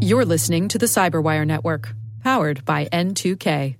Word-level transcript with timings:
You're 0.00 0.24
listening 0.24 0.68
to 0.68 0.78
the 0.78 0.86
Cyberwire 0.86 1.46
Network, 1.46 1.94
powered 2.22 2.64
by 2.64 2.86
N2K. 2.86 3.76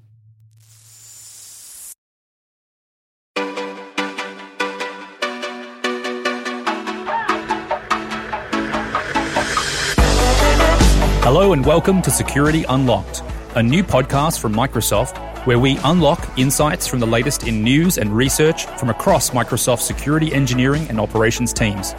Hello 11.22 11.52
and 11.52 11.64
welcome 11.64 12.02
to 12.02 12.10
Security 12.10 12.64
Unlocked, 12.64 13.22
a 13.54 13.62
new 13.62 13.82
podcast 13.82 14.40
from 14.40 14.52
Microsoft 14.54 15.18
where 15.46 15.58
we 15.58 15.78
unlock 15.84 16.38
insights 16.38 16.86
from 16.86 17.00
the 17.00 17.06
latest 17.06 17.46
in 17.46 17.62
news 17.62 17.98
and 17.98 18.10
research 18.10 18.66
from 18.78 18.88
across 18.88 19.30
Microsoft's 19.30 19.84
security 19.84 20.32
engineering 20.32 20.86
and 20.88 20.98
operations 20.98 21.52
teams. 21.52 21.94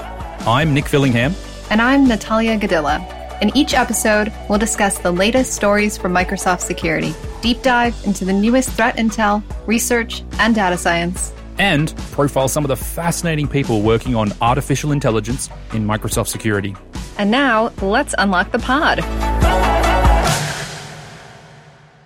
I'm 0.48 0.74
Nick 0.74 0.86
Fillingham. 0.86 1.34
And 1.72 1.82
I'm 1.82 2.08
Natalia 2.08 2.60
Godyla. 2.60 3.42
In 3.42 3.56
each 3.58 3.74
episode, 3.74 4.32
we'll 4.48 4.60
discuss 4.60 5.00
the 5.00 5.12
latest 5.12 5.54
stories 5.54 5.98
from 5.98 6.14
Microsoft 6.14 6.62
Security, 6.62 7.14
deep 7.42 7.64
dive 7.64 7.96
into 8.06 8.24
the 8.24 8.32
newest 8.32 8.70
threat 8.70 8.98
intel, 8.98 9.44
research, 9.66 10.24
and 10.38 10.54
data 10.54 10.78
science, 10.78 11.34
and 11.58 11.96
profile 12.12 12.48
some 12.48 12.64
of 12.64 12.68
the 12.68 12.76
fascinating 12.76 13.48
people 13.48 13.82
working 13.82 14.16
on 14.16 14.32
artificial 14.42 14.92
intelligence 14.92 15.50
in 15.74 15.88
Microsoft 15.88 16.28
Security. 16.28 16.76
And 17.18 17.32
now, 17.32 17.72
let's 17.82 18.14
unlock 18.16 18.52
the 18.52 18.60
pod. 18.60 19.00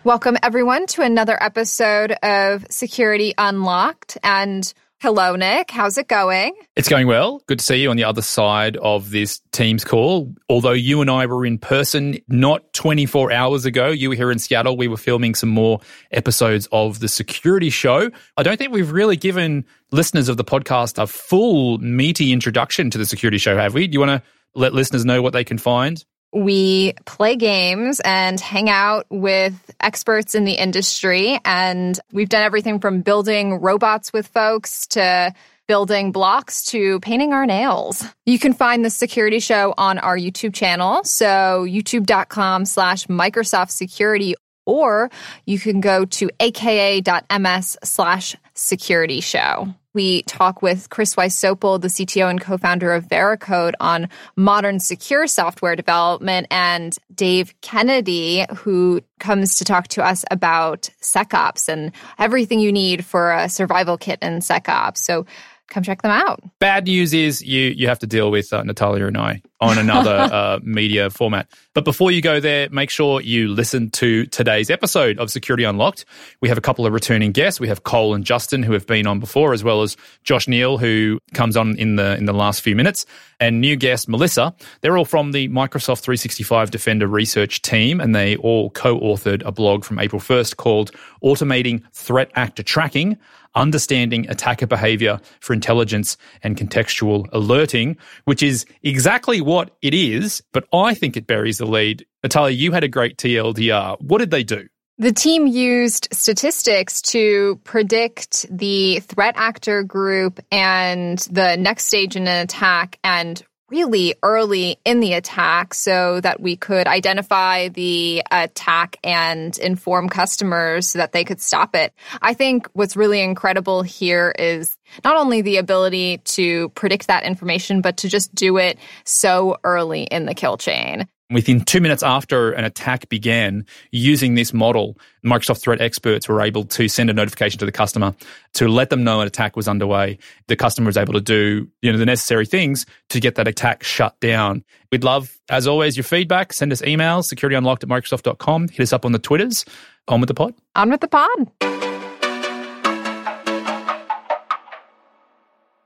Welcome, 0.05 0.38
everyone, 0.41 0.88
to 0.88 1.02
another 1.02 1.38
episode 1.44 2.13
of 2.23 2.66
Security 2.70 3.34
Unlocked. 3.38 4.18
And 4.23 4.73
hello, 4.99 5.35
Nick. 5.35 5.71
How's 5.71 5.98
it 5.98 6.08
going? 6.08 6.53
It's 6.76 6.89
going 6.89 7.07
well. 7.07 7.41
Good 7.48 7.59
to 7.59 7.66
see 7.66 7.81
you 7.81 7.90
on 7.90 7.98
the 7.98 8.03
other 8.03 8.21
side 8.21 8.77
of 8.77 9.12
this 9.12 9.41
Teams 9.52 9.84
call. 9.84 10.34
Although 10.49 10.73
you 10.73 11.02
and 11.02 11.09
I 11.09 11.26
were 11.26 11.45
in 11.45 11.57
person 11.57 12.17
not 12.27 12.73
24 12.73 13.31
hours 13.31 13.66
ago, 13.66 13.90
you 13.90 14.09
were 14.09 14.15
here 14.15 14.32
in 14.32 14.40
Seattle. 14.40 14.77
We 14.77 14.87
were 14.87 14.98
filming 14.98 15.35
some 15.35 15.49
more 15.49 15.79
episodes 16.12 16.68
of 16.71 16.99
the 16.99 17.07
security 17.07 17.70
show. 17.70 18.09
I 18.37 18.43
don't 18.43 18.57
think 18.57 18.71
we've 18.71 18.91
really 18.91 19.18
given 19.18 19.65
listeners 19.91 20.29
of 20.29 20.37
the 20.37 20.43
podcast 20.43 21.02
a 21.02 21.07
full, 21.07 21.77
meaty 21.79 22.31
introduction 22.31 22.90
to 22.91 22.98
the 22.98 23.05
security 23.05 23.37
show, 23.37 23.57
have 23.57 23.74
we? 23.74 23.87
Do 23.87 23.93
you 23.93 23.99
want 23.99 24.21
to 24.21 24.29
let 24.54 24.74
listeners 24.74 25.05
know 25.05 25.21
what 25.21 25.34
they 25.34 25.43
can 25.43 25.57
find? 25.57 26.04
We 26.32 26.94
play 27.05 27.35
games 27.35 27.99
and 28.04 28.40
hang 28.40 28.70
out 28.70 29.05
with 29.10 29.54
experts 29.80 30.36
in 30.36 30.46
the 30.46 30.54
industry. 30.54 31.40
And 31.46 31.99
we've 32.12 32.30
done 32.30 32.44
everything 32.44 32.80
from 32.80 33.02
building 33.02 33.55
robots 33.55 34.13
with 34.13 34.27
folks 34.27 34.88
to 34.88 35.34
building 35.68 36.12
blocks 36.12 36.66
to 36.66 36.99
painting 37.02 37.32
our 37.32 37.46
nails. 37.46 38.04
You 38.26 38.40
can 38.40 38.54
find 38.54 38.84
the 38.84 38.90
security 38.90 39.40
show 39.40 39.74
on 39.77 39.99
our 39.99 40.18
YouTube 40.18 40.54
channel. 40.54 41.04
So 41.04 41.66
youtube.com 41.68 42.66
slash 42.66 43.05
Microsoft 43.05 43.70
security, 43.70 44.36
or 44.66 45.12
you 45.46 45.60
can 45.60 45.80
go 45.80 46.05
to 46.05 46.30
aka.ms 46.40 47.77
slash 47.84 48.36
security 48.55 49.21
show. 49.21 49.74
We 49.93 50.21
talk 50.23 50.62
with 50.62 50.90
Chris 50.90 51.15
Wysopal, 51.15 51.82
the 51.82 51.87
CTO 51.87 52.29
and 52.29 52.40
co-founder 52.40 52.93
of 52.93 53.07
Veracode 53.07 53.73
on 53.79 54.09
modern 54.35 54.79
secure 54.79 55.26
software 55.26 55.76
development 55.76 56.48
and 56.51 56.96
Dave 57.13 57.55
Kennedy, 57.62 58.46
who 58.57 59.01
comes 59.20 59.55
to 59.55 59.65
talk 59.65 59.87
to 59.90 60.05
us 60.05 60.23
about 60.29 60.90
SecOps 61.01 61.70
and 61.70 61.91
everything 62.20 62.59
you 62.59 62.71
need 62.71 63.04
for 63.04 63.31
a 63.31 63.49
survival 63.49 63.98
kit 63.98 64.19
in 64.22 64.40
SecOps. 64.40 64.97
So 64.97 65.25
come 65.69 65.84
check 65.84 66.01
them 66.01 66.12
out. 66.12 66.41
Bad 66.59 66.85
news 66.85 67.13
is 67.13 67.41
you 67.41 67.73
you 67.75 67.88
have 67.88 68.00
to 68.00 68.07
deal 68.07 68.31
with 68.31 68.51
uh, 68.51 68.63
Natalia 68.63 69.07
and 69.07 69.17
I 69.17 69.41
on 69.62 69.78
another 69.78 70.16
uh, 70.31 70.59
media 70.63 71.09
format. 71.09 71.47
But 71.73 71.85
before 71.85 72.12
you 72.12 72.22
go 72.22 72.39
there, 72.39 72.69
make 72.69 72.89
sure 72.89 73.22
you 73.22 73.50
listen 73.50 73.90
to 73.91 74.25
today's 74.28 74.69
episode 74.69 75.19
of 75.19 75.29
Security 75.29 75.63
Unlocked. 75.63 76.06
We 76.41 76.50
have 76.50 76.57
a 76.57 76.62
couple 76.62 76.85
of 76.85 76.94
returning 76.94 77.31
guests. 77.31 77.59
We 77.59 77.67
have 77.67 77.84
Cole 77.84 78.13
and 78.13 78.24
Justin 78.24 78.63
who 78.63 78.74
have 78.74 78.88
been 78.88 79.08
on 79.08 79.19
before, 79.19 79.53
as 79.53 79.63
well 79.63 79.81
as 79.81 79.97
Josh 80.24 80.47
Neil 80.47 80.78
who 80.78 81.19
comes 81.34 81.56
on 81.56 81.75
in 81.78 81.96
the 81.96 82.16
in 82.16 82.25
the 82.25 82.34
last 82.34 82.62
few 82.62 82.75
minutes, 82.75 83.06
and 83.40 83.62
new 83.62 83.75
guest 83.75 84.09
Melissa. 84.09 84.53
They're 84.81 84.97
all 84.97 85.06
from 85.06 85.31
the 85.31 85.47
Microsoft 85.50 86.02
365 86.02 86.72
Defender 86.72 87.08
research 87.08 87.62
team, 87.62 88.02
and 88.02 88.16
they 88.16 88.35
all 88.38 88.69
co-authored 88.72 89.44
a 89.46 89.52
blog 89.52 89.84
from 89.84 90.00
April 90.00 90.22
1st 90.22 90.58
called 90.58 90.91
"Automating 91.24 91.84
Threat 91.94 92.31
Actor 92.35 92.63
Tracking." 92.63 93.18
Understanding 93.59 94.28
attacker 94.30 94.66
behavior 94.66 95.20
for 95.42 95.53
intelligence 95.53 96.18
and 96.42 96.58
contextual 96.58 97.28
alerting, 97.31 97.97
which 98.25 98.42
is 98.42 98.66
exactly 98.81 99.42
what 99.42 99.75
it 99.81 99.94
is, 99.94 100.42
but 100.53 100.66
I 100.74 100.94
think 100.94 101.18
it 101.18 101.28
buries 101.28 101.58
the 101.59 101.66
lead. 101.66 102.06
Natalia, 102.24 102.56
you 102.56 102.72
had 102.72 102.84
a 102.84 102.88
great 102.88 103.18
TLDR. 103.18 104.02
What 104.02 104.20
did 104.20 104.31
they 104.31 104.44
do? 104.44 104.68
The 104.97 105.14
team 105.14 105.47
used 105.47 106.09
statistics 106.12 107.02
to 107.03 107.56
predict 107.64 108.46
the 108.50 109.00
threat 109.00 109.36
actor 109.38 109.81
group 109.81 110.41
and 110.52 111.18
the 111.31 111.56
next 111.56 111.86
stage 111.86 112.18
in 112.18 112.28
an 112.28 112.44
attack 112.44 113.00
and 113.02 113.41
really 113.69 114.16
early 114.24 114.80
in 114.85 115.00
the 115.00 115.13
attack 115.13 115.74
so 115.74 116.19
that 116.22 116.40
we 116.40 116.56
could 116.56 116.88
identify 116.88 117.69
the 117.69 118.24
attack 118.31 118.97
and 119.03 119.57
inform 119.59 120.09
customers 120.09 120.88
so 120.88 121.00
that 121.00 121.12
they 121.12 121.24
could 121.24 121.41
stop 121.41 121.75
it. 121.75 121.94
I 122.22 122.34
think 122.34 122.68
what's 122.74 122.96
really 122.96 123.22
incredible 123.22 123.81
here 123.81 124.34
is 124.38 124.78
not 125.03 125.18
only 125.18 125.41
the 125.41 125.58
ability 125.58 126.19
to 126.19 126.69
predict 126.69 127.08
that 127.08 127.24
information, 127.24 127.81
but 127.81 127.97
to 127.97 128.09
just 128.09 128.34
do 128.34 128.58
it 128.58 128.78
so 129.03 129.58
early 129.63 130.03
in 130.03 130.25
the 130.25 130.34
kill 130.34 130.58
chain. 130.58 131.08
Within 131.31 131.62
two 131.62 131.79
minutes 131.79 132.01
after 132.01 132.53
an 132.53 132.66
attack 132.66 133.07
began, 133.07 133.63
using 133.91 134.34
this 134.34 134.51
model, 134.51 134.97
Microsoft 135.23 135.62
threat 135.62 135.79
experts 135.79 136.28
were 136.28 136.41
able 136.41 136.63
to 136.63 136.88
send 136.88 137.07
a 137.12 137.13
notification 137.13 137.59
to 137.59 137.67
the 137.67 137.72
customer 137.72 138.16
to 138.53 138.67
let 138.67 138.90
them 138.90 139.03
know 139.03 139.22
an 139.22 139.28
attack 139.28 139.56
was 139.56 139.67
underway. 139.67 140.17
The 140.47 140.56
customer 140.56 140.88
was 140.88 140.97
able 140.97 141.13
to 141.13 141.22
do 141.22 141.67
you 141.84 141.91
know 141.91 142.00
the 142.00 142.06
necessary 142.07 142.47
things 142.47 142.88
to 143.09 143.19
get 143.19 143.35
that 143.35 143.47
attack 143.47 143.84
shut 143.84 144.19
down. 144.19 144.63
We'd 144.91 145.03
love, 145.03 145.40
as 145.50 145.67
always, 145.67 145.95
your 145.95 146.03
feedback. 146.03 146.51
Send 146.51 146.72
us 146.72 146.81
emails, 146.81 147.31
securityunlocked 147.31 147.84
at 147.84 147.90
Microsoft.com. 147.90 148.69
Hit 148.69 148.81
us 148.81 148.91
up 148.91 149.06
on 149.06 149.11
the 149.11 149.19
Twitters. 149.19 149.66
On 150.07 150.19
with 150.19 150.29
the 150.29 150.34
pod. 150.34 150.56
On 150.75 150.90
with 150.90 151.01
the 151.01 151.07
pod. 151.07 151.29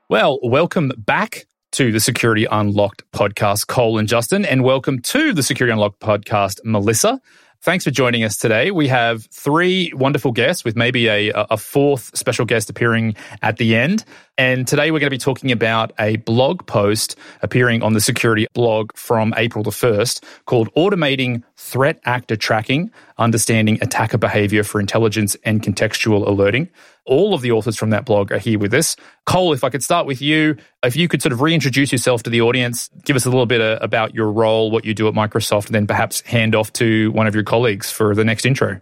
Well, 0.07 0.39
welcome 0.41 0.93
back 0.97 1.47
to 1.73 1.91
the 1.91 1.99
Security 1.99 2.45
Unlocked 2.51 3.01
podcast, 3.13 3.65
Cole 3.65 3.97
and 3.97 4.07
Justin, 4.07 4.45
and 4.45 4.63
welcome 4.63 4.99
to 4.99 5.33
the 5.33 5.41
Security 5.41 5.73
Unlocked 5.73 5.99
podcast, 5.99 6.59
Melissa. 6.63 7.19
Thanks 7.63 7.83
for 7.83 7.89
joining 7.89 8.23
us 8.23 8.37
today. 8.37 8.69
We 8.69 8.89
have 8.89 9.25
three 9.31 9.91
wonderful 9.95 10.33
guests 10.33 10.63
with 10.63 10.75
maybe 10.75 11.07
a, 11.07 11.31
a 11.33 11.57
fourth 11.57 12.15
special 12.15 12.45
guest 12.45 12.69
appearing 12.69 13.15
at 13.41 13.57
the 13.57 13.75
end. 13.75 14.05
And 14.37 14.67
today 14.67 14.89
we're 14.89 14.99
going 14.99 15.11
to 15.11 15.15
be 15.15 15.19
talking 15.19 15.51
about 15.51 15.91
a 15.99 16.15
blog 16.15 16.65
post 16.65 17.15
appearing 17.43 17.83
on 17.83 17.93
the 17.93 18.01
security 18.01 18.47
blog 18.55 18.89
from 18.95 19.31
April 19.37 19.63
the 19.63 19.69
1st 19.69 20.23
called 20.45 20.73
Automating 20.73 21.43
Threat 21.55 21.99
Actor 22.05 22.37
Tracking, 22.37 22.89
Understanding 23.19 23.77
Attacker 23.81 24.17
Behavior 24.17 24.63
for 24.63 24.79
Intelligence 24.79 25.37
and 25.45 25.61
Contextual 25.61 26.27
Alerting. 26.27 26.67
All 27.05 27.35
of 27.35 27.41
the 27.41 27.51
authors 27.51 27.77
from 27.77 27.91
that 27.91 28.05
blog 28.05 28.31
are 28.31 28.39
here 28.39 28.57
with 28.57 28.73
us. 28.73 28.95
Cole, 29.27 29.53
if 29.53 29.63
I 29.63 29.69
could 29.69 29.83
start 29.83 30.07
with 30.07 30.19
you, 30.19 30.57
if 30.81 30.95
you 30.95 31.07
could 31.07 31.21
sort 31.21 31.33
of 31.33 31.41
reintroduce 31.41 31.91
yourself 31.91 32.23
to 32.23 32.31
the 32.31 32.41
audience, 32.41 32.89
give 33.05 33.15
us 33.15 33.25
a 33.25 33.29
little 33.29 33.45
bit 33.45 33.61
uh, 33.61 33.77
about 33.81 34.15
your 34.15 34.31
role, 34.31 34.71
what 34.71 34.83
you 34.83 34.95
do 34.95 35.07
at 35.07 35.13
Microsoft, 35.13 35.67
and 35.67 35.75
then 35.75 35.85
perhaps 35.85 36.21
hand 36.21 36.55
off 36.55 36.73
to 36.73 37.11
one 37.11 37.27
of 37.27 37.35
your 37.35 37.43
colleagues 37.43 37.91
for 37.91 38.15
the 38.15 38.25
next 38.25 38.47
intro. 38.47 38.81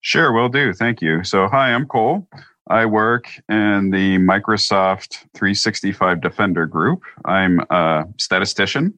Sure, 0.00 0.32
will 0.32 0.48
do. 0.48 0.72
Thank 0.72 1.02
you. 1.02 1.22
So, 1.22 1.48
hi, 1.48 1.74
I'm 1.74 1.84
Cole. 1.84 2.26
I 2.68 2.84
work 2.84 3.28
in 3.48 3.90
the 3.90 4.18
Microsoft 4.18 5.18
365 5.34 6.20
Defender 6.20 6.66
group. 6.66 7.02
I'm 7.24 7.60
a 7.70 8.04
statistician. 8.18 8.94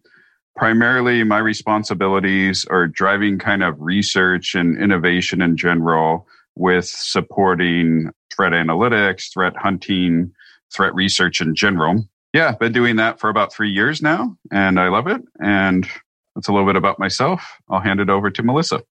Primarily, 0.57 1.23
my 1.23 1.39
responsibilities 1.39 2.65
are 2.71 2.87
driving 2.87 3.39
kind 3.39 3.63
of 3.63 3.77
research 3.79 4.55
and 4.55 4.81
innovation 4.81 5.43
in 5.43 5.57
general 5.57 6.27
with 6.57 6.87
supporting 6.87 8.11
threat 8.35 8.53
analytics, 8.53 9.33
threat 9.33 9.57
hunting, 9.57 10.33
threat 10.75 10.95
research 10.95 11.41
in 11.41 11.55
general. 11.55 12.05
Yeah, 12.33 12.53
been 12.53 12.73
doing 12.73 12.97
that 12.97 13.21
for 13.21 13.29
about 13.29 13.53
three 13.53 13.71
years 13.71 14.03
now, 14.03 14.37
and 14.51 14.81
I 14.81 14.89
love 14.89 15.07
it. 15.07 15.23
And 15.41 15.89
that's 16.35 16.49
a 16.49 16.53
little 16.53 16.67
bit 16.67 16.77
about 16.77 16.99
myself. 16.99 17.43
I'll 17.69 17.81
hand 17.81 18.01
it 18.01 18.11
over 18.11 18.31
to 18.31 18.43
Melissa. 18.43 18.83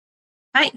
Hi, 0.56 0.72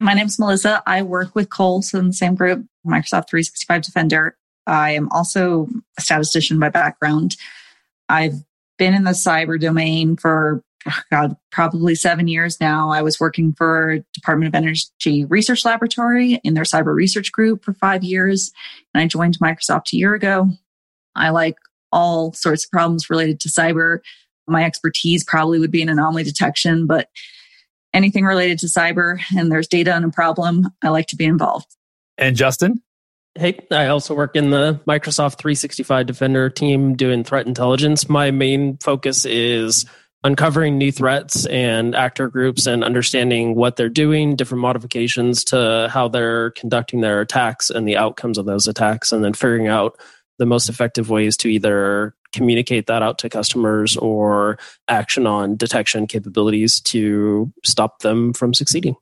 my 0.00 0.14
name 0.14 0.26
is 0.26 0.38
Melissa. 0.38 0.82
I 0.86 1.02
work 1.02 1.34
with 1.34 1.50
Cole, 1.50 1.82
so 1.82 1.98
in 1.98 2.06
the 2.08 2.12
same 2.12 2.34
group, 2.34 2.66
Microsoft 2.86 3.28
365 3.28 3.82
Defender. 3.82 4.36
I 4.66 4.92
am 4.92 5.08
also 5.10 5.68
a 5.98 6.02
statistician 6.02 6.58
by 6.58 6.68
background. 6.68 7.36
I've 8.08 8.44
been 8.78 8.94
in 8.94 9.04
the 9.04 9.10
cyber 9.10 9.60
domain 9.60 10.16
for 10.16 10.62
God, 11.10 11.36
probably 11.50 11.94
seven 11.94 12.28
years 12.28 12.60
now. 12.60 12.90
I 12.90 13.02
was 13.02 13.20
working 13.20 13.52
for 13.52 13.98
Department 14.14 14.48
of 14.48 14.54
Energy 14.54 15.24
Research 15.24 15.64
Laboratory 15.64 16.40
in 16.42 16.54
their 16.54 16.64
cyber 16.64 16.94
research 16.94 17.30
group 17.30 17.64
for 17.64 17.72
five 17.74 18.02
years. 18.02 18.50
And 18.92 19.02
I 19.02 19.06
joined 19.06 19.38
Microsoft 19.38 19.92
a 19.92 19.96
year 19.96 20.14
ago. 20.14 20.48
I 21.14 21.30
like 21.30 21.56
all 21.92 22.32
sorts 22.32 22.64
of 22.64 22.70
problems 22.70 23.10
related 23.10 23.38
to 23.40 23.48
cyber. 23.48 23.98
My 24.48 24.64
expertise 24.64 25.22
probably 25.22 25.58
would 25.58 25.70
be 25.70 25.82
in 25.82 25.88
anomaly 25.88 26.24
detection, 26.24 26.86
but 26.86 27.08
anything 27.94 28.24
related 28.24 28.58
to 28.60 28.66
cyber 28.66 29.20
and 29.36 29.52
there's 29.52 29.68
data 29.68 29.94
and 29.94 30.04
a 30.04 30.10
problem, 30.10 30.68
I 30.82 30.88
like 30.88 31.06
to 31.08 31.16
be 31.16 31.24
involved. 31.24 31.76
And 32.18 32.36
Justin? 32.36 32.82
Hey, 33.34 33.58
I 33.70 33.86
also 33.86 34.14
work 34.14 34.36
in 34.36 34.50
the 34.50 34.80
Microsoft 34.86 35.38
365 35.38 36.06
Defender 36.06 36.50
team 36.50 36.94
doing 36.96 37.24
threat 37.24 37.46
intelligence. 37.46 38.08
My 38.08 38.30
main 38.30 38.76
focus 38.76 39.24
is 39.24 39.86
uncovering 40.24 40.78
new 40.78 40.92
threats 40.92 41.46
and 41.46 41.94
actor 41.94 42.28
groups 42.28 42.66
and 42.66 42.84
understanding 42.84 43.54
what 43.54 43.76
they're 43.76 43.88
doing, 43.88 44.36
different 44.36 44.60
modifications 44.60 45.44
to 45.44 45.88
how 45.90 46.08
they're 46.08 46.50
conducting 46.52 47.00
their 47.00 47.20
attacks 47.20 47.70
and 47.70 47.88
the 47.88 47.96
outcomes 47.96 48.38
of 48.38 48.46
those 48.46 48.68
attacks, 48.68 49.12
and 49.12 49.24
then 49.24 49.32
figuring 49.32 49.66
out 49.66 49.98
the 50.38 50.46
most 50.46 50.68
effective 50.68 51.10
ways 51.10 51.36
to 51.38 51.48
either 51.48 52.14
communicate 52.32 52.86
that 52.86 53.02
out 53.02 53.18
to 53.18 53.28
customers 53.28 53.96
or 53.96 54.58
action 54.88 55.26
on 55.26 55.56
detection 55.56 56.06
capabilities 56.06 56.80
to 56.80 57.52
stop 57.64 58.00
them 58.00 58.32
from 58.32 58.54
succeeding. 58.54 58.96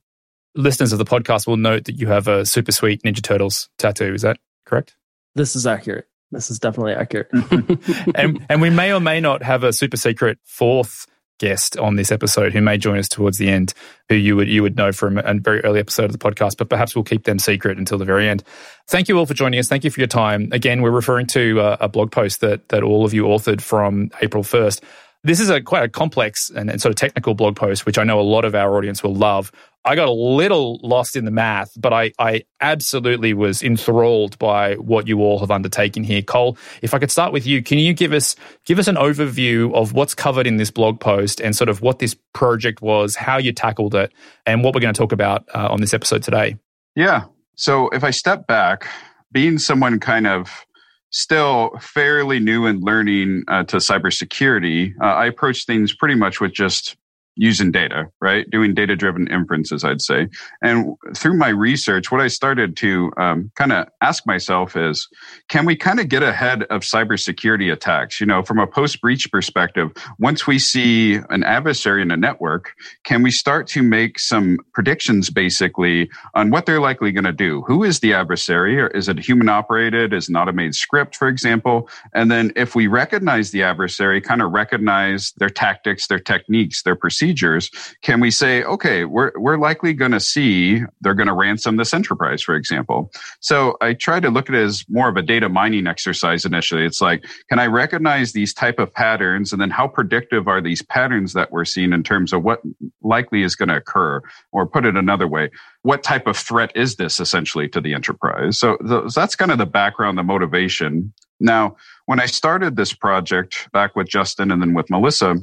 Listeners 0.55 0.93
of 0.93 0.99
the 0.99 1.05
podcast 1.05 1.47
will 1.47 1.56
note 1.56 1.85
that 1.85 1.99
you 1.99 2.08
have 2.08 2.29
a 2.29 2.44
super 2.44 2.73
sweet 2.73 3.02
Ninja 3.02 3.23
Turtles 3.23 3.69
tattoo. 3.79 4.14
Is 4.14 4.23
that 4.23 4.38
correct? 4.67 4.97
This 5.35 5.55
is 5.55 5.67
accurate. 5.67 6.06
This 6.32 6.50
is 6.50 6.58
definitely 6.58 6.94
accurate. 6.94 7.29
and 8.14 8.44
and 8.49 8.61
we 8.61 8.70
may 8.70 8.93
or 8.93 9.00
may 9.00 9.20
not 9.20 9.43
have 9.43 9.64
a 9.64 9.73
super 9.73 9.97
secret 9.97 10.38
fourth 10.44 11.06
guest 11.41 11.76
on 11.79 11.97
this 11.97 12.12
episode 12.12 12.52
who 12.52 12.61
may 12.61 12.79
join 12.79 12.99
us 12.99 13.08
towards 13.08 13.38
the 13.38 13.49
end, 13.49 13.73
who 14.08 14.14
you 14.14 14.37
would 14.37 14.49
you 14.49 14.62
would 14.62 14.76
know 14.76 14.93
from 14.93 15.19
a 15.19 15.35
very 15.35 15.61
early 15.64 15.81
episode 15.81 16.05
of 16.05 16.12
the 16.12 16.19
podcast, 16.19 16.56
but 16.56 16.69
perhaps 16.69 16.94
we'll 16.94 17.02
keep 17.02 17.25
them 17.25 17.38
secret 17.38 17.79
until 17.79 17.99
the 17.99 18.05
very 18.05 18.29
end. 18.29 18.44
Thank 18.87 19.08
you 19.08 19.19
all 19.19 19.26
for 19.26 19.35
joining 19.35 19.58
us. 19.58 19.69
Thank 19.69 19.82
you 19.82 19.91
for 19.91 20.00
your 20.00 20.06
time. 20.06 20.49
Again, 20.52 20.82
we're 20.82 20.91
referring 20.91 21.26
to 21.29 21.61
uh, 21.61 21.76
a 21.81 21.88
blog 21.88 22.12
post 22.12 22.41
that 22.43 22.69
that 22.69 22.85
all 22.85 23.05
of 23.05 23.12
you 23.12 23.25
authored 23.25 23.61
from 23.61 24.11
April 24.23 24.44
first. 24.44 24.85
This 25.23 25.39
is 25.39 25.51
a 25.51 25.61
quite 25.61 25.85
a 25.85 25.89
complex 25.89 26.51
and, 26.51 26.71
and, 26.71 26.81
sort 26.81 26.91
of 26.91 26.97
technical 26.97 27.35
blog 27.35 27.55
post, 27.55 27.85
which 27.85 27.99
I 27.99 28.05
know 28.05 28.19
a 28.19 28.23
lot 28.23 28.47
of 28.47 28.55
our 28.55 28.75
audience 28.77 29.03
will 29.03 29.15
love. 29.15 29.53
I 29.85 29.95
got 29.95 30.09
a 30.09 30.13
little 30.13 30.79
lost 30.83 31.17
in 31.17 31.25
the 31.25 31.31
math, 31.31 31.73
but 31.77 31.93
I, 31.93 32.13
I 32.19 32.45
absolutely 32.61 33.35
was 33.35 33.63
enthralled 33.63 34.39
by 34.39 34.75
what 34.75 35.09
you 35.09 35.21
all 35.21 35.39
have 35.39 35.51
undertaken 35.51 36.05
here. 36.05 36.23
Cole, 36.23 36.57
if 36.83 36.95
I 36.95 36.99
could 36.99 37.11
start 37.11 37.33
with 37.33 37.47
you, 37.47 37.63
can 37.63 37.79
you 37.79 37.93
give 37.93 38.13
us 38.13 38.35
give 38.65 38.79
us 38.79 38.89
an 38.89 38.97
overview 38.97 39.75
of 39.75 39.93
what's 39.93 40.15
covered 40.15 40.47
in 40.47 40.57
this 40.57 40.71
blog 40.71 41.01
post 41.01 41.41
and 41.41 41.55
sort 41.55 41.69
of 41.69 41.83
what 41.83 41.99
this 41.99 42.15
project 42.33 42.81
was, 42.81 43.17
how 43.17 43.39
you 43.39 43.53
tackled 43.53 43.95
it, 43.95 44.13
and 44.47 44.65
what 44.65 44.75
we're 44.75 44.81
going 44.81 44.95
to 44.95 44.99
talk 44.99 45.13
about 45.13 45.47
uh, 45.55 45.69
on 45.71 45.81
this 45.81 45.95
episode 45.95 46.23
today? 46.23 46.57
Yeah. 46.95 47.25
So 47.57 47.89
if 47.91 48.05
I 48.05 48.11
step 48.11 48.47
back, 48.47 48.87
being 49.33 49.59
someone 49.59 50.01
kind 50.01 50.27
of 50.27 50.67
still 51.11 51.77
fairly 51.81 52.41
new 52.41 52.67
and 52.67 52.83
learning 52.83 53.45
uh, 53.49 53.65
to 53.65 53.77
cybersecurity, 53.77 54.95
uh, 55.01 55.07
I 55.07 55.27
approach 55.27 55.67
things 55.67 55.93
pretty 55.93 56.15
much 56.15 56.41
with 56.41 56.53
just 56.53 56.97
using 57.41 57.73
data, 57.73 58.07
right? 58.21 58.49
Doing 58.51 58.75
data 58.75 58.95
driven 58.95 59.27
inferences, 59.29 59.83
I'd 59.83 60.03
say. 60.03 60.29
And 60.63 60.95
through 61.17 61.39
my 61.39 61.49
research, 61.49 62.13
what 62.13 62.21
I 62.21 62.29
started 62.29 62.77
to 62.77 63.11
um, 63.17 63.51
kind 63.57 63.73
of 63.73 63.89
ask 64.03 64.27
myself 64.27 64.77
is 64.77 65.09
can 65.49 65.65
we 65.65 65.75
kind 65.75 66.01
of 66.01 66.11
get 66.11 66.23
ahead 66.23 66.65
of 66.65 66.83
cybersecurity 66.83 67.73
attacks? 67.73 68.21
You 68.21 68.27
know, 68.27 68.43
from 68.43 68.59
a 68.59 68.67
post 68.67 69.01
breach 69.01 69.33
perspective, 69.33 69.91
once 70.19 70.47
we 70.47 70.59
see 70.59 71.15
an 71.31 71.43
adversary 71.43 72.03
in 72.03 72.11
a 72.11 72.17
network, 72.17 72.75
can 73.05 73.23
we 73.23 73.31
start 73.31 73.67
to 73.69 73.83
make 73.83 74.19
some 74.19 74.59
predictions 74.75 75.31
basically 75.31 76.11
on 76.35 76.51
what 76.51 76.67
they're 76.67 76.79
likely 76.79 77.11
going 77.11 77.25
to 77.25 77.33
do? 77.33 77.63
Who 77.63 77.85
is 77.85 78.01
the 78.01 78.13
adversary? 78.13 78.79
Or 78.79 78.89
is 78.89 79.09
it 79.09 79.19
human 79.19 79.49
operated? 79.49 80.13
Is 80.13 80.29
an 80.29 80.37
automated 80.37 80.75
script, 80.75 81.17
for 81.17 81.27
example? 81.27 81.89
And 82.13 82.31
then 82.31 82.53
if 82.55 82.75
we 82.75 82.87
recognize 82.87 83.51
the 83.51 83.63
adversary, 83.63 84.21
kind 84.21 84.43
of 84.43 84.53
recognize 84.53 85.33
their 85.39 85.49
tactics, 85.49 86.07
their 86.07 86.19
techniques, 86.19 86.83
their 86.83 86.97
procedures, 86.97 87.30
procedures, 87.31 87.71
can 88.03 88.21
we 88.21 88.31
say, 88.31 88.62
okay, 88.65 89.05
we're, 89.05 89.32
we're 89.37 89.59
likely 89.59 89.93
going 89.93 90.11
to 90.11 90.21
see 90.21 90.82
they're 91.00 91.15
going 91.15 91.29
to 91.29 91.35
ransom 91.35 91.77
this 91.77 91.94
enterprise, 91.94 92.43
for 92.43 92.55
example. 92.55 93.11
So 93.41 93.77
I 93.81 93.94
try 93.94 94.21
to 94.21 94.31
look 94.31 94.49
at 94.49 94.55
it 94.55 94.62
as 94.62 94.85
more 94.88 95.09
of 95.09 95.17
a 95.17 95.23
data 95.23 95.49
mining 95.49 95.87
exercise 95.87 96.44
initially. 96.44 96.85
It's 96.85 97.00
like, 97.00 97.25
can 97.49 97.59
I 97.59 97.67
recognize 97.67 98.32
these 98.32 98.53
type 98.53 98.79
of 98.79 98.93
patterns? 98.93 99.53
And 99.53 99.61
then 99.61 99.71
how 99.71 99.87
predictive 99.87 100.49
are 100.49 100.61
these 100.61 100.82
patterns 100.82 101.32
that 101.35 101.53
we're 101.53 101.65
seeing 101.65 101.93
in 101.93 102.03
terms 102.03 102.32
of 102.32 102.43
what 102.43 102.61
likely 103.03 103.43
is 103.43 103.55
going 103.55 103.69
to 103.69 103.76
occur? 103.76 104.21
Or 104.53 104.67
put 104.67 104.85
it 104.85 104.97
another 104.97 105.29
way, 105.29 105.50
what 105.83 106.03
type 106.03 106.26
of 106.26 106.37
threat 106.37 106.73
is 106.75 106.97
this 106.97 107.21
essentially 107.21 107.69
to 107.69 107.81
the 107.81 107.94
enterprise? 107.94 108.59
So 108.59 108.76
that's 109.15 109.37
kind 109.37 109.53
of 109.53 109.59
the 109.59 109.67
background, 109.67 110.19
the 110.19 110.23
motivation. 110.23 111.12
Now, 111.38 111.76
when 112.06 112.21
I 112.21 112.26
started 112.26 112.76
this 112.76 112.93
project 112.93 113.69
back 113.73 113.97
with 113.97 114.09
Justin 114.09 114.50
and 114.50 114.61
then 114.61 114.75
with 114.75 114.91
Melissa, 114.91 115.37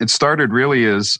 it 0.00 0.10
started 0.10 0.52
really 0.52 0.84
as 0.86 1.18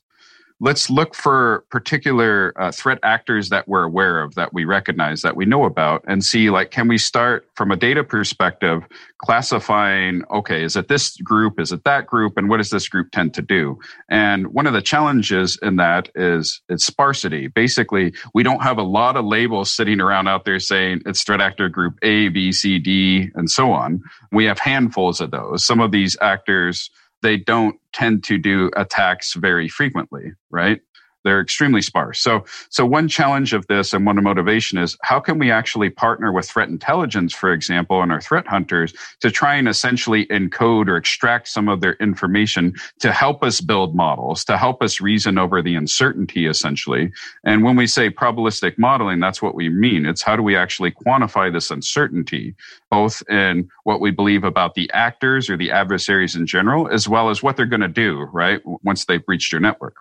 let's 0.60 0.88
look 0.88 1.14
for 1.14 1.64
particular 1.70 2.52
uh, 2.56 2.72
threat 2.72 2.98
actors 3.02 3.50
that 3.50 3.68
we're 3.68 3.84
aware 3.84 4.22
of 4.22 4.34
that 4.36 4.52
we 4.54 4.64
recognize 4.64 5.22
that 5.22 5.36
we 5.36 5.44
know 5.44 5.64
about 5.64 6.02
and 6.06 6.24
see 6.24 6.50
like 6.50 6.70
can 6.70 6.88
we 6.88 6.96
start 6.98 7.48
from 7.54 7.70
a 7.70 7.76
data 7.76 8.02
perspective 8.02 8.82
classifying 9.18 10.22
okay 10.30 10.62
is 10.62 10.76
it 10.76 10.88
this 10.88 11.16
group 11.18 11.60
is 11.60 11.72
it 11.72 11.84
that 11.84 12.06
group 12.06 12.36
and 12.36 12.48
what 12.48 12.58
does 12.58 12.70
this 12.70 12.88
group 12.88 13.10
tend 13.10 13.34
to 13.34 13.42
do? 13.42 13.78
And 14.08 14.48
one 14.48 14.66
of 14.66 14.72
the 14.72 14.82
challenges 14.82 15.58
in 15.62 15.76
that 15.76 16.08
is 16.14 16.60
it's 16.68 16.86
sparsity. 16.86 17.48
Basically 17.48 18.12
we 18.34 18.42
don't 18.42 18.62
have 18.62 18.78
a 18.78 18.82
lot 18.82 19.16
of 19.16 19.24
labels 19.24 19.72
sitting 19.72 20.00
around 20.00 20.28
out 20.28 20.44
there 20.44 20.60
saying 20.60 21.02
it's 21.06 21.22
threat 21.22 21.40
actor 21.40 21.68
group 21.68 21.98
a 22.02 22.28
b 22.28 22.52
c 22.52 22.78
d 22.78 23.30
and 23.34 23.50
so 23.50 23.72
on. 23.72 24.02
We 24.32 24.44
have 24.44 24.58
handfuls 24.58 25.20
of 25.20 25.30
those. 25.30 25.64
Some 25.64 25.80
of 25.80 25.92
these 25.92 26.16
actors 26.20 26.90
they 27.22 27.36
don't 27.36 27.76
tend 27.92 28.24
to 28.24 28.38
do 28.38 28.70
attacks 28.76 29.34
very 29.34 29.68
frequently, 29.68 30.32
right? 30.50 30.80
They're 31.26 31.40
extremely 31.40 31.82
sparse. 31.82 32.20
So, 32.20 32.44
so 32.70 32.86
one 32.86 33.08
challenge 33.08 33.52
of 33.52 33.66
this 33.66 33.92
and 33.92 34.06
one 34.06 34.22
motivation 34.22 34.78
is 34.78 34.96
how 35.02 35.18
can 35.18 35.40
we 35.40 35.50
actually 35.50 35.90
partner 35.90 36.30
with 36.32 36.48
threat 36.48 36.68
intelligence, 36.68 37.34
for 37.34 37.52
example, 37.52 38.00
and 38.00 38.12
our 38.12 38.20
threat 38.20 38.46
hunters 38.46 38.94
to 39.20 39.32
try 39.32 39.56
and 39.56 39.66
essentially 39.68 40.26
encode 40.26 40.86
or 40.86 40.96
extract 40.96 41.48
some 41.48 41.68
of 41.68 41.80
their 41.80 41.94
information 41.94 42.74
to 43.00 43.12
help 43.12 43.42
us 43.42 43.60
build 43.60 43.96
models, 43.96 44.44
to 44.44 44.56
help 44.56 44.82
us 44.82 45.00
reason 45.00 45.36
over 45.36 45.60
the 45.60 45.74
uncertainty, 45.74 46.46
essentially. 46.46 47.10
And 47.44 47.64
when 47.64 47.74
we 47.74 47.88
say 47.88 48.08
probabilistic 48.08 48.78
modeling, 48.78 49.18
that's 49.18 49.42
what 49.42 49.56
we 49.56 49.68
mean. 49.68 50.06
It's 50.06 50.22
how 50.22 50.36
do 50.36 50.42
we 50.44 50.54
actually 50.54 50.92
quantify 50.92 51.52
this 51.52 51.72
uncertainty, 51.72 52.54
both 52.88 53.20
in 53.28 53.68
what 53.82 54.00
we 54.00 54.12
believe 54.12 54.44
about 54.44 54.74
the 54.74 54.88
actors 54.92 55.50
or 55.50 55.56
the 55.56 55.72
adversaries 55.72 56.36
in 56.36 56.46
general, 56.46 56.88
as 56.88 57.08
well 57.08 57.30
as 57.30 57.42
what 57.42 57.56
they're 57.56 57.66
going 57.66 57.80
to 57.80 57.88
do, 57.88 58.20
right? 58.32 58.60
Once 58.84 59.04
they've 59.04 59.26
breached 59.26 59.50
your 59.50 59.60
network. 59.60 59.96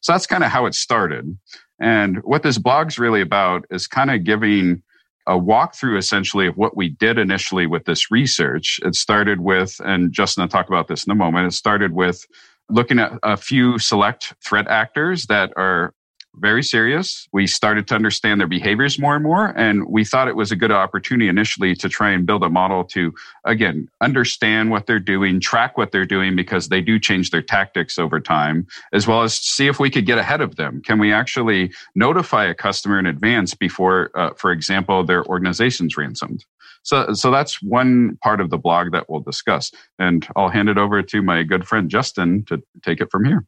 So 0.00 0.12
that's 0.12 0.26
kind 0.26 0.44
of 0.44 0.50
how 0.50 0.66
it 0.66 0.74
started. 0.74 1.36
And 1.80 2.18
what 2.24 2.42
this 2.42 2.58
blog's 2.58 2.98
really 2.98 3.20
about 3.20 3.64
is 3.70 3.86
kind 3.86 4.10
of 4.10 4.24
giving 4.24 4.82
a 5.26 5.32
walkthrough 5.32 5.98
essentially 5.98 6.46
of 6.46 6.56
what 6.56 6.76
we 6.76 6.88
did 6.88 7.18
initially 7.18 7.66
with 7.66 7.84
this 7.84 8.10
research. 8.10 8.80
It 8.84 8.94
started 8.94 9.40
with, 9.40 9.80
and 9.84 10.12
Justin 10.12 10.42
will 10.42 10.48
talk 10.48 10.68
about 10.68 10.88
this 10.88 11.04
in 11.04 11.10
a 11.10 11.14
moment, 11.14 11.46
it 11.46 11.54
started 11.54 11.92
with 11.92 12.26
looking 12.68 12.98
at 12.98 13.12
a 13.22 13.36
few 13.36 13.78
select 13.78 14.34
threat 14.44 14.66
actors 14.68 15.26
that 15.26 15.52
are 15.56 15.94
very 16.36 16.62
serious. 16.62 17.28
We 17.32 17.46
started 17.46 17.88
to 17.88 17.94
understand 17.94 18.40
their 18.40 18.46
behaviors 18.46 18.98
more 18.98 19.14
and 19.14 19.24
more. 19.24 19.48
And 19.56 19.86
we 19.88 20.04
thought 20.04 20.28
it 20.28 20.36
was 20.36 20.52
a 20.52 20.56
good 20.56 20.70
opportunity 20.70 21.28
initially 21.28 21.74
to 21.76 21.88
try 21.88 22.10
and 22.10 22.24
build 22.24 22.44
a 22.44 22.48
model 22.48 22.84
to, 22.84 23.12
again, 23.44 23.88
understand 24.00 24.70
what 24.70 24.86
they're 24.86 25.00
doing, 25.00 25.40
track 25.40 25.76
what 25.76 25.92
they're 25.92 26.06
doing 26.06 26.36
because 26.36 26.68
they 26.68 26.80
do 26.80 26.98
change 26.98 27.30
their 27.30 27.42
tactics 27.42 27.98
over 27.98 28.20
time, 28.20 28.66
as 28.92 29.06
well 29.06 29.22
as 29.22 29.34
see 29.34 29.66
if 29.66 29.80
we 29.80 29.90
could 29.90 30.06
get 30.06 30.18
ahead 30.18 30.40
of 30.40 30.56
them. 30.56 30.80
Can 30.82 30.98
we 30.98 31.12
actually 31.12 31.72
notify 31.94 32.44
a 32.44 32.54
customer 32.54 32.98
in 32.98 33.06
advance 33.06 33.54
before, 33.54 34.10
uh, 34.14 34.30
for 34.34 34.52
example, 34.52 35.04
their 35.04 35.24
organization's 35.26 35.96
ransomed? 35.96 36.44
So, 36.82 37.12
so 37.12 37.30
that's 37.30 37.60
one 37.60 38.16
part 38.22 38.40
of 38.40 38.50
the 38.50 38.58
blog 38.58 38.92
that 38.92 39.10
we'll 39.10 39.20
discuss. 39.20 39.70
And 39.98 40.26
I'll 40.36 40.48
hand 40.48 40.68
it 40.68 40.78
over 40.78 41.02
to 41.02 41.22
my 41.22 41.42
good 41.42 41.66
friend 41.66 41.90
Justin 41.90 42.44
to 42.44 42.62
take 42.82 43.00
it 43.00 43.10
from 43.10 43.24
here. 43.24 43.44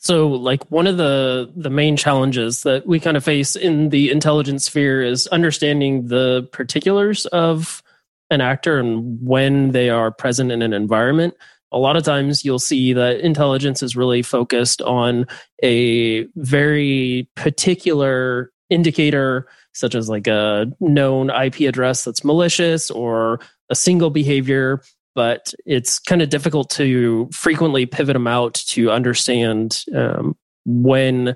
So, 0.00 0.28
like 0.28 0.70
one 0.70 0.86
of 0.86 0.96
the 0.96 1.52
the 1.56 1.70
main 1.70 1.96
challenges 1.96 2.62
that 2.62 2.86
we 2.86 3.00
kind 3.00 3.16
of 3.16 3.24
face 3.24 3.56
in 3.56 3.88
the 3.88 4.10
intelligence 4.10 4.66
sphere 4.66 5.02
is 5.02 5.26
understanding 5.28 6.06
the 6.06 6.48
particulars 6.52 7.26
of 7.26 7.82
an 8.30 8.40
actor 8.40 8.78
and 8.78 9.18
when 9.26 9.72
they 9.72 9.90
are 9.90 10.10
present 10.10 10.52
in 10.52 10.62
an 10.62 10.72
environment. 10.72 11.34
A 11.72 11.78
lot 11.78 11.96
of 11.96 12.04
times 12.04 12.44
you'll 12.44 12.58
see 12.58 12.92
that 12.92 13.20
intelligence 13.20 13.82
is 13.82 13.96
really 13.96 14.22
focused 14.22 14.80
on 14.82 15.26
a 15.62 16.24
very 16.36 17.28
particular 17.34 18.52
indicator, 18.70 19.48
such 19.74 19.94
as 19.94 20.08
like 20.08 20.26
a 20.26 20.66
known 20.80 21.28
IP 21.30 21.60
address 21.60 22.04
that's 22.04 22.24
malicious 22.24 22.90
or 22.90 23.40
a 23.68 23.74
single 23.74 24.10
behavior 24.10 24.80
but 25.18 25.52
it's 25.66 25.98
kind 25.98 26.22
of 26.22 26.28
difficult 26.28 26.70
to 26.70 27.28
frequently 27.32 27.86
pivot 27.86 28.14
them 28.14 28.28
out 28.28 28.54
to 28.54 28.88
understand 28.88 29.82
um, 29.92 30.36
when 30.64 31.34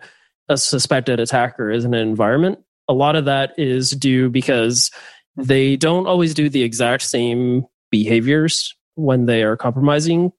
a 0.48 0.56
suspected 0.56 1.18
attacker 1.18 1.68
is 1.68 1.84
in 1.84 1.92
an 1.92 2.08
environment. 2.08 2.60
A 2.88 2.92
lot 2.92 3.16
of 3.16 3.24
that 3.24 3.58
is 3.58 3.90
due 3.90 4.30
because 4.30 4.92
they 5.34 5.74
don't 5.74 6.06
always 6.06 6.32
do 6.32 6.48
the 6.48 6.62
exact 6.62 7.02
same 7.02 7.66
behaviors 7.90 8.72
when 8.94 9.26
they 9.26 9.42
are 9.42 9.56
compromising. 9.56 10.30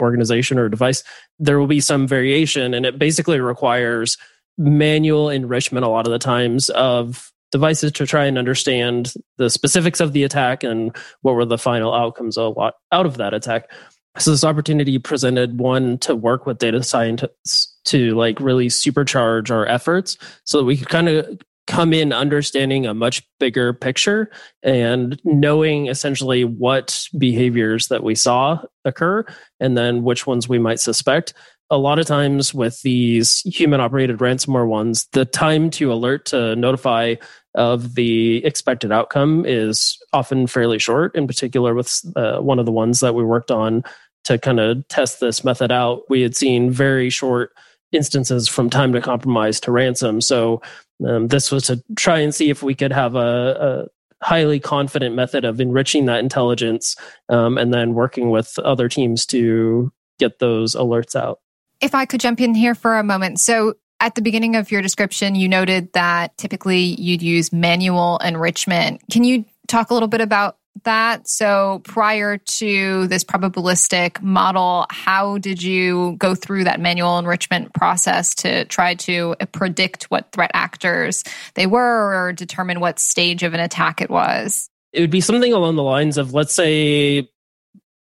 Organization 0.00 0.58
or 0.58 0.68
device, 0.68 1.04
there 1.38 1.60
will 1.60 1.68
be 1.68 1.80
some 1.80 2.08
variation. 2.08 2.74
And 2.74 2.84
it 2.84 2.98
basically 2.98 3.38
requires 3.38 4.18
manual 4.58 5.30
enrichment 5.30 5.86
a 5.86 5.88
lot 5.88 6.08
of 6.08 6.12
the 6.12 6.18
times 6.18 6.68
of 6.70 7.30
devices 7.52 7.92
to 7.92 8.06
try 8.06 8.24
and 8.24 8.36
understand 8.36 9.14
the 9.36 9.48
specifics 9.48 10.00
of 10.00 10.12
the 10.12 10.24
attack 10.24 10.64
and 10.64 10.96
what 11.20 11.34
were 11.34 11.44
the 11.44 11.58
final 11.58 11.94
outcomes 11.94 12.36
a 12.36 12.44
lot 12.44 12.74
out 12.90 13.06
of 13.06 13.18
that 13.18 13.34
attack. 13.34 13.70
So 14.18 14.30
this 14.30 14.44
opportunity 14.44 14.98
presented 14.98 15.58
one 15.58 15.98
to 15.98 16.16
work 16.16 16.44
with 16.44 16.58
data 16.58 16.82
scientists 16.82 17.78
to 17.84 18.14
like 18.14 18.40
really 18.40 18.66
supercharge 18.66 19.50
our 19.50 19.66
efforts 19.66 20.18
so 20.44 20.58
that 20.58 20.64
we 20.64 20.76
could 20.76 20.88
kind 20.88 21.08
of 21.08 21.38
come 21.66 21.92
in 21.92 22.12
understanding 22.12 22.86
a 22.86 22.94
much 22.94 23.22
bigger 23.38 23.72
picture 23.72 24.30
and 24.62 25.20
knowing 25.24 25.86
essentially 25.86 26.44
what 26.44 27.06
behaviors 27.18 27.88
that 27.88 28.02
we 28.02 28.14
saw 28.14 28.60
occur 28.84 29.24
and 29.60 29.76
then 29.76 30.02
which 30.02 30.26
ones 30.26 30.48
we 30.48 30.58
might 30.58 30.80
suspect 30.80 31.34
a 31.70 31.78
lot 31.78 31.98
of 31.98 32.04
times 32.04 32.52
with 32.52 32.82
these 32.82 33.40
human 33.40 33.80
operated 33.80 34.18
ransomware 34.18 34.66
ones 34.66 35.06
the 35.12 35.24
time 35.24 35.70
to 35.70 35.90
alert 35.92 36.26
to 36.26 36.54
notify 36.56 37.14
of 37.54 37.94
the 37.94 38.44
expected 38.44 38.90
outcome 38.92 39.44
is 39.46 39.98
often 40.12 40.46
fairly 40.46 40.78
short 40.78 41.14
in 41.14 41.26
particular 41.26 41.74
with 41.74 42.00
uh, 42.16 42.38
one 42.38 42.58
of 42.58 42.66
the 42.66 42.72
ones 42.72 43.00
that 43.00 43.14
we 43.14 43.24
worked 43.24 43.50
on 43.50 43.84
to 44.24 44.38
kind 44.38 44.60
of 44.60 44.86
test 44.88 45.20
this 45.20 45.44
method 45.44 45.70
out 45.70 46.02
we 46.08 46.22
had 46.22 46.36
seen 46.36 46.70
very 46.70 47.10
short 47.10 47.52
instances 47.92 48.48
from 48.48 48.70
time 48.70 48.92
to 48.92 49.00
compromise 49.00 49.60
to 49.60 49.70
ransom 49.70 50.20
so 50.20 50.62
um, 51.06 51.28
this 51.28 51.50
was 51.50 51.64
to 51.64 51.82
try 51.96 52.18
and 52.18 52.34
see 52.34 52.48
if 52.48 52.62
we 52.62 52.74
could 52.74 52.92
have 52.92 53.14
a, 53.14 53.88
a 53.88 54.24
highly 54.24 54.60
confident 54.60 55.14
method 55.14 55.44
of 55.44 55.60
enriching 55.60 56.06
that 56.06 56.20
intelligence 56.20 56.96
um, 57.28 57.58
and 57.58 57.74
then 57.74 57.94
working 57.94 58.30
with 58.30 58.58
other 58.60 58.88
teams 58.88 59.26
to 59.26 59.92
get 60.18 60.38
those 60.38 60.74
alerts 60.74 61.16
out. 61.16 61.40
If 61.80 61.94
I 61.94 62.06
could 62.06 62.20
jump 62.20 62.40
in 62.40 62.54
here 62.54 62.76
for 62.76 62.96
a 62.96 63.02
moment. 63.02 63.40
So, 63.40 63.74
at 64.02 64.16
the 64.16 64.20
beginning 64.20 64.56
of 64.56 64.70
your 64.72 64.82
description, 64.82 65.36
you 65.36 65.48
noted 65.48 65.92
that 65.92 66.36
typically 66.36 66.80
you'd 66.80 67.22
use 67.22 67.52
manual 67.52 68.18
enrichment. 68.18 69.00
Can 69.10 69.22
you 69.22 69.44
talk 69.68 69.90
a 69.90 69.94
little 69.94 70.08
bit 70.08 70.20
about 70.20 70.58
that. 70.84 71.28
So 71.28 71.82
prior 71.84 72.38
to 72.38 73.06
this 73.06 73.24
probabilistic 73.24 74.20
model, 74.22 74.86
how 74.90 75.38
did 75.38 75.62
you 75.62 76.16
go 76.18 76.34
through 76.34 76.64
that 76.64 76.80
manual 76.80 77.18
enrichment 77.18 77.72
process 77.74 78.34
to 78.36 78.64
try 78.64 78.94
to 78.96 79.36
uh, 79.38 79.46
predict 79.46 80.04
what 80.04 80.32
threat 80.32 80.50
actors 80.54 81.22
they 81.54 81.66
were 81.66 82.14
or 82.14 82.32
determine 82.32 82.80
what 82.80 82.98
stage 82.98 83.42
of 83.42 83.54
an 83.54 83.60
attack 83.60 84.00
it 84.00 84.10
was? 84.10 84.68
It 84.92 85.02
would 85.02 85.10
be 85.10 85.20
something 85.20 85.52
along 85.52 85.76
the 85.76 85.82
lines 85.82 86.18
of 86.18 86.34
let's 86.34 86.54
say 86.54 87.28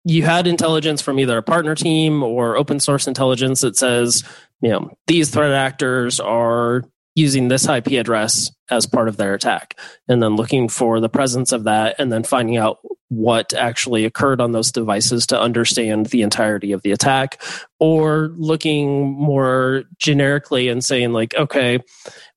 you 0.09 0.23
had 0.23 0.47
intelligence 0.47 1.03
from 1.03 1.19
either 1.19 1.37
a 1.37 1.43
partner 1.43 1.75
team 1.75 2.23
or 2.23 2.57
open 2.57 2.79
source 2.79 3.09
intelligence 3.09 3.62
that 3.62 3.76
says, 3.76 4.23
you 4.60 4.70
know, 4.70 4.90
these 5.06 5.30
threat 5.30 5.52
actors 5.52 6.20
are 6.20 6.82
using 7.14 7.48
this 7.48 7.66
IP 7.68 7.92
address 7.92 8.50
as 8.70 8.86
part 8.86 9.08
of 9.08 9.16
their 9.16 9.34
attack, 9.34 9.78
and 10.08 10.22
then 10.22 10.36
looking 10.36 10.68
for 10.68 11.00
the 11.00 11.08
presence 11.08 11.52
of 11.52 11.64
that, 11.64 11.96
and 11.98 12.12
then 12.12 12.22
finding 12.22 12.56
out 12.56 12.78
what 13.08 13.54
actually 13.54 14.04
occurred 14.04 14.40
on 14.40 14.52
those 14.52 14.72
devices 14.72 15.26
to 15.26 15.40
understand 15.40 16.06
the 16.06 16.22
entirety 16.22 16.72
of 16.72 16.82
the 16.82 16.92
attack, 16.92 17.40
or 17.78 18.30
looking 18.36 19.12
more 19.12 19.84
generically 19.98 20.68
and 20.68 20.84
saying, 20.84 21.12
like, 21.12 21.34
okay, 21.36 21.78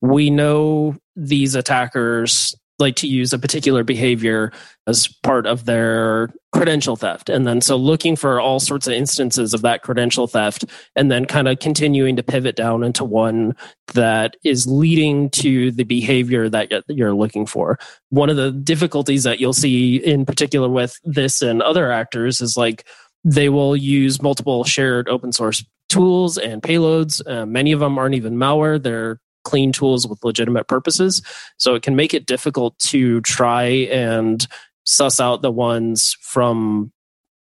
we 0.00 0.30
know 0.30 0.96
these 1.16 1.54
attackers 1.54 2.54
like 2.80 2.96
to 2.96 3.06
use 3.06 3.32
a 3.32 3.38
particular 3.38 3.84
behavior 3.84 4.52
as 4.86 5.06
part 5.22 5.46
of 5.46 5.66
their 5.66 6.30
credential 6.52 6.96
theft. 6.96 7.28
And 7.28 7.46
then 7.46 7.60
so 7.60 7.76
looking 7.76 8.16
for 8.16 8.40
all 8.40 8.58
sorts 8.58 8.86
of 8.86 8.92
instances 8.92 9.54
of 9.54 9.62
that 9.62 9.82
credential 9.82 10.26
theft 10.26 10.64
and 10.96 11.10
then 11.10 11.24
kind 11.24 11.46
of 11.46 11.58
continuing 11.60 12.16
to 12.16 12.22
pivot 12.22 12.56
down 12.56 12.82
into 12.82 13.04
one 13.04 13.54
that 13.94 14.36
is 14.42 14.66
leading 14.66 15.30
to 15.30 15.70
the 15.70 15.84
behavior 15.84 16.48
that 16.48 16.84
you're 16.88 17.14
looking 17.14 17.46
for. 17.46 17.78
One 18.08 18.30
of 18.30 18.36
the 18.36 18.50
difficulties 18.50 19.22
that 19.24 19.38
you'll 19.38 19.52
see 19.52 19.96
in 19.96 20.26
particular 20.26 20.68
with 20.68 20.98
this 21.04 21.42
and 21.42 21.62
other 21.62 21.92
actors 21.92 22.40
is 22.40 22.56
like 22.56 22.84
they 23.22 23.48
will 23.48 23.76
use 23.76 24.22
multiple 24.22 24.64
shared 24.64 25.08
open 25.08 25.32
source 25.32 25.64
tools 25.88 26.38
and 26.38 26.62
payloads. 26.62 27.20
Uh, 27.26 27.44
many 27.44 27.72
of 27.72 27.80
them 27.80 27.98
aren't 27.98 28.14
even 28.14 28.36
malware. 28.36 28.82
They're 28.82 29.20
clean 29.44 29.72
tools 29.72 30.06
with 30.06 30.24
legitimate 30.24 30.68
purposes. 30.68 31.22
So 31.56 31.74
it 31.74 31.82
can 31.82 31.96
make 31.96 32.14
it 32.14 32.26
difficult 32.26 32.78
to 32.80 33.20
try 33.22 33.64
and 33.64 34.46
suss 34.84 35.20
out 35.20 35.42
the 35.42 35.50
ones 35.50 36.16
from 36.20 36.92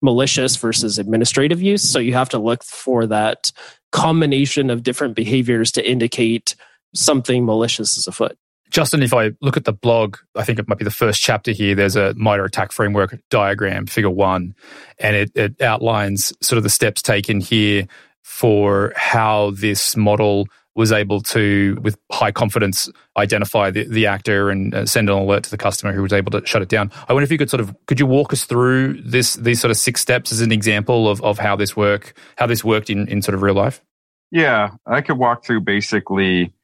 malicious 0.02 0.56
versus 0.56 0.99
administrative 0.99 1.62
use. 1.62 1.88
So 1.88 1.99
you 1.99 2.12
have 2.14 2.28
to 2.30 2.38
look 2.38 2.64
for 2.64 3.06
that 3.06 3.52
combination 3.92 4.70
of 4.70 4.82
different 4.82 5.14
behaviors 5.14 5.70
to 5.72 5.88
indicate 5.88 6.56
something 6.94 7.46
malicious 7.46 7.96
is 7.96 8.06
afoot. 8.06 8.37
Justin, 8.70 9.02
if 9.02 9.12
I 9.12 9.32
look 9.42 9.58
at 9.58 9.66
the 9.66 9.72
blog, 9.72 10.16
I 10.34 10.44
think 10.44 10.58
it 10.58 10.66
might 10.66 10.78
be 10.78 10.84
the 10.84 10.90
first 10.90 11.20
chapter 11.20 11.52
here. 11.52 11.75
There's 11.75 11.94
a 11.94 12.14
MITRE 12.14 12.46
ATT&CK 12.46 12.72
framework 12.72 13.20
diagram, 13.28 13.87
figure 13.87 14.11
one, 14.11 14.54
and 14.99 15.14
it, 15.14 15.30
it 15.34 15.61
outlines 15.61 16.32
sort 16.40 16.56
of 16.56 16.62
the 16.62 16.70
steps 16.70 17.02
taken 17.02 17.40
here 17.40 17.87
for 18.22 18.94
how 18.96 19.50
this 19.50 19.94
model 19.94 20.49
was 20.74 20.90
able 20.92 21.20
to, 21.20 21.78
with 21.82 21.98
high 22.10 22.32
confidence, 22.32 22.88
identify 23.16 23.70
the, 23.70 23.86
the 23.86 24.06
actor 24.06 24.50
and 24.50 24.74
uh, 24.74 24.86
send 24.86 25.10
an 25.10 25.16
alert 25.16 25.44
to 25.44 25.50
the 25.50 25.58
customer 25.58 25.92
who 25.92 26.02
was 26.02 26.12
able 26.12 26.30
to 26.30 26.44
shut 26.46 26.62
it 26.62 26.68
down. 26.68 26.90
I 27.08 27.12
wonder 27.12 27.24
if 27.24 27.30
you 27.30 27.38
could 27.38 27.50
sort 27.50 27.60
of 27.60 27.74
could 27.86 28.00
you 28.00 28.06
walk 28.06 28.32
us 28.32 28.44
through 28.44 29.02
this 29.02 29.34
these 29.34 29.60
sort 29.60 29.70
of 29.70 29.76
six 29.76 30.00
steps 30.00 30.32
as 30.32 30.40
an 30.40 30.52
example 30.52 31.08
of, 31.08 31.22
of 31.22 31.38
how 31.38 31.56
this 31.56 31.76
work 31.76 32.14
how 32.36 32.46
this 32.46 32.64
worked 32.64 32.90
in, 32.90 33.06
in 33.08 33.22
sort 33.22 33.34
of 33.34 33.42
real 33.42 33.54
life? 33.54 33.82
Yeah, 34.30 34.70
I 34.86 35.02
could 35.02 35.18
walk 35.18 35.44
through 35.44 35.60
basically 35.60 36.54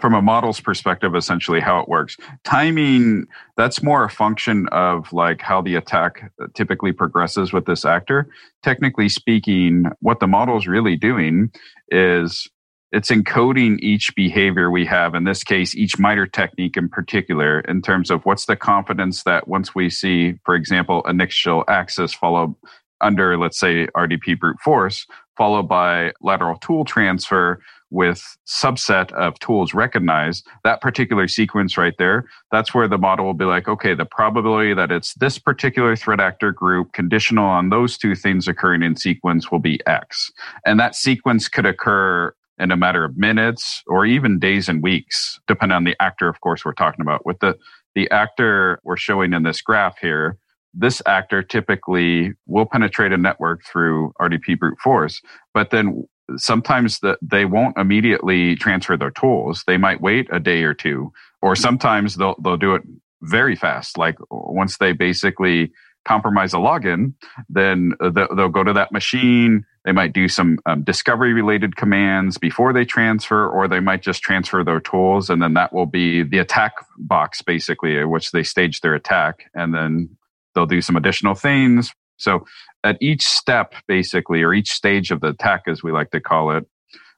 from 0.00 0.14
a 0.14 0.22
model's 0.22 0.60
perspective 0.60 1.14
essentially 1.14 1.60
how 1.60 1.78
it 1.78 1.88
works 1.88 2.16
timing 2.44 3.26
that's 3.56 3.82
more 3.82 4.04
a 4.04 4.10
function 4.10 4.66
of 4.72 5.12
like 5.12 5.40
how 5.42 5.60
the 5.60 5.74
attack 5.74 6.32
typically 6.54 6.92
progresses 6.92 7.52
with 7.52 7.66
this 7.66 7.84
actor 7.84 8.26
technically 8.62 9.08
speaking 9.08 9.84
what 10.00 10.18
the 10.18 10.26
model's 10.26 10.66
really 10.66 10.96
doing 10.96 11.52
is 11.90 12.48
it's 12.92 13.10
encoding 13.10 13.78
each 13.80 14.14
behavior 14.14 14.70
we 14.70 14.84
have 14.84 15.14
in 15.14 15.24
this 15.24 15.42
case 15.42 15.74
each 15.74 15.98
MITRE 15.98 16.26
technique 16.26 16.76
in 16.76 16.88
particular 16.88 17.60
in 17.60 17.82
terms 17.82 18.10
of 18.10 18.24
what's 18.24 18.46
the 18.46 18.56
confidence 18.56 19.24
that 19.24 19.48
once 19.48 19.74
we 19.74 19.90
see 19.90 20.34
for 20.44 20.54
example 20.54 21.02
initial 21.08 21.64
access 21.68 22.12
followed 22.12 22.54
under 23.00 23.36
let's 23.36 23.58
say 23.58 23.86
rdp 23.96 24.38
brute 24.38 24.60
force 24.60 25.06
followed 25.36 25.68
by 25.68 26.12
lateral 26.20 26.56
tool 26.58 26.84
transfer 26.84 27.60
with 27.90 28.36
subset 28.46 29.12
of 29.12 29.38
tools 29.40 29.74
recognized 29.74 30.46
that 30.64 30.80
particular 30.80 31.26
sequence 31.26 31.76
right 31.76 31.94
there 31.98 32.24
that's 32.50 32.72
where 32.72 32.88
the 32.88 32.98
model 32.98 33.26
will 33.26 33.34
be 33.34 33.44
like 33.44 33.68
okay 33.68 33.94
the 33.94 34.04
probability 34.04 34.72
that 34.72 34.92
it's 34.92 35.14
this 35.14 35.38
particular 35.38 35.96
threat 35.96 36.20
actor 36.20 36.52
group 36.52 36.92
conditional 36.92 37.44
on 37.44 37.70
those 37.70 37.98
two 37.98 38.14
things 38.14 38.46
occurring 38.46 38.82
in 38.82 38.96
sequence 38.96 39.50
will 39.50 39.58
be 39.58 39.78
x. 39.86 40.30
And 40.64 40.80
that 40.80 40.94
sequence 40.94 41.48
could 41.48 41.66
occur 41.66 42.32
in 42.58 42.70
a 42.70 42.76
matter 42.76 43.04
of 43.04 43.16
minutes 43.16 43.82
or 43.86 44.06
even 44.06 44.38
days 44.38 44.68
and 44.68 44.82
weeks, 44.82 45.40
depending 45.46 45.74
on 45.74 45.84
the 45.84 45.96
actor, 46.00 46.28
of 46.28 46.40
course, 46.40 46.64
we're 46.64 46.72
talking 46.72 47.02
about. 47.02 47.24
With 47.26 47.40
the, 47.40 47.56
the 47.94 48.10
actor 48.10 48.80
we're 48.84 48.96
showing 48.96 49.32
in 49.32 49.42
this 49.42 49.60
graph 49.60 49.98
here, 49.98 50.38
this 50.74 51.02
actor 51.06 51.42
typically 51.42 52.32
will 52.46 52.66
penetrate 52.66 53.12
a 53.12 53.18
network 53.18 53.62
through 53.64 54.12
RDP 54.20 54.58
brute 54.58 54.78
force, 54.78 55.20
but 55.52 55.70
then 55.70 56.06
sometimes 56.36 57.00
the, 57.00 57.18
they 57.20 57.44
won't 57.44 57.76
immediately 57.76 58.56
transfer 58.56 58.96
their 58.96 59.10
tools. 59.10 59.64
They 59.66 59.76
might 59.76 60.00
wait 60.00 60.28
a 60.32 60.40
day 60.40 60.62
or 60.62 60.72
two, 60.72 61.12
or 61.42 61.54
sometimes 61.56 62.16
they'll, 62.16 62.36
they'll 62.42 62.56
do 62.56 62.74
it 62.74 62.82
very 63.22 63.56
fast. 63.56 63.98
Like 63.98 64.16
once 64.30 64.78
they 64.78 64.92
basically 64.92 65.72
compromise 66.04 66.54
a 66.54 66.58
login, 66.58 67.14
then 67.48 67.92
uh, 68.00 68.10
they'll 68.10 68.48
go 68.48 68.64
to 68.64 68.72
that 68.72 68.92
machine. 68.92 69.64
They 69.84 69.92
might 69.92 70.12
do 70.12 70.28
some 70.28 70.58
um, 70.64 70.84
discovery 70.84 71.32
related 71.32 71.76
commands 71.76 72.38
before 72.38 72.72
they 72.72 72.84
transfer, 72.84 73.48
or 73.48 73.66
they 73.66 73.80
might 73.80 74.02
just 74.02 74.22
transfer 74.22 74.62
their 74.62 74.80
tools. 74.80 75.28
And 75.28 75.42
then 75.42 75.54
that 75.54 75.72
will 75.72 75.86
be 75.86 76.22
the 76.22 76.38
attack 76.38 76.74
box, 76.96 77.42
basically, 77.42 78.04
which 78.04 78.30
they 78.30 78.44
stage 78.44 78.80
their 78.80 78.94
attack. 78.94 79.50
And 79.54 79.74
then 79.74 80.16
they'll 80.54 80.66
do 80.66 80.82
some 80.82 80.96
additional 80.96 81.34
things. 81.34 81.90
So 82.16 82.46
at 82.84 82.96
each 83.00 83.22
step, 83.22 83.74
basically, 83.88 84.42
or 84.42 84.54
each 84.54 84.70
stage 84.70 85.10
of 85.10 85.20
the 85.20 85.28
attack, 85.28 85.62
as 85.66 85.82
we 85.82 85.90
like 85.90 86.10
to 86.12 86.20
call 86.20 86.56
it, 86.56 86.64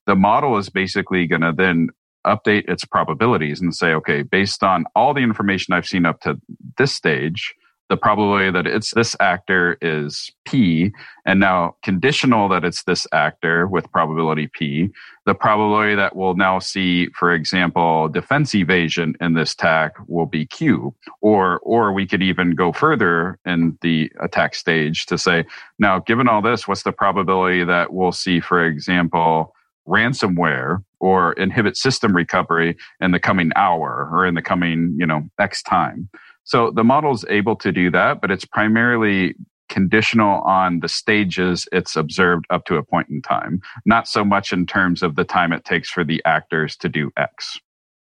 the 0.06 0.16
model 0.16 0.56
is 0.56 0.71
basically 0.71 1.26
going 1.26 1.42
to 1.42 1.52
then 1.52 1.88
update 2.26 2.68
its 2.71 2.85
probabilities 2.87 3.61
and 3.61 3.75
say, 3.75 3.92
okay, 3.92 4.23
based 4.23 4.62
on 4.62 4.85
all 4.94 5.12
the 5.12 5.21
information 5.21 5.75
I've 5.75 5.87
seen 5.87 6.06
up 6.06 6.21
to 6.23 6.40
this 6.78 6.92
stage, 6.92 7.54
the 7.90 7.96
probability 7.96 8.50
that 8.50 8.66
it's 8.66 8.94
this 8.94 9.14
actor 9.20 9.76
is 9.82 10.30
P, 10.46 10.92
and 11.26 11.38
now 11.38 11.76
conditional 11.82 12.48
that 12.48 12.64
it's 12.64 12.84
this 12.84 13.06
actor 13.12 13.66
with 13.66 13.90
probability 13.92 14.48
P, 14.52 14.88
the 15.26 15.34
probability 15.34 15.94
that 15.94 16.16
we'll 16.16 16.34
now 16.34 16.58
see, 16.58 17.08
for 17.08 17.32
example, 17.32 18.08
defense 18.08 18.54
evasion 18.54 19.14
in 19.20 19.34
this 19.34 19.52
attack 19.52 19.92
will 20.06 20.26
be 20.26 20.46
Q. 20.46 20.94
Or, 21.20 21.58
or 21.60 21.92
we 21.92 22.06
could 22.06 22.22
even 22.22 22.54
go 22.54 22.72
further 22.72 23.38
in 23.44 23.76
the 23.82 24.10
attack 24.20 24.54
stage 24.54 25.06
to 25.06 25.18
say, 25.18 25.44
now, 25.78 25.98
given 25.98 26.28
all 26.28 26.40
this, 26.40 26.66
what's 26.66 26.84
the 26.84 26.92
probability 26.92 27.64
that 27.64 27.92
we'll 27.92 28.12
see, 28.12 28.40
for 28.40 28.64
example, 28.64 29.54
ransomware 29.86 30.82
or 31.00 31.34
inhibit 31.34 31.76
system 31.76 32.16
recovery 32.16 32.76
in 33.00 33.10
the 33.10 33.20
coming 33.20 33.52
hour 33.56 34.08
or 34.10 34.24
in 34.26 34.34
the 34.34 34.42
coming, 34.42 34.96
you 34.98 35.06
know, 35.06 35.28
X 35.38 35.62
time? 35.62 36.08
So 36.44 36.70
the 36.70 36.84
model 36.84 37.12
is 37.12 37.24
able 37.28 37.56
to 37.56 37.72
do 37.72 37.90
that, 37.90 38.20
but 38.20 38.30
it's 38.30 38.44
primarily 38.44 39.34
conditional 39.68 40.40
on 40.42 40.80
the 40.80 40.88
stages 40.88 41.66
it's 41.72 41.96
observed 41.96 42.44
up 42.50 42.64
to 42.66 42.76
a 42.76 42.82
point 42.82 43.08
in 43.08 43.22
time, 43.22 43.60
not 43.84 44.06
so 44.06 44.24
much 44.24 44.52
in 44.52 44.66
terms 44.66 45.02
of 45.02 45.16
the 45.16 45.24
time 45.24 45.52
it 45.52 45.64
takes 45.64 45.90
for 45.90 46.04
the 46.04 46.22
actors 46.24 46.76
to 46.76 46.88
do 46.88 47.10
X. 47.16 47.58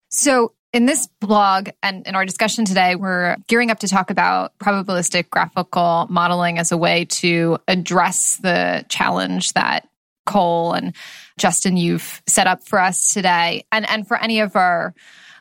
So, 0.10 0.54
in 0.74 0.86
this 0.86 1.08
blog 1.22 1.70
and 1.82 2.06
in 2.06 2.14
our 2.14 2.26
discussion 2.26 2.66
today, 2.66 2.96
we're 2.96 3.38
gearing 3.48 3.72
up 3.72 3.80
to 3.80 3.88
talk 3.88 4.12
about 4.12 4.52
probabilistic 4.60 5.30
graphical 5.30 6.06
modeling 6.10 6.60
as 6.60 6.72
a 6.74 6.78
way 6.78 7.06
to 7.06 7.58
address 7.68 8.36
the 8.36 8.86
challenge 8.90 9.54
that 9.54 9.88
Cole 10.26 10.74
and 10.74 10.94
Justin 11.40 11.78
you've 11.78 12.22
set 12.28 12.48
up 12.48 12.64
for 12.64 12.80
us 12.80 13.10
today. 13.14 13.66
And 13.72 13.90
and 13.90 14.08
for 14.08 14.18
any 14.18 14.42
of 14.42 14.56
our 14.56 14.94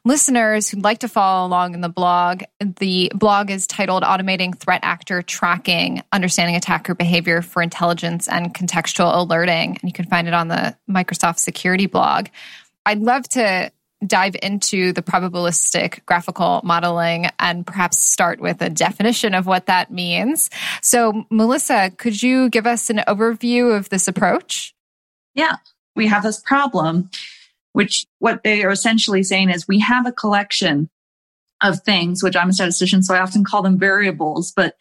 listeners 0.06 0.68
who'd 0.68 0.84
like 0.84 1.00
to 1.00 1.08
follow 1.08 1.46
along 1.48 1.74
in 1.74 1.80
the 1.80 1.88
blog, 1.88 2.44
the 2.60 3.10
blog 3.12 3.50
is 3.50 3.66
titled 3.66 4.04
Automating 4.04 4.56
Threat 4.56 4.80
Actor 4.84 5.22
Tracking, 5.22 6.00
Understanding 6.12 6.54
Attacker 6.54 6.94
Behavior 6.94 7.42
for 7.42 7.60
Intelligence 7.60 8.28
and 8.28 8.54
Contextual 8.54 9.12
Alerting. 9.12 9.70
And 9.70 9.80
you 9.82 9.92
can 9.92 10.06
find 10.06 10.28
it 10.28 10.34
on 10.34 10.46
the 10.46 10.76
Microsoft 10.88 11.40
Security 11.40 11.86
blog. 11.86 12.28
I'd 12.86 13.00
love 13.00 13.28
to 13.30 13.72
dive 14.06 14.36
into 14.40 14.92
the 14.92 15.02
probabilistic 15.02 16.04
graphical 16.06 16.60
modeling 16.62 17.26
and 17.40 17.66
perhaps 17.66 17.98
start 17.98 18.40
with 18.40 18.62
a 18.62 18.70
definition 18.70 19.34
of 19.34 19.46
what 19.46 19.66
that 19.66 19.90
means. 19.90 20.50
So, 20.82 21.24
Melissa, 21.30 21.90
could 21.90 22.22
you 22.22 22.48
give 22.48 22.66
us 22.66 22.90
an 22.90 22.98
overview 23.08 23.76
of 23.76 23.88
this 23.88 24.06
approach? 24.06 24.72
Yeah, 25.34 25.56
we 25.96 26.06
have 26.06 26.22
this 26.22 26.38
problem 26.38 27.10
which 27.76 28.06
what 28.20 28.42
they 28.42 28.64
are 28.64 28.70
essentially 28.70 29.22
saying 29.22 29.50
is 29.50 29.68
we 29.68 29.80
have 29.80 30.06
a 30.06 30.12
collection 30.12 30.88
of 31.62 31.82
things, 31.82 32.22
which 32.22 32.34
I'm 32.34 32.48
a 32.48 32.52
statistician, 32.54 33.02
so 33.02 33.14
I 33.14 33.20
often 33.20 33.44
call 33.44 33.60
them 33.60 33.78
variables, 33.78 34.50
but 34.50 34.76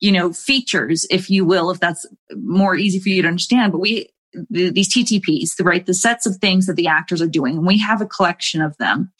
you 0.00 0.10
know, 0.10 0.32
features, 0.32 1.06
if 1.10 1.28
you 1.28 1.44
will, 1.44 1.70
if 1.70 1.78
that's 1.78 2.06
more 2.34 2.74
easy 2.74 3.00
for 3.00 3.10
you 3.10 3.20
to 3.20 3.28
understand. 3.28 3.72
But 3.72 3.82
we, 3.82 4.08
the, 4.48 4.70
these 4.70 4.88
TTPs, 4.88 5.56
the, 5.56 5.64
right, 5.64 5.84
the 5.84 5.92
sets 5.92 6.24
of 6.24 6.36
things 6.36 6.64
that 6.64 6.76
the 6.76 6.86
actors 6.86 7.20
are 7.20 7.28
doing, 7.28 7.58
and 7.58 7.66
we 7.66 7.80
have 7.80 8.00
a 8.00 8.06
collection 8.06 8.62
of 8.62 8.78
them. 8.78 9.12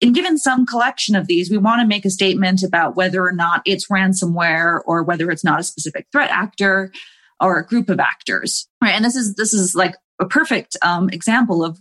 And 0.00 0.14
given 0.14 0.38
some 0.38 0.64
collection 0.64 1.14
of 1.14 1.26
these, 1.26 1.50
we 1.50 1.58
want 1.58 1.82
to 1.82 1.86
make 1.86 2.06
a 2.06 2.10
statement 2.10 2.62
about 2.62 2.96
whether 2.96 3.22
or 3.22 3.32
not 3.32 3.60
it's 3.66 3.88
ransomware 3.88 4.80
or 4.86 5.02
whether 5.02 5.30
it's 5.30 5.44
not 5.44 5.60
a 5.60 5.64
specific 5.64 6.06
threat 6.10 6.30
actor 6.30 6.90
or 7.38 7.58
a 7.58 7.66
group 7.66 7.90
of 7.90 8.00
actors. 8.00 8.66
Right. 8.80 8.94
And 8.94 9.04
this 9.04 9.14
is, 9.14 9.34
this 9.34 9.52
is 9.52 9.74
like 9.74 9.94
a 10.18 10.24
perfect 10.24 10.78
um, 10.80 11.10
example 11.10 11.62
of 11.62 11.78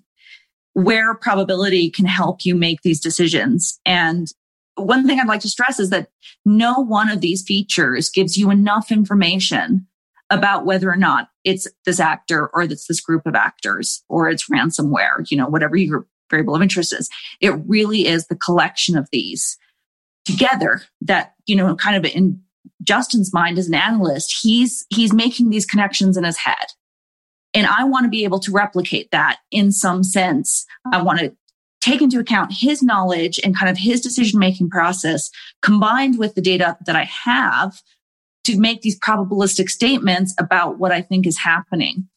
where 0.75 1.15
probability 1.15 1.89
can 1.89 2.05
help 2.05 2.43
you 2.43 2.53
make 2.53 2.81
these 2.81 2.99
decisions. 2.99 3.79
And 3.85 4.27
one 4.75 5.07
thing 5.07 5.19
I'd 5.19 5.27
like 5.27 5.39
to 5.41 5.49
stress 5.49 5.79
is 5.79 5.89
that 5.89 6.09
no 6.45 6.73
one 6.73 7.09
of 7.09 7.21
these 7.21 7.43
features 7.43 8.09
gives 8.09 8.37
you 8.37 8.51
enough 8.51 8.91
information 8.91 9.87
about 10.29 10.65
whether 10.65 10.91
or 10.91 10.97
not 10.97 11.29
it's 11.45 11.65
this 11.85 11.99
actor 11.99 12.49
or 12.53 12.63
it's 12.63 12.87
this 12.87 12.99
group 12.99 13.25
of 13.25 13.35
actors 13.35 14.03
or 14.09 14.29
it's 14.29 14.49
ransomware, 14.49 15.25
you 15.31 15.37
know, 15.37 15.47
whatever 15.47 15.77
your 15.77 16.07
variable 16.29 16.55
of 16.55 16.61
interest 16.61 16.91
is. 16.91 17.09
It 17.39 17.53
really 17.67 18.05
is 18.05 18.27
the 18.27 18.35
collection 18.35 18.97
of 18.97 19.07
these 19.13 19.57
together 20.25 20.81
that, 21.01 21.35
you 21.45 21.55
know, 21.55 21.73
kind 21.75 21.95
of 21.95 22.11
in 22.11 22.41
Justin's 22.83 23.31
mind 23.33 23.57
as 23.57 23.69
an 23.69 23.75
analyst, 23.75 24.39
he's, 24.41 24.85
he's 24.89 25.13
making 25.13 25.51
these 25.51 25.65
connections 25.65 26.17
in 26.17 26.25
his 26.25 26.37
head. 26.37 26.65
And 27.55 27.65
I 27.65 27.85
want 27.85 28.03
to 28.03 28.09
be 28.09 28.25
able 28.25 28.39
to 28.39 28.51
replicate 28.51 29.09
that 29.11 29.39
in 29.49 29.71
some 29.71 30.03
sense. 30.03 30.65
I 30.91 31.01
want 31.01 31.19
to 31.19 31.33
take 31.81 32.01
into 32.01 32.19
account 32.19 32.51
his 32.51 32.83
knowledge 32.83 33.39
and 33.43 33.57
kind 33.57 33.69
of 33.69 33.77
his 33.77 34.01
decision 34.01 34.39
making 34.39 34.69
process 34.69 35.31
combined 35.61 36.19
with 36.19 36.35
the 36.35 36.41
data 36.41 36.77
that 36.85 36.95
I 36.95 37.03
have 37.05 37.81
to 38.43 38.59
make 38.59 38.81
these 38.81 38.99
probabilistic 38.99 39.69
statements 39.69 40.35
about 40.37 40.77
what 40.79 40.91
I 40.91 41.01
think 41.01 41.25
is 41.25 41.37
happening. 41.37 42.07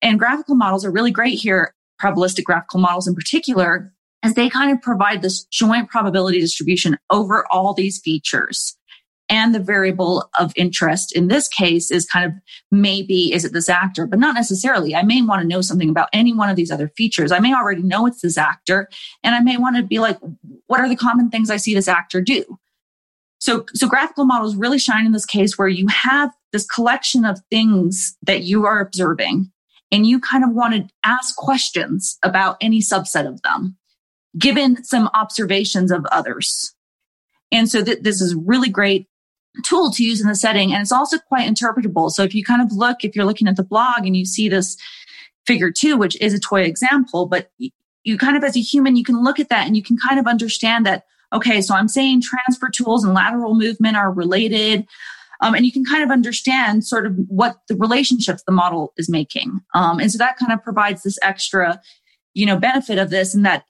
And 0.00 0.18
graphical 0.18 0.54
models 0.54 0.84
are 0.84 0.90
really 0.90 1.10
great 1.10 1.38
here, 1.38 1.74
probabilistic 2.00 2.44
graphical 2.44 2.80
models 2.80 3.06
in 3.06 3.14
particular, 3.14 3.92
as 4.22 4.34
they 4.34 4.48
kind 4.48 4.72
of 4.72 4.80
provide 4.80 5.20
this 5.20 5.44
joint 5.44 5.90
probability 5.90 6.40
distribution 6.40 6.96
over 7.10 7.44
all 7.50 7.74
these 7.74 8.00
features 8.00 8.77
and 9.28 9.54
the 9.54 9.60
variable 9.60 10.28
of 10.38 10.52
interest 10.56 11.12
in 11.14 11.28
this 11.28 11.48
case 11.48 11.90
is 11.90 12.06
kind 12.06 12.24
of 12.24 12.32
maybe 12.70 13.32
is 13.32 13.44
it 13.44 13.52
this 13.52 13.68
actor? 13.68 14.06
But 14.06 14.18
not 14.18 14.34
necessarily. 14.34 14.94
I 14.94 15.02
may 15.02 15.22
want 15.22 15.42
to 15.42 15.48
know 15.48 15.60
something 15.60 15.90
about 15.90 16.08
any 16.12 16.32
one 16.32 16.48
of 16.48 16.56
these 16.56 16.70
other 16.70 16.88
features. 16.96 17.32
I 17.32 17.40
may 17.40 17.54
already 17.54 17.82
know 17.82 18.06
it's 18.06 18.22
this 18.22 18.38
actor 18.38 18.88
and 19.22 19.34
i 19.34 19.40
may 19.40 19.56
want 19.56 19.76
to 19.76 19.82
be 19.82 19.98
like 19.98 20.18
what 20.66 20.80
are 20.80 20.88
the 20.88 20.96
common 20.96 21.30
things 21.30 21.50
i 21.50 21.56
see 21.56 21.74
this 21.74 21.88
actor 21.88 22.20
do? 22.20 22.58
So 23.40 23.66
so 23.74 23.88
graphical 23.88 24.24
models 24.24 24.56
really 24.56 24.78
shine 24.78 25.06
in 25.06 25.12
this 25.12 25.26
case 25.26 25.56
where 25.56 25.68
you 25.68 25.86
have 25.88 26.30
this 26.52 26.66
collection 26.66 27.24
of 27.24 27.40
things 27.50 28.16
that 28.22 28.42
you 28.42 28.66
are 28.66 28.80
observing 28.80 29.52
and 29.90 30.06
you 30.06 30.20
kind 30.20 30.44
of 30.44 30.50
want 30.52 30.74
to 30.74 30.88
ask 31.04 31.36
questions 31.36 32.18
about 32.22 32.56
any 32.60 32.80
subset 32.80 33.26
of 33.26 33.40
them 33.42 33.76
given 34.38 34.82
some 34.84 35.08
observations 35.14 35.90
of 35.90 36.04
others. 36.12 36.74
And 37.50 37.68
so 37.68 37.82
th- 37.82 38.02
this 38.02 38.20
is 38.20 38.34
really 38.34 38.68
great 38.68 39.07
tool 39.64 39.90
to 39.92 40.04
use 40.04 40.20
in 40.20 40.28
the 40.28 40.34
setting. 40.34 40.72
And 40.72 40.80
it's 40.82 40.92
also 40.92 41.18
quite 41.18 41.48
interpretable. 41.48 42.10
So 42.10 42.22
if 42.22 42.34
you 42.34 42.44
kind 42.44 42.62
of 42.62 42.72
look, 42.72 43.04
if 43.04 43.14
you're 43.14 43.24
looking 43.24 43.48
at 43.48 43.56
the 43.56 43.64
blog 43.64 44.06
and 44.06 44.16
you 44.16 44.24
see 44.24 44.48
this 44.48 44.76
figure 45.46 45.70
two, 45.70 45.96
which 45.96 46.20
is 46.20 46.34
a 46.34 46.38
toy 46.38 46.62
example, 46.62 47.26
but 47.26 47.50
you 48.04 48.18
kind 48.18 48.36
of 48.36 48.44
as 48.44 48.56
a 48.56 48.60
human, 48.60 48.96
you 48.96 49.04
can 49.04 49.22
look 49.22 49.38
at 49.38 49.48
that 49.48 49.66
and 49.66 49.76
you 49.76 49.82
can 49.82 49.96
kind 49.96 50.18
of 50.18 50.26
understand 50.26 50.86
that, 50.86 51.04
okay, 51.32 51.60
so 51.60 51.74
I'm 51.74 51.88
saying 51.88 52.22
transfer 52.22 52.70
tools 52.70 53.04
and 53.04 53.14
lateral 53.14 53.54
movement 53.54 53.96
are 53.96 54.12
related. 54.12 54.86
Um, 55.40 55.54
and 55.54 55.64
you 55.64 55.72
can 55.72 55.84
kind 55.84 56.02
of 56.02 56.10
understand 56.10 56.84
sort 56.84 57.06
of 57.06 57.14
what 57.28 57.58
the 57.68 57.76
relationships 57.76 58.42
the 58.44 58.52
model 58.52 58.92
is 58.96 59.08
making. 59.08 59.60
Um, 59.74 60.00
and 60.00 60.10
so 60.10 60.18
that 60.18 60.36
kind 60.36 60.52
of 60.52 60.62
provides 60.62 61.02
this 61.02 61.18
extra, 61.22 61.80
you 62.34 62.44
know, 62.44 62.56
benefit 62.56 62.98
of 62.98 63.10
this 63.10 63.34
and 63.34 63.46
that 63.46 63.64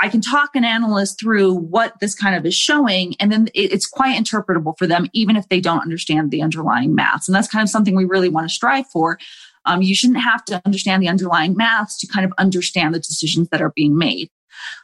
I 0.00 0.08
can 0.08 0.20
talk 0.20 0.50
an 0.54 0.64
analyst 0.64 1.18
through 1.18 1.54
what 1.54 1.98
this 2.00 2.14
kind 2.14 2.36
of 2.36 2.46
is 2.46 2.54
showing, 2.54 3.14
and 3.18 3.32
then 3.32 3.48
it's 3.54 3.86
quite 3.86 4.16
interpretable 4.20 4.78
for 4.78 4.86
them, 4.86 5.08
even 5.12 5.36
if 5.36 5.48
they 5.48 5.60
don't 5.60 5.82
understand 5.82 6.30
the 6.30 6.42
underlying 6.42 6.94
maths. 6.94 7.28
And 7.28 7.34
that's 7.34 7.48
kind 7.48 7.62
of 7.62 7.68
something 7.68 7.96
we 7.96 8.04
really 8.04 8.28
want 8.28 8.48
to 8.48 8.54
strive 8.54 8.86
for. 8.88 9.18
Um, 9.64 9.82
you 9.82 9.94
shouldn't 9.94 10.22
have 10.22 10.44
to 10.46 10.60
understand 10.64 11.02
the 11.02 11.08
underlying 11.08 11.56
maths 11.56 11.98
to 11.98 12.06
kind 12.06 12.24
of 12.24 12.32
understand 12.38 12.94
the 12.94 13.00
decisions 13.00 13.48
that 13.48 13.62
are 13.62 13.72
being 13.74 13.96
made. 13.96 14.28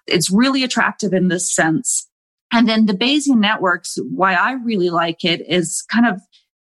It's 0.07 0.31
really 0.31 0.65
attractive 0.65 1.13
in 1.13 1.29
this 1.29 1.53
sense. 1.53 2.09
And 2.53 2.69
then 2.69 2.87
the 2.87 2.95
Bayesian 2.95 3.39
networks, 3.39 3.99
why 4.11 4.35
I 4.35 4.53
really 4.53 4.91
like 4.91 5.25
it 5.25 5.43
is 5.49 5.85
kind 5.91 6.07
of 6.07 6.21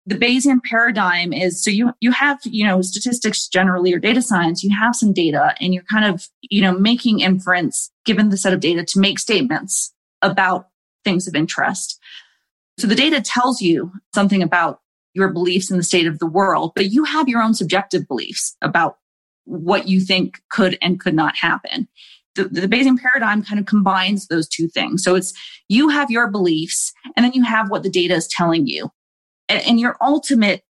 the 0.06 0.14
Bayesian 0.14 0.62
paradigm 0.62 1.32
is 1.32 1.62
so 1.62 1.70
you 1.70 1.92
you 2.00 2.12
have 2.12 2.38
you 2.44 2.64
know 2.64 2.80
statistics 2.80 3.48
generally 3.48 3.92
or 3.92 3.98
data 3.98 4.22
science 4.22 4.62
you 4.62 4.74
have 4.76 4.94
some 4.94 5.12
data 5.12 5.54
and 5.60 5.74
you're 5.74 5.82
kind 5.90 6.04
of 6.04 6.28
you 6.42 6.62
know 6.62 6.72
making 6.72 7.20
inference 7.20 7.90
given 8.04 8.30
the 8.30 8.36
set 8.36 8.52
of 8.52 8.60
data 8.60 8.84
to 8.84 9.00
make 9.00 9.18
statements 9.18 9.92
about 10.22 10.68
things 11.04 11.26
of 11.26 11.34
interest. 11.34 11.98
So 12.78 12.86
the 12.86 12.94
data 12.94 13.20
tells 13.20 13.60
you 13.60 13.92
something 14.14 14.42
about 14.42 14.80
your 15.14 15.28
beliefs 15.28 15.70
in 15.70 15.78
the 15.78 15.82
state 15.82 16.06
of 16.06 16.18
the 16.18 16.26
world, 16.26 16.72
but 16.74 16.90
you 16.90 17.04
have 17.04 17.28
your 17.28 17.42
own 17.42 17.54
subjective 17.54 18.06
beliefs 18.06 18.54
about 18.60 18.98
what 19.44 19.88
you 19.88 20.00
think 20.00 20.40
could 20.50 20.76
and 20.82 21.00
could 21.00 21.14
not 21.14 21.36
happen. 21.36 21.88
The, 22.34 22.44
the 22.44 22.68
Bayesian 22.68 22.98
paradigm 22.98 23.42
kind 23.42 23.58
of 23.58 23.64
combines 23.64 24.26
those 24.26 24.46
two 24.46 24.68
things. 24.68 25.02
So 25.02 25.14
it's 25.14 25.32
you 25.68 25.88
have 25.88 26.10
your 26.10 26.28
beliefs 26.28 26.92
and 27.16 27.24
then 27.24 27.32
you 27.32 27.44
have 27.44 27.70
what 27.70 27.82
the 27.82 27.88
data 27.88 28.14
is 28.14 28.28
telling 28.28 28.66
you 28.66 28.90
and 29.48 29.80
your 29.80 29.96
ultimate 30.00 30.62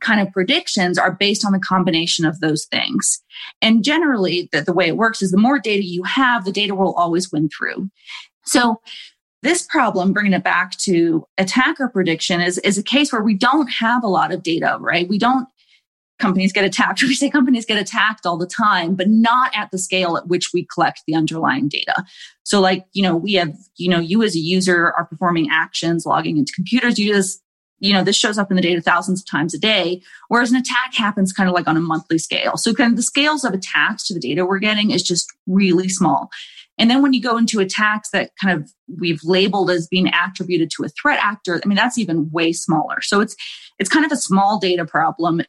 kind 0.00 0.20
of 0.20 0.32
predictions 0.32 0.98
are 0.98 1.12
based 1.12 1.44
on 1.44 1.52
the 1.52 1.60
combination 1.60 2.24
of 2.24 2.40
those 2.40 2.64
things. 2.66 3.22
And 3.60 3.84
generally, 3.84 4.48
the, 4.52 4.60
the 4.60 4.72
way 4.72 4.88
it 4.88 4.96
works 4.96 5.22
is 5.22 5.30
the 5.30 5.38
more 5.38 5.58
data 5.58 5.84
you 5.84 6.02
have, 6.02 6.44
the 6.44 6.52
data 6.52 6.74
will 6.74 6.94
always 6.94 7.30
win 7.30 7.48
through. 7.48 7.88
So 8.44 8.80
this 9.42 9.62
problem, 9.62 10.12
bringing 10.12 10.32
it 10.32 10.44
back 10.44 10.76
to 10.78 11.24
attacker 11.38 11.88
prediction, 11.88 12.40
is, 12.40 12.58
is 12.58 12.78
a 12.78 12.82
case 12.82 13.12
where 13.12 13.22
we 13.22 13.34
don't 13.34 13.68
have 13.68 14.02
a 14.02 14.08
lot 14.08 14.32
of 14.32 14.42
data, 14.42 14.76
right? 14.80 15.08
We 15.08 15.18
don't 15.18 15.48
companies 16.22 16.52
get 16.52 16.64
attacked. 16.64 17.02
We 17.12 17.14
say 17.14 17.28
companies 17.28 17.66
get 17.66 17.78
attacked 17.78 18.24
all 18.24 18.38
the 18.38 18.46
time, 18.46 18.94
but 18.94 19.08
not 19.08 19.50
at 19.54 19.70
the 19.72 19.78
scale 19.78 20.16
at 20.16 20.28
which 20.28 20.52
we 20.54 20.66
collect 20.72 21.02
the 21.06 21.14
underlying 21.14 21.68
data. 21.68 22.04
So 22.44 22.60
like, 22.60 22.86
you 22.92 23.02
know, 23.02 23.16
we 23.16 23.34
have, 23.34 23.54
you 23.76 23.90
know, 23.90 23.98
you 23.98 24.22
as 24.22 24.36
a 24.36 24.38
user 24.38 24.92
are 24.92 25.04
performing 25.04 25.48
actions, 25.50 26.06
logging 26.06 26.38
into 26.38 26.52
computers. 26.54 26.98
You 26.98 27.12
just, 27.12 27.42
you 27.82 27.92
know, 27.92 28.04
this 28.04 28.16
shows 28.16 28.38
up 28.38 28.50
in 28.50 28.56
the 28.56 28.62
data 28.62 28.80
thousands 28.80 29.20
of 29.20 29.26
times 29.26 29.52
a 29.52 29.58
day, 29.58 30.00
whereas 30.28 30.52
an 30.52 30.56
attack 30.56 30.94
happens 30.94 31.32
kind 31.32 31.48
of 31.48 31.54
like 31.54 31.66
on 31.66 31.76
a 31.76 31.80
monthly 31.80 32.16
scale. 32.16 32.56
So 32.56 32.72
kind 32.72 32.92
of 32.92 32.96
the 32.96 33.02
scales 33.02 33.44
of 33.44 33.52
attacks 33.52 34.06
to 34.06 34.14
the 34.14 34.20
data 34.20 34.46
we're 34.46 34.60
getting 34.60 34.92
is 34.92 35.02
just 35.02 35.26
really 35.48 35.88
small. 35.88 36.30
And 36.78 36.88
then 36.88 37.02
when 37.02 37.12
you 37.12 37.20
go 37.20 37.36
into 37.36 37.58
attacks 37.58 38.10
that 38.10 38.30
kind 38.40 38.56
of 38.56 38.70
we've 39.00 39.20
labeled 39.24 39.68
as 39.68 39.88
being 39.88 40.08
attributed 40.14 40.70
to 40.76 40.84
a 40.84 40.88
threat 40.88 41.18
actor, 41.20 41.60
I 41.62 41.66
mean, 41.66 41.76
that's 41.76 41.98
even 41.98 42.30
way 42.30 42.52
smaller. 42.52 43.00
So 43.02 43.20
it's, 43.20 43.34
it's 43.80 43.90
kind 43.90 44.06
of 44.06 44.12
a 44.12 44.16
small 44.16 44.60
data 44.60 44.84
problem 44.84 45.42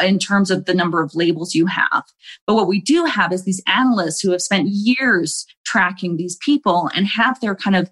in 0.00 0.20
terms 0.20 0.52
of 0.52 0.66
the 0.66 0.74
number 0.74 1.02
of 1.02 1.16
labels 1.16 1.56
you 1.56 1.66
have. 1.66 2.04
But 2.46 2.54
what 2.54 2.68
we 2.68 2.80
do 2.80 3.04
have 3.04 3.32
is 3.32 3.44
these 3.44 3.62
analysts 3.66 4.20
who 4.20 4.30
have 4.30 4.42
spent 4.42 4.68
years 4.70 5.44
tracking 5.64 6.16
these 6.16 6.36
people 6.36 6.88
and 6.94 7.08
have 7.08 7.40
their 7.40 7.56
kind 7.56 7.74
of 7.74 7.90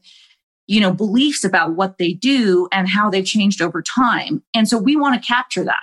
you 0.68 0.80
know 0.80 0.92
beliefs 0.92 1.42
about 1.42 1.74
what 1.74 1.98
they 1.98 2.12
do 2.12 2.68
and 2.72 2.88
how 2.88 3.10
they've 3.10 3.24
changed 3.24 3.60
over 3.60 3.82
time. 3.82 4.42
And 4.54 4.68
so 4.68 4.78
we 4.78 4.94
want 4.94 5.20
to 5.20 5.26
capture 5.26 5.64
that. 5.64 5.82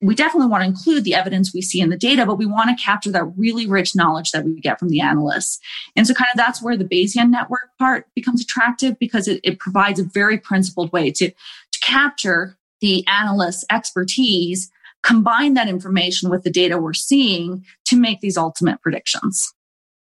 We 0.00 0.14
definitely 0.14 0.48
want 0.48 0.62
to 0.62 0.68
include 0.68 1.04
the 1.04 1.14
evidence 1.14 1.54
we 1.54 1.62
see 1.62 1.80
in 1.80 1.88
the 1.88 1.96
data, 1.96 2.26
but 2.26 2.36
we 2.36 2.44
want 2.44 2.76
to 2.76 2.84
capture 2.84 3.10
that 3.12 3.24
really 3.36 3.66
rich 3.66 3.94
knowledge 3.94 4.32
that 4.32 4.44
we 4.44 4.60
get 4.60 4.78
from 4.78 4.88
the 4.88 5.00
analysts. 5.00 5.60
And 5.96 6.06
so 6.06 6.12
kind 6.12 6.28
of 6.34 6.36
that's 6.36 6.60
where 6.60 6.76
the 6.76 6.84
Bayesian 6.84 7.30
network 7.30 7.70
part 7.78 8.06
becomes 8.14 8.42
attractive 8.42 8.98
because 8.98 9.28
it, 9.28 9.40
it 9.44 9.60
provides 9.60 10.00
a 10.00 10.04
very 10.04 10.36
principled 10.36 10.92
way 10.92 11.10
to, 11.12 11.30
to 11.30 11.80
capture 11.80 12.58
the 12.80 13.06
analyst's 13.06 13.64
expertise 13.70 14.70
combine 15.04 15.54
that 15.54 15.68
information 15.68 16.30
with 16.30 16.42
the 16.42 16.50
data 16.50 16.78
we're 16.78 16.94
seeing 16.94 17.64
to 17.84 17.96
make 17.96 18.20
these 18.20 18.36
ultimate 18.36 18.80
predictions. 18.80 19.53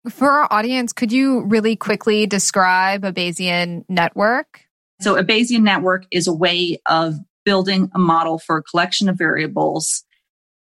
For 0.08 0.30
our 0.30 0.48
audience, 0.50 0.92
could 0.92 1.12
you 1.12 1.42
really 1.42 1.76
quickly 1.76 2.26
describe 2.26 3.04
a 3.04 3.12
Bayesian 3.12 3.84
network? 3.88 4.64
So, 5.00 5.16
a 5.16 5.24
Bayesian 5.24 5.62
network 5.62 6.06
is 6.10 6.26
a 6.26 6.32
way 6.32 6.78
of 6.86 7.14
building 7.44 7.90
a 7.94 7.98
model 7.98 8.38
for 8.38 8.56
a 8.56 8.62
collection 8.62 9.08
of 9.08 9.16
variables 9.16 10.04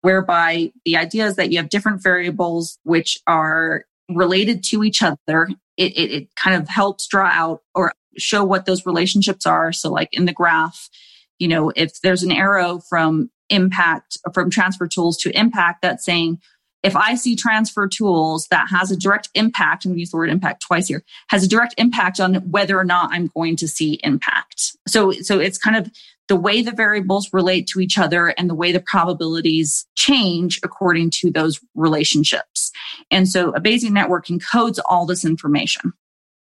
whereby 0.00 0.72
the 0.84 0.96
idea 0.96 1.26
is 1.26 1.36
that 1.36 1.50
you 1.50 1.58
have 1.58 1.68
different 1.68 2.02
variables 2.02 2.78
which 2.84 3.20
are 3.26 3.84
related 4.08 4.62
to 4.64 4.84
each 4.84 5.02
other. 5.02 5.48
It, 5.76 5.92
it, 5.96 6.10
it 6.10 6.34
kind 6.34 6.60
of 6.60 6.68
helps 6.68 7.06
draw 7.06 7.26
out 7.26 7.60
or 7.74 7.92
show 8.16 8.44
what 8.44 8.64
those 8.64 8.86
relationships 8.86 9.44
are. 9.44 9.72
So, 9.72 9.90
like 9.90 10.08
in 10.12 10.24
the 10.24 10.32
graph, 10.32 10.88
you 11.38 11.48
know, 11.48 11.70
if 11.76 12.00
there's 12.00 12.22
an 12.22 12.32
arrow 12.32 12.80
from 12.88 13.30
impact 13.50 14.18
from 14.32 14.50
transfer 14.50 14.86
tools 14.86 15.16
to 15.18 15.38
impact 15.38 15.82
that's 15.82 16.04
saying 16.04 16.38
if 16.82 16.94
I 16.94 17.14
see 17.14 17.34
transfer 17.34 17.88
tools 17.88 18.46
that 18.50 18.68
has 18.70 18.90
a 18.90 18.96
direct 18.96 19.28
impact, 19.34 19.84
I'm 19.84 19.90
going 19.90 19.96
to 19.96 20.00
use 20.00 20.10
the 20.10 20.16
word 20.16 20.30
impact 20.30 20.62
twice 20.62 20.88
here, 20.88 21.02
has 21.28 21.42
a 21.42 21.48
direct 21.48 21.74
impact 21.76 22.20
on 22.20 22.36
whether 22.50 22.78
or 22.78 22.84
not 22.84 23.10
I'm 23.12 23.28
going 23.28 23.56
to 23.56 23.68
see 23.68 23.98
impact. 24.04 24.76
So, 24.86 25.12
so 25.12 25.38
it's 25.38 25.58
kind 25.58 25.76
of 25.76 25.90
the 26.28 26.36
way 26.36 26.62
the 26.62 26.72
variables 26.72 27.32
relate 27.32 27.66
to 27.68 27.80
each 27.80 27.98
other 27.98 28.28
and 28.28 28.48
the 28.48 28.54
way 28.54 28.70
the 28.70 28.80
probabilities 28.80 29.86
change 29.94 30.60
according 30.62 31.10
to 31.10 31.30
those 31.30 31.58
relationships. 31.74 32.70
And 33.10 33.28
so 33.28 33.50
a 33.50 33.60
Bayesian 33.60 33.92
network 33.92 34.26
encodes 34.26 34.78
all 34.86 35.06
this 35.06 35.24
information. 35.24 35.94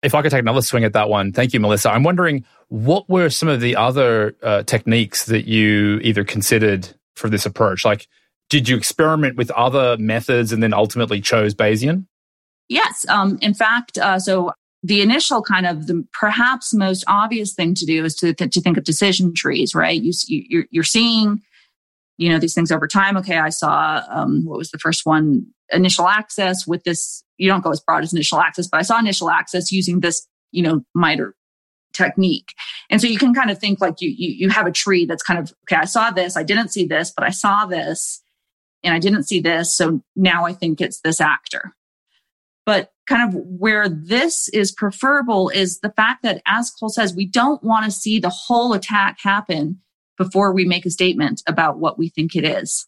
If 0.02 0.14
I 0.14 0.22
could 0.22 0.30
take 0.30 0.40
another 0.40 0.62
swing 0.62 0.84
at 0.84 0.92
that 0.94 1.08
one, 1.08 1.32
thank 1.32 1.52
you, 1.52 1.60
Melissa. 1.60 1.90
I'm 1.90 2.04
wondering 2.04 2.44
what 2.68 3.08
were 3.08 3.30
some 3.30 3.48
of 3.48 3.60
the 3.60 3.76
other 3.76 4.36
uh, 4.42 4.62
techniques 4.62 5.26
that 5.26 5.46
you 5.46 5.98
either 6.02 6.24
considered 6.24 6.88
for 7.14 7.28
this 7.28 7.46
approach? 7.46 7.84
Like, 7.84 8.08
did 8.50 8.68
you 8.68 8.76
experiment 8.76 9.36
with 9.36 9.50
other 9.52 9.96
methods 9.96 10.52
and 10.52 10.62
then 10.62 10.74
ultimately 10.74 11.20
chose 11.20 11.54
Bayesian? 11.54 12.04
Yes. 12.68 13.06
Um, 13.08 13.38
in 13.40 13.54
fact, 13.54 13.96
uh, 13.96 14.18
so 14.18 14.52
the 14.82 15.00
initial 15.00 15.40
kind 15.42 15.66
of 15.66 15.86
the 15.86 16.06
perhaps 16.12 16.74
most 16.74 17.04
obvious 17.06 17.54
thing 17.54 17.74
to 17.74 17.86
do 17.86 18.04
is 18.04 18.14
to, 18.16 18.34
to 18.34 18.60
think 18.60 18.76
of 18.76 18.84
decision 18.84 19.32
trees, 19.34 19.74
right? 19.74 20.00
You, 20.02 20.12
you're, 20.26 20.64
you're 20.70 20.84
seeing, 20.84 21.40
you 22.18 22.28
know, 22.28 22.38
these 22.38 22.54
things 22.54 22.72
over 22.72 22.86
time. 22.86 23.16
Okay, 23.16 23.38
I 23.38 23.50
saw 23.50 24.02
um, 24.10 24.44
what 24.44 24.58
was 24.58 24.70
the 24.70 24.78
first 24.78 25.06
one? 25.06 25.46
Initial 25.72 26.08
access 26.08 26.66
with 26.66 26.82
this. 26.84 27.22
You 27.38 27.48
don't 27.48 27.62
go 27.62 27.70
as 27.70 27.80
broad 27.80 28.02
as 28.02 28.12
initial 28.12 28.40
access, 28.40 28.66
but 28.66 28.78
I 28.78 28.82
saw 28.82 28.98
initial 28.98 29.30
access 29.30 29.70
using 29.70 30.00
this, 30.00 30.26
you 30.50 30.62
know, 30.62 30.82
MITRE 30.94 31.34
technique. 31.92 32.52
And 32.88 33.00
so 33.00 33.06
you 33.06 33.18
can 33.18 33.34
kind 33.34 33.50
of 33.50 33.58
think 33.58 33.80
like 33.80 34.00
you, 34.00 34.10
you, 34.10 34.30
you 34.30 34.48
have 34.48 34.66
a 34.66 34.72
tree 34.72 35.06
that's 35.06 35.22
kind 35.22 35.38
of, 35.38 35.52
okay, 35.64 35.80
I 35.80 35.84
saw 35.84 36.10
this, 36.10 36.36
I 36.36 36.42
didn't 36.42 36.68
see 36.68 36.86
this, 36.86 37.12
but 37.14 37.24
I 37.24 37.30
saw 37.30 37.66
this 37.66 38.22
and 38.82 38.94
I 38.94 38.98
didn't 38.98 39.24
see 39.24 39.40
this. 39.40 39.76
So 39.76 40.02
now 40.16 40.44
I 40.44 40.52
think 40.52 40.80
it's 40.80 41.00
this 41.00 41.20
actor. 41.20 41.74
But 42.66 42.92
kind 43.06 43.28
of 43.28 43.42
where 43.44 43.88
this 43.88 44.48
is 44.48 44.70
preferable 44.70 45.48
is 45.48 45.80
the 45.80 45.90
fact 45.90 46.22
that, 46.22 46.42
as 46.46 46.70
Cole 46.70 46.88
says, 46.88 47.14
we 47.14 47.26
don't 47.26 47.62
want 47.64 47.84
to 47.84 47.90
see 47.90 48.18
the 48.18 48.28
whole 48.28 48.72
attack 48.72 49.18
happen 49.20 49.80
before 50.16 50.52
we 50.52 50.64
make 50.64 50.86
a 50.86 50.90
statement 50.90 51.42
about 51.46 51.78
what 51.78 51.98
we 51.98 52.08
think 52.08 52.36
it 52.36 52.44
is. 52.44 52.86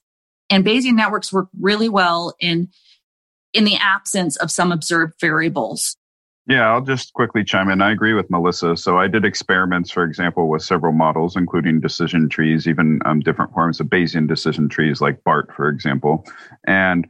And 0.50 0.64
Bayesian 0.64 0.94
networks 0.94 1.32
work 1.32 1.48
really 1.58 1.88
well 1.88 2.34
in, 2.38 2.68
in 3.54 3.64
the 3.64 3.76
absence 3.76 4.36
of 4.36 4.50
some 4.50 4.70
observed 4.70 5.14
variables. 5.20 5.96
Yeah, 6.48 6.68
I'll 6.68 6.82
just 6.82 7.12
quickly 7.12 7.44
chime 7.44 7.70
in. 7.70 7.80
I 7.80 7.92
agree 7.92 8.14
with 8.14 8.28
Melissa. 8.28 8.76
So 8.76 8.98
I 8.98 9.06
did 9.06 9.24
experiments, 9.24 9.92
for 9.92 10.02
example, 10.02 10.48
with 10.48 10.62
several 10.62 10.92
models, 10.92 11.36
including 11.36 11.80
decision 11.80 12.28
trees, 12.28 12.66
even 12.66 12.98
um, 13.04 13.20
different 13.20 13.52
forms 13.52 13.78
of 13.78 13.86
Bayesian 13.86 14.26
decision 14.26 14.68
trees 14.68 15.00
like 15.00 15.22
BART, 15.22 15.52
for 15.54 15.68
example. 15.68 16.26
And 16.66 17.06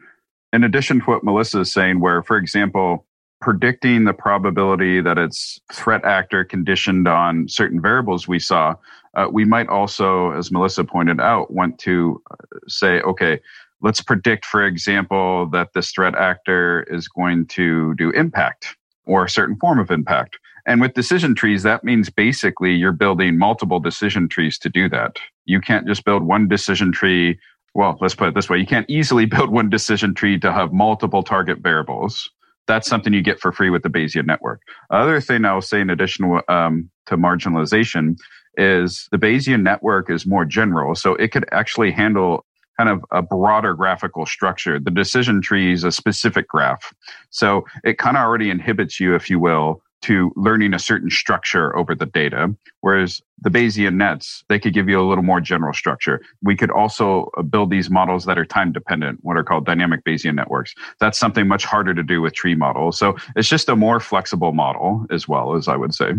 in 0.52 0.64
addition 0.64 1.00
to 1.00 1.06
what 1.06 1.24
Melissa 1.24 1.60
is 1.60 1.72
saying, 1.72 2.00
where, 2.00 2.22
for 2.22 2.36
example, 2.36 3.06
predicting 3.40 4.04
the 4.04 4.12
probability 4.12 5.00
that 5.00 5.16
it's 5.16 5.58
threat 5.72 6.04
actor 6.04 6.44
conditioned 6.44 7.08
on 7.08 7.48
certain 7.48 7.80
variables 7.80 8.28
we 8.28 8.38
saw, 8.38 8.74
uh, 9.16 9.28
we 9.32 9.46
might 9.46 9.68
also, 9.68 10.32
as 10.32 10.52
Melissa 10.52 10.84
pointed 10.84 11.20
out, 11.20 11.50
want 11.50 11.78
to 11.80 12.22
uh, 12.30 12.34
say, 12.68 13.00
okay, 13.00 13.40
let's 13.80 14.02
predict, 14.02 14.44
for 14.44 14.66
example, 14.66 15.48
that 15.52 15.72
this 15.72 15.90
threat 15.90 16.14
actor 16.14 16.82
is 16.90 17.08
going 17.08 17.46
to 17.46 17.94
do 17.94 18.10
impact 18.10 18.76
or 19.04 19.24
a 19.24 19.30
certain 19.30 19.56
form 19.56 19.78
of 19.78 19.90
impact. 19.90 20.38
And 20.66 20.80
with 20.80 20.94
decision 20.94 21.34
trees, 21.34 21.64
that 21.64 21.82
means 21.82 22.08
basically 22.08 22.72
you're 22.72 22.92
building 22.92 23.36
multiple 23.36 23.80
decision 23.80 24.28
trees 24.28 24.58
to 24.58 24.68
do 24.68 24.88
that. 24.90 25.16
You 25.44 25.60
can't 25.60 25.86
just 25.86 26.04
build 26.04 26.22
one 26.22 26.46
decision 26.46 26.92
tree. 26.92 27.38
Well, 27.74 27.98
let's 28.00 28.14
put 28.14 28.28
it 28.28 28.34
this 28.34 28.48
way. 28.48 28.58
You 28.58 28.66
can't 28.66 28.88
easily 28.88 29.26
build 29.26 29.50
one 29.50 29.70
decision 29.70 30.14
tree 30.14 30.38
to 30.38 30.52
have 30.52 30.72
multiple 30.72 31.22
target 31.22 31.58
variables. 31.58 32.30
That's 32.68 32.88
something 32.88 33.12
you 33.12 33.22
get 33.22 33.40
for 33.40 33.50
free 33.50 33.70
with 33.70 33.82
the 33.82 33.88
Bayesian 33.88 34.24
network. 34.24 34.62
Other 34.90 35.20
thing 35.20 35.44
I'll 35.44 35.60
say 35.60 35.80
in 35.80 35.90
addition 35.90 36.40
um, 36.48 36.88
to 37.06 37.16
marginalization 37.16 38.16
is 38.56 39.08
the 39.10 39.18
Bayesian 39.18 39.62
network 39.62 40.10
is 40.10 40.26
more 40.26 40.44
general. 40.44 40.94
So 40.94 41.14
it 41.16 41.32
could 41.32 41.46
actually 41.50 41.90
handle 41.90 42.44
kind 42.82 42.98
of 42.98 43.04
a 43.12 43.22
broader 43.22 43.74
graphical 43.74 44.26
structure. 44.26 44.80
The 44.80 44.90
decision 44.90 45.40
tree 45.40 45.72
is 45.72 45.84
a 45.84 45.92
specific 45.92 46.48
graph. 46.48 46.92
So 47.30 47.64
it 47.84 47.98
kind 47.98 48.16
of 48.16 48.24
already 48.24 48.50
inhibits 48.50 48.98
you, 48.98 49.14
if 49.14 49.30
you 49.30 49.38
will, 49.38 49.82
to 50.02 50.32
learning 50.34 50.74
a 50.74 50.80
certain 50.80 51.08
structure 51.08 51.76
over 51.76 51.94
the 51.94 52.06
data. 52.06 52.52
Whereas 52.80 53.22
the 53.40 53.50
Bayesian 53.50 53.94
nets, 53.94 54.42
they 54.48 54.58
could 54.58 54.74
give 54.74 54.88
you 54.88 55.00
a 55.00 55.06
little 55.08 55.22
more 55.22 55.40
general 55.40 55.72
structure. 55.72 56.20
We 56.42 56.56
could 56.56 56.72
also 56.72 57.30
uh, 57.36 57.42
build 57.42 57.70
these 57.70 57.88
models 57.88 58.24
that 58.24 58.36
are 58.36 58.44
time 58.44 58.72
dependent, 58.72 59.20
what 59.22 59.36
are 59.36 59.44
called 59.44 59.64
dynamic 59.64 60.02
Bayesian 60.02 60.34
networks. 60.34 60.74
That's 60.98 61.20
something 61.20 61.46
much 61.46 61.64
harder 61.64 61.94
to 61.94 62.02
do 62.02 62.20
with 62.20 62.34
tree 62.34 62.56
models. 62.56 62.98
So 62.98 63.14
it's 63.36 63.48
just 63.48 63.68
a 63.68 63.76
more 63.76 64.00
flexible 64.00 64.52
model 64.52 65.06
as 65.12 65.28
well, 65.28 65.54
as 65.54 65.68
I 65.68 65.76
would 65.76 65.94
say 65.94 66.14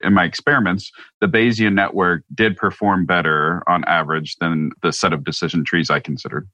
in 0.00 0.14
my 0.14 0.24
experiments, 0.24 0.92
the 1.20 1.26
Bayesian 1.26 1.74
network 1.74 2.22
did 2.34 2.56
perform 2.56 3.06
better 3.06 3.62
on 3.68 3.84
average 3.84 4.36
than 4.36 4.70
the 4.82 4.92
set 4.92 5.12
of 5.12 5.24
decision 5.24 5.64
trees 5.64 5.90
I 5.90 6.00
considered. 6.00 6.48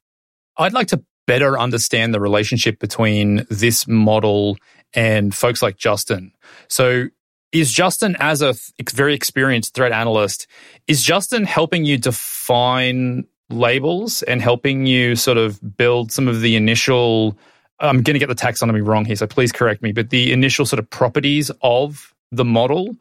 I'd 0.57 0.73
like 0.73 0.87
to 0.87 1.03
better 1.27 1.59
understand 1.59 2.13
the 2.13 2.19
relationship 2.19 2.79
between 2.79 3.45
this 3.49 3.87
model 3.87 4.57
and 4.93 5.33
folks 5.33 5.61
like 5.61 5.77
Justin. 5.77 6.31
So, 6.67 7.07
is 7.51 7.71
Justin, 7.71 8.17
as 8.19 8.41
a 8.41 8.53
very 8.91 9.13
experienced 9.13 9.73
threat 9.73 9.93
analyst, 9.93 10.47
is 10.87 11.01
Justin 11.01 11.45
helping 11.45 11.85
you 11.85 11.97
define 11.97 13.25
labels 13.49 14.23
and 14.23 14.41
helping 14.41 14.85
you 14.85 15.15
sort 15.15 15.37
of 15.37 15.77
build 15.77 16.11
some 16.11 16.27
of 16.27 16.41
the 16.41 16.55
initial? 16.55 17.37
I'm 17.79 18.01
going 18.01 18.15
to 18.15 18.19
get 18.19 18.27
the 18.27 18.35
taxonomy 18.35 18.85
wrong 18.85 19.05
here, 19.05 19.15
so 19.15 19.27
please 19.27 19.51
correct 19.51 19.81
me. 19.81 19.93
But 19.93 20.09
the 20.09 20.33
initial 20.33 20.65
sort 20.65 20.79
of 20.79 20.89
properties 20.89 21.49
of 21.61 22.13
the 22.31 22.45
model, 22.45 22.95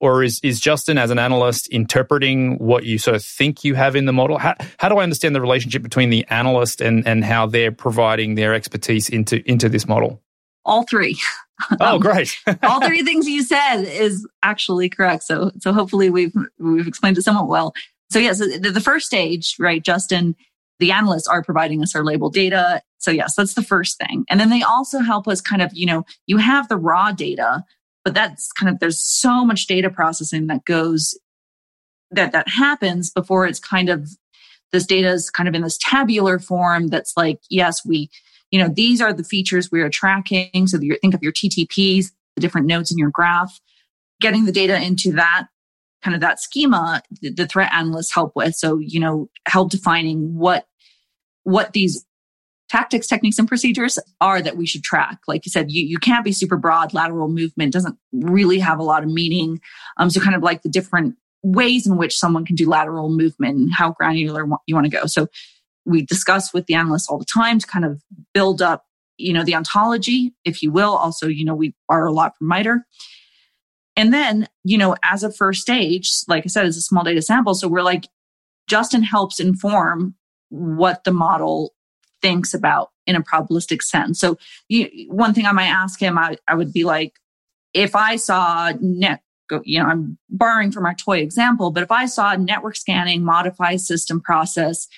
or 0.00 0.22
is 0.22 0.40
is 0.42 0.60
Justin 0.60 0.98
as 0.98 1.10
an 1.10 1.18
analyst 1.18 1.68
interpreting 1.68 2.58
what 2.58 2.84
you 2.84 2.98
sort 2.98 3.16
of 3.16 3.24
think 3.24 3.64
you 3.64 3.74
have 3.74 3.96
in 3.96 4.06
the 4.06 4.12
model? 4.12 4.38
How 4.38 4.54
how 4.78 4.88
do 4.88 4.98
I 4.98 5.02
understand 5.02 5.34
the 5.34 5.40
relationship 5.40 5.82
between 5.82 6.10
the 6.10 6.26
analyst 6.28 6.80
and 6.80 7.06
and 7.06 7.24
how 7.24 7.46
they're 7.46 7.72
providing 7.72 8.34
their 8.34 8.54
expertise 8.54 9.08
into 9.08 9.42
into 9.48 9.68
this 9.68 9.86
model? 9.86 10.22
All 10.64 10.84
three. 10.84 11.18
Oh, 11.80 11.98
great! 11.98 12.36
all 12.62 12.86
three 12.86 13.02
things 13.02 13.26
you 13.26 13.42
said 13.42 13.84
is 13.84 14.28
actually 14.42 14.90
correct. 14.90 15.22
So 15.22 15.52
so 15.58 15.72
hopefully 15.72 16.10
we've 16.10 16.34
we've 16.58 16.86
explained 16.86 17.16
it 17.16 17.22
somewhat 17.22 17.48
well. 17.48 17.72
So 18.10 18.18
yes, 18.18 18.40
the, 18.40 18.70
the 18.70 18.80
first 18.82 19.06
stage, 19.06 19.56
right? 19.58 19.82
Justin 19.82 20.36
the 20.78 20.92
analysts 20.92 21.28
are 21.28 21.42
providing 21.42 21.82
us 21.82 21.94
our 21.94 22.04
label 22.04 22.30
data. 22.30 22.82
So 22.98 23.10
yes, 23.10 23.34
that's 23.36 23.54
the 23.54 23.62
first 23.62 23.98
thing. 23.98 24.24
And 24.28 24.38
then 24.38 24.50
they 24.50 24.62
also 24.62 25.00
help 25.00 25.28
us 25.28 25.40
kind 25.40 25.62
of, 25.62 25.70
you 25.72 25.86
know, 25.86 26.04
you 26.26 26.38
have 26.38 26.68
the 26.68 26.76
raw 26.76 27.12
data, 27.12 27.64
but 28.06 28.14
that's 28.14 28.52
kind 28.52 28.72
of, 28.72 28.78
there's 28.78 29.02
so 29.02 29.44
much 29.44 29.66
data 29.66 29.90
processing 29.90 30.46
that 30.46 30.64
goes, 30.64 31.18
that, 32.12 32.30
that 32.30 32.48
happens 32.48 33.10
before 33.10 33.48
it's 33.48 33.58
kind 33.58 33.88
of, 33.88 34.08
this 34.70 34.86
data 34.86 35.08
is 35.08 35.28
kind 35.28 35.48
of 35.48 35.56
in 35.56 35.62
this 35.62 35.76
tabular 35.76 36.38
form 36.38 36.86
that's 36.86 37.14
like, 37.16 37.40
yes, 37.50 37.84
we, 37.84 38.08
you 38.52 38.60
know, 38.60 38.68
these 38.72 39.00
are 39.00 39.12
the 39.12 39.24
features 39.24 39.72
we 39.72 39.80
are 39.80 39.90
tracking. 39.90 40.68
So 40.68 40.78
you 40.80 40.96
think 41.00 41.14
of 41.14 41.22
your 41.24 41.32
TTPs, 41.32 42.12
the 42.36 42.40
different 42.40 42.68
nodes 42.68 42.92
in 42.92 42.96
your 42.96 43.10
graph, 43.10 43.58
getting 44.20 44.44
the 44.44 44.52
data 44.52 44.80
into 44.80 45.10
that 45.14 45.48
kind 46.04 46.14
of 46.14 46.20
that 46.20 46.38
schema 46.38 47.02
the 47.20 47.48
threat 47.48 47.72
analysts 47.72 48.14
help 48.14 48.36
with. 48.36 48.54
So, 48.54 48.78
you 48.78 49.00
know, 49.00 49.28
help 49.48 49.72
defining 49.72 50.36
what, 50.36 50.68
what 51.42 51.72
these 51.72 52.05
tactics, 52.76 53.06
techniques, 53.06 53.38
and 53.38 53.48
procedures 53.48 53.98
are 54.20 54.42
that 54.42 54.56
we 54.56 54.66
should 54.66 54.82
track. 54.82 55.18
Like 55.26 55.46
you 55.46 55.50
said, 55.50 55.70
you, 55.70 55.86
you 55.86 55.98
can't 55.98 56.24
be 56.24 56.32
super 56.32 56.58
broad. 56.58 56.92
Lateral 56.92 57.28
movement 57.28 57.72
doesn't 57.72 57.96
really 58.12 58.58
have 58.58 58.78
a 58.78 58.82
lot 58.82 59.02
of 59.02 59.08
meaning. 59.08 59.60
Um, 59.96 60.10
so 60.10 60.20
kind 60.20 60.36
of 60.36 60.42
like 60.42 60.62
the 60.62 60.68
different 60.68 61.16
ways 61.42 61.86
in 61.86 61.96
which 61.96 62.18
someone 62.18 62.44
can 62.44 62.54
do 62.54 62.68
lateral 62.68 63.08
movement 63.08 63.56
and 63.56 63.70
how 63.72 63.92
granular 63.92 64.44
you 64.66 64.74
want 64.74 64.84
to 64.84 64.90
go. 64.90 65.06
So 65.06 65.28
we 65.86 66.02
discuss 66.02 66.52
with 66.52 66.66
the 66.66 66.74
analysts 66.74 67.08
all 67.08 67.18
the 67.18 67.24
time 67.24 67.58
to 67.58 67.66
kind 67.66 67.84
of 67.84 68.02
build 68.34 68.60
up, 68.60 68.84
you 69.16 69.32
know, 69.32 69.44
the 69.44 69.54
ontology, 69.54 70.34
if 70.44 70.62
you 70.62 70.70
will. 70.70 70.96
Also, 70.96 71.28
you 71.28 71.44
know, 71.46 71.54
we 71.54 71.74
borrow 71.88 72.10
a 72.10 72.12
lot 72.12 72.36
from 72.36 72.48
MITRE. 72.48 72.84
And 73.96 74.12
then, 74.12 74.48
you 74.64 74.76
know, 74.76 74.96
as 75.02 75.22
a 75.22 75.32
first 75.32 75.62
stage, 75.62 76.12
like 76.28 76.44
I 76.44 76.48
said, 76.48 76.66
it's 76.66 76.76
a 76.76 76.82
small 76.82 77.04
data 77.04 77.22
sample. 77.22 77.54
So 77.54 77.68
we're 77.68 77.82
like, 77.82 78.06
Justin 78.68 79.02
helps 79.02 79.40
inform 79.40 80.14
what 80.50 81.04
the 81.04 81.12
model 81.12 81.72
thinks 82.26 82.54
about 82.54 82.90
in 83.06 83.14
a 83.14 83.22
probabilistic 83.22 83.82
sense. 83.82 84.18
So 84.18 84.36
you, 84.68 85.06
one 85.08 85.32
thing 85.32 85.46
I 85.46 85.52
might 85.52 85.68
ask 85.68 86.02
him, 86.02 86.18
I, 86.18 86.36
I 86.48 86.56
would 86.56 86.72
be 86.72 86.82
like, 86.82 87.12
if 87.72 87.94
I 87.94 88.16
saw 88.16 88.72
net, 88.80 89.20
you 89.62 89.78
know, 89.78 89.86
I'm 89.86 90.18
borrowing 90.28 90.72
from 90.72 90.86
our 90.86 90.94
toy 90.94 91.18
example, 91.18 91.70
but 91.70 91.84
if 91.84 91.92
I 91.92 92.06
saw 92.06 92.34
network 92.34 92.74
scanning, 92.74 93.22
modify 93.22 93.76
system 93.76 94.20
process, 94.20 94.88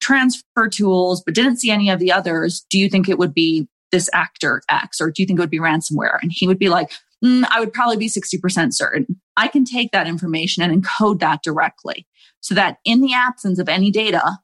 transfer 0.00 0.68
tools, 0.68 1.20
but 1.24 1.34
didn't 1.34 1.56
see 1.56 1.72
any 1.72 1.90
of 1.90 1.98
the 1.98 2.12
others, 2.12 2.64
do 2.70 2.78
you 2.78 2.88
think 2.88 3.08
it 3.08 3.18
would 3.18 3.34
be 3.34 3.66
this 3.90 4.08
actor 4.12 4.62
X 4.68 5.00
or 5.00 5.10
do 5.10 5.20
you 5.20 5.26
think 5.26 5.40
it 5.40 5.42
would 5.42 5.50
be 5.50 5.58
ransomware? 5.58 6.18
And 6.22 6.30
he 6.32 6.46
would 6.46 6.60
be 6.60 6.68
like, 6.68 6.92
mm, 7.24 7.44
I 7.50 7.58
would 7.58 7.72
probably 7.72 7.96
be 7.96 8.08
60% 8.08 8.72
certain. 8.72 9.20
I 9.36 9.48
can 9.48 9.64
take 9.64 9.90
that 9.90 10.06
information 10.06 10.62
and 10.62 10.80
encode 10.80 11.18
that 11.18 11.42
directly 11.42 12.06
so 12.38 12.54
that 12.54 12.78
in 12.84 13.00
the 13.00 13.14
absence 13.14 13.58
of 13.58 13.68
any 13.68 13.90
data, 13.90 14.38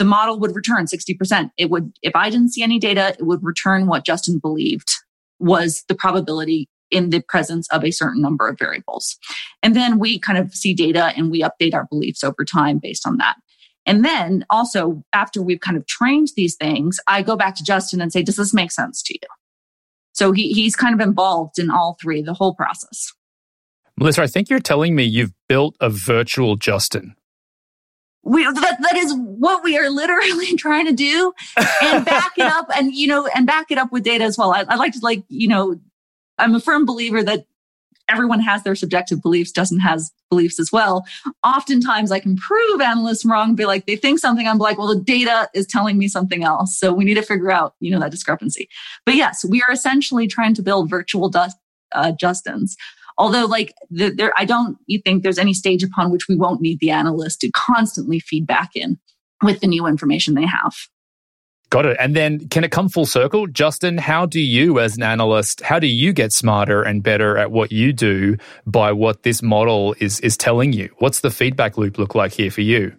the 0.00 0.04
model 0.06 0.40
would 0.40 0.56
return 0.56 0.86
60%. 0.86 1.50
It 1.58 1.68
would, 1.68 1.92
if 2.02 2.16
I 2.16 2.30
didn't 2.30 2.54
see 2.54 2.62
any 2.62 2.78
data, 2.78 3.14
it 3.18 3.26
would 3.26 3.44
return 3.44 3.86
what 3.86 4.06
Justin 4.06 4.38
believed 4.38 4.88
was 5.38 5.84
the 5.88 5.94
probability 5.94 6.70
in 6.90 7.10
the 7.10 7.20
presence 7.20 7.68
of 7.68 7.84
a 7.84 7.90
certain 7.90 8.22
number 8.22 8.48
of 8.48 8.58
variables. 8.58 9.18
And 9.62 9.76
then 9.76 9.98
we 9.98 10.18
kind 10.18 10.38
of 10.38 10.54
see 10.54 10.72
data 10.72 11.12
and 11.16 11.30
we 11.30 11.42
update 11.42 11.74
our 11.74 11.86
beliefs 11.90 12.24
over 12.24 12.46
time 12.46 12.78
based 12.78 13.06
on 13.06 13.18
that. 13.18 13.36
And 13.84 14.02
then 14.02 14.46
also 14.48 15.04
after 15.12 15.42
we've 15.42 15.60
kind 15.60 15.76
of 15.76 15.86
trained 15.86 16.28
these 16.34 16.56
things, 16.56 16.98
I 17.06 17.20
go 17.20 17.36
back 17.36 17.54
to 17.56 17.62
Justin 17.62 18.00
and 18.00 18.10
say, 18.10 18.22
does 18.22 18.36
this 18.36 18.54
make 18.54 18.72
sense 18.72 19.02
to 19.02 19.12
you? 19.12 19.28
So 20.14 20.32
he, 20.32 20.54
he's 20.54 20.76
kind 20.76 20.98
of 20.98 21.06
involved 21.06 21.58
in 21.58 21.70
all 21.70 21.98
three, 22.00 22.22
the 22.22 22.32
whole 22.32 22.54
process. 22.54 23.12
Melissa, 23.98 24.22
I 24.22 24.28
think 24.28 24.48
you're 24.48 24.60
telling 24.60 24.94
me 24.94 25.04
you've 25.04 25.34
built 25.46 25.76
a 25.78 25.90
virtual 25.90 26.56
Justin. 26.56 27.16
We, 28.22 28.44
that, 28.44 28.76
that 28.82 28.96
is 28.96 29.14
what 29.14 29.64
we 29.64 29.78
are 29.78 29.88
literally 29.88 30.54
trying 30.56 30.86
to 30.86 30.92
do 30.92 31.32
and 31.82 32.04
back 32.04 32.32
it 32.36 32.46
up 32.46 32.68
and, 32.74 32.94
you 32.94 33.06
know, 33.06 33.26
and 33.34 33.46
back 33.46 33.70
it 33.70 33.78
up 33.78 33.92
with 33.92 34.04
data 34.04 34.24
as 34.24 34.36
well. 34.36 34.52
I, 34.52 34.64
I 34.68 34.76
like 34.76 34.92
to 34.92 35.00
like, 35.02 35.24
you 35.28 35.48
know, 35.48 35.80
I'm 36.38 36.54
a 36.54 36.60
firm 36.60 36.84
believer 36.84 37.22
that 37.22 37.46
everyone 38.10 38.40
has 38.40 38.62
their 38.62 38.74
subjective 38.74 39.22
beliefs, 39.22 39.52
Justin 39.52 39.78
has 39.78 40.10
beliefs 40.28 40.58
as 40.58 40.72
well. 40.72 41.04
Oftentimes 41.44 42.10
I 42.10 42.18
can 42.18 42.36
prove 42.36 42.80
analysts 42.80 43.24
wrong, 43.24 43.54
be 43.54 43.64
like, 43.64 43.86
they 43.86 43.96
think 43.96 44.18
something. 44.18 44.46
I'm 44.46 44.58
like, 44.58 44.78
well, 44.78 44.88
the 44.88 45.00
data 45.00 45.48
is 45.54 45.66
telling 45.66 45.96
me 45.96 46.08
something 46.08 46.42
else. 46.42 46.78
So 46.78 46.92
we 46.92 47.04
need 47.04 47.14
to 47.14 47.22
figure 47.22 47.50
out, 47.50 47.74
you 47.80 47.90
know, 47.90 48.00
that 48.00 48.10
discrepancy. 48.10 48.68
But 49.06 49.14
yes, 49.14 49.44
we 49.44 49.62
are 49.62 49.72
essentially 49.72 50.26
trying 50.26 50.54
to 50.54 50.62
build 50.62 50.90
virtual 50.90 51.28
dust, 51.28 51.56
uh, 51.92 52.12
Justins. 52.20 52.72
Although, 53.20 53.44
like, 53.44 53.74
the, 53.90 54.08
there, 54.08 54.32
I 54.34 54.46
don't 54.46 54.78
you 54.86 54.98
think 55.04 55.22
there's 55.22 55.38
any 55.38 55.52
stage 55.52 55.82
upon 55.82 56.10
which 56.10 56.26
we 56.26 56.36
won't 56.36 56.62
need 56.62 56.80
the 56.80 56.90
analyst 56.90 57.40
to 57.40 57.50
constantly 57.50 58.18
feed 58.18 58.46
back 58.46 58.70
in 58.74 58.98
with 59.42 59.60
the 59.60 59.66
new 59.66 59.86
information 59.86 60.34
they 60.34 60.46
have. 60.46 60.74
Got 61.68 61.84
it. 61.84 61.98
And 62.00 62.16
then 62.16 62.48
can 62.48 62.64
it 62.64 62.72
come 62.72 62.88
full 62.88 63.04
circle? 63.04 63.46
Justin, 63.46 63.98
how 63.98 64.24
do 64.24 64.40
you, 64.40 64.80
as 64.80 64.96
an 64.96 65.02
analyst, 65.02 65.60
how 65.60 65.78
do 65.78 65.86
you 65.86 66.14
get 66.14 66.32
smarter 66.32 66.82
and 66.82 67.02
better 67.02 67.36
at 67.36 67.50
what 67.50 67.70
you 67.70 67.92
do 67.92 68.38
by 68.66 68.90
what 68.90 69.22
this 69.22 69.42
model 69.42 69.94
is, 70.00 70.18
is 70.20 70.38
telling 70.38 70.72
you? 70.72 70.88
What's 70.98 71.20
the 71.20 71.30
feedback 71.30 71.76
loop 71.76 71.98
look 71.98 72.14
like 72.14 72.32
here 72.32 72.50
for 72.50 72.62
you? 72.62 72.96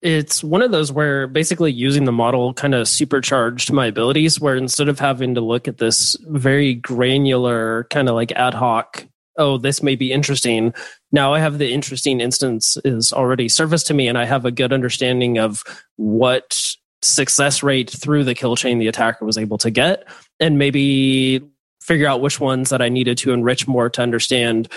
It's 0.00 0.44
one 0.44 0.62
of 0.62 0.70
those 0.70 0.92
where 0.92 1.26
basically 1.26 1.72
using 1.72 2.04
the 2.04 2.12
model 2.12 2.54
kind 2.54 2.74
of 2.74 2.86
supercharged 2.86 3.72
my 3.72 3.86
abilities, 3.86 4.40
where 4.40 4.54
instead 4.54 4.88
of 4.88 4.98
having 4.98 5.34
to 5.34 5.40
look 5.40 5.66
at 5.66 5.78
this 5.78 6.16
very 6.26 6.74
granular, 6.74 7.84
kind 7.90 8.08
of 8.08 8.14
like 8.14 8.32
ad 8.32 8.54
hoc 8.54 9.06
oh, 9.38 9.56
this 9.56 9.82
may 9.82 9.94
be 9.94 10.12
interesting. 10.12 10.74
Now 11.12 11.32
I 11.32 11.38
have 11.38 11.58
the 11.58 11.72
interesting 11.72 12.20
instance 12.20 12.76
is 12.84 13.12
already 13.12 13.48
surfaced 13.48 13.86
to 13.86 13.94
me 13.94 14.08
and 14.08 14.18
I 14.18 14.26
have 14.26 14.44
a 14.44 14.50
good 14.50 14.72
understanding 14.72 15.38
of 15.38 15.62
what 15.96 16.60
success 17.00 17.62
rate 17.62 17.88
through 17.88 18.24
the 18.24 18.34
kill 18.34 18.56
chain 18.56 18.78
the 18.78 18.88
attacker 18.88 19.24
was 19.24 19.38
able 19.38 19.56
to 19.58 19.70
get 19.70 20.06
and 20.40 20.58
maybe 20.58 21.40
figure 21.80 22.08
out 22.08 22.20
which 22.20 22.40
ones 22.40 22.70
that 22.70 22.82
I 22.82 22.88
needed 22.88 23.16
to 23.18 23.32
enrich 23.32 23.68
more 23.68 23.88
to 23.88 24.02
understand 24.02 24.68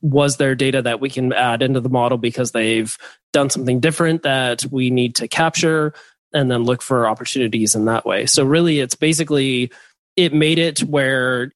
was 0.00 0.36
there 0.36 0.54
data 0.54 0.82
that 0.82 1.00
we 1.00 1.10
can 1.10 1.32
add 1.32 1.62
into 1.62 1.80
the 1.80 1.88
model 1.88 2.18
because 2.18 2.52
they've 2.52 2.96
done 3.32 3.50
something 3.50 3.80
different 3.80 4.22
that 4.22 4.64
we 4.70 4.90
need 4.90 5.16
to 5.16 5.28
capture 5.28 5.94
and 6.32 6.50
then 6.50 6.64
look 6.64 6.82
for 6.82 7.08
opportunities 7.08 7.74
in 7.74 7.84
that 7.86 8.04
way. 8.04 8.26
So 8.26 8.44
really 8.44 8.80
it's 8.80 8.94
basically 8.94 9.70
it 10.16 10.32
made 10.32 10.58
it 10.58 10.80
where 10.80 11.52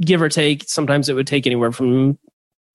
give 0.00 0.22
or 0.22 0.28
take 0.28 0.64
sometimes 0.68 1.08
it 1.08 1.14
would 1.14 1.26
take 1.26 1.46
anywhere 1.46 1.72
from 1.72 2.18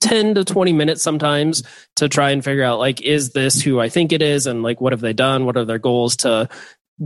10 0.02 0.36
to 0.36 0.44
20 0.44 0.74
minutes 0.74 1.02
sometimes 1.02 1.64
to 1.96 2.10
try 2.10 2.32
and 2.32 2.44
figure 2.44 2.64
out 2.64 2.80
like 2.80 3.02
is 3.02 3.32
this 3.32 3.62
who 3.62 3.80
I 3.80 3.90
think 3.90 4.12
it 4.12 4.22
is? 4.22 4.48
And 4.48 4.64
like 4.64 4.82
what 4.82 4.94
have 4.94 5.02
they 5.02 5.14
done? 5.14 5.46
What 5.46 5.58
are 5.58 5.66
their 5.66 5.80
goals? 5.80 6.18
To 6.18 6.50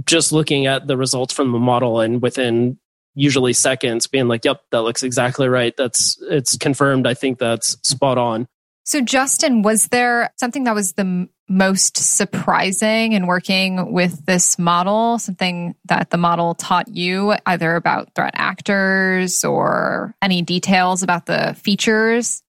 just 0.05 0.31
looking 0.31 0.65
at 0.65 0.87
the 0.87 0.97
results 0.97 1.33
from 1.33 1.51
the 1.51 1.59
model 1.59 1.99
and 1.99 2.21
within 2.21 2.77
usually 3.17 3.51
seconds 3.51 4.07
being 4.07 4.27
like 4.27 4.45
yep 4.45 4.61
that 4.71 4.81
looks 4.81 5.03
exactly 5.03 5.49
right. 5.49 5.75
That's 5.75 6.17
it's 6.21 6.55
confirmed. 6.55 7.07
I 7.07 7.13
think 7.13 7.39
that's 7.39 7.77
spot 7.87 8.17
on. 8.17 8.47
So 8.83 9.01
justin 9.01 9.63
was 9.63 9.87
there 9.89 10.31
something 10.37 10.63
that 10.65 10.75
was 10.75 10.93
the 10.93 11.01
m- 11.01 11.29
most 11.49 11.97
surprising 11.97 13.13
in 13.13 13.25
working 13.25 13.91
with 13.91 14.25
this 14.25 14.59
model? 14.59 15.17
Something 15.17 15.75
that 15.85 16.09
the 16.09 16.17
model 16.17 16.55
taught 16.55 16.87
you 16.89 17.33
either 17.45 17.75
about 17.75 18.13
threat 18.13 18.33
actors 18.35 19.43
or 19.43 20.13
any 20.21 20.41
details 20.41 21.03
about 21.03 21.25
the 21.25 21.55
features? 21.55 22.43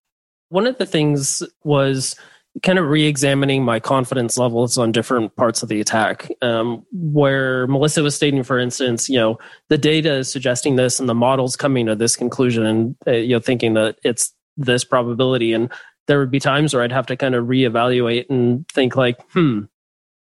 One 0.51 0.67
of 0.67 0.79
the 0.79 0.87
things 0.87 1.43
was 1.65 2.17
kind 2.63 2.79
of 2.79 2.87
re-examining 2.89 3.65
my 3.65 3.81
confidence 3.81 4.39
levels 4.39 4.79
on 4.79 4.93
different 4.93 5.35
parts 5.37 5.63
of 5.63 5.69
the 5.69 5.81
attack. 5.81 6.31
Um, 6.43 6.85
where 6.93 7.67
melissa 7.67 8.03
was 8.03 8.15
stating 8.15 8.43
for 8.43 8.59
instance 8.59 9.09
you 9.09 9.17
know 9.17 9.39
the 9.69 9.79
data 9.79 10.15
is 10.15 10.31
suggesting 10.31 10.77
this 10.77 11.01
and 11.01 11.09
the 11.09 11.15
model's 11.15 11.57
coming 11.57 11.87
to 11.87 11.97
this 11.97 12.17
conclusion 12.17 12.65
and 12.65 12.97
uh, 13.07 13.13
you 13.13 13.35
know 13.35 13.41
thinking 13.41 13.75
that 13.75 13.99
it's 14.05 14.33
this 14.57 14.85
probability. 14.85 15.53
And 15.53 15.71
there 16.09 16.19
would 16.19 16.31
be 16.31 16.41
times 16.41 16.75
where 16.75 16.83
i'd 16.83 16.91
have 16.91 17.07
to 17.07 17.17
kind 17.17 17.37
of 17.37 17.47
reevaluate 17.47 18.29
and 18.29 18.67
think 18.71 18.97
like 18.97 19.21
hmm 19.33 19.61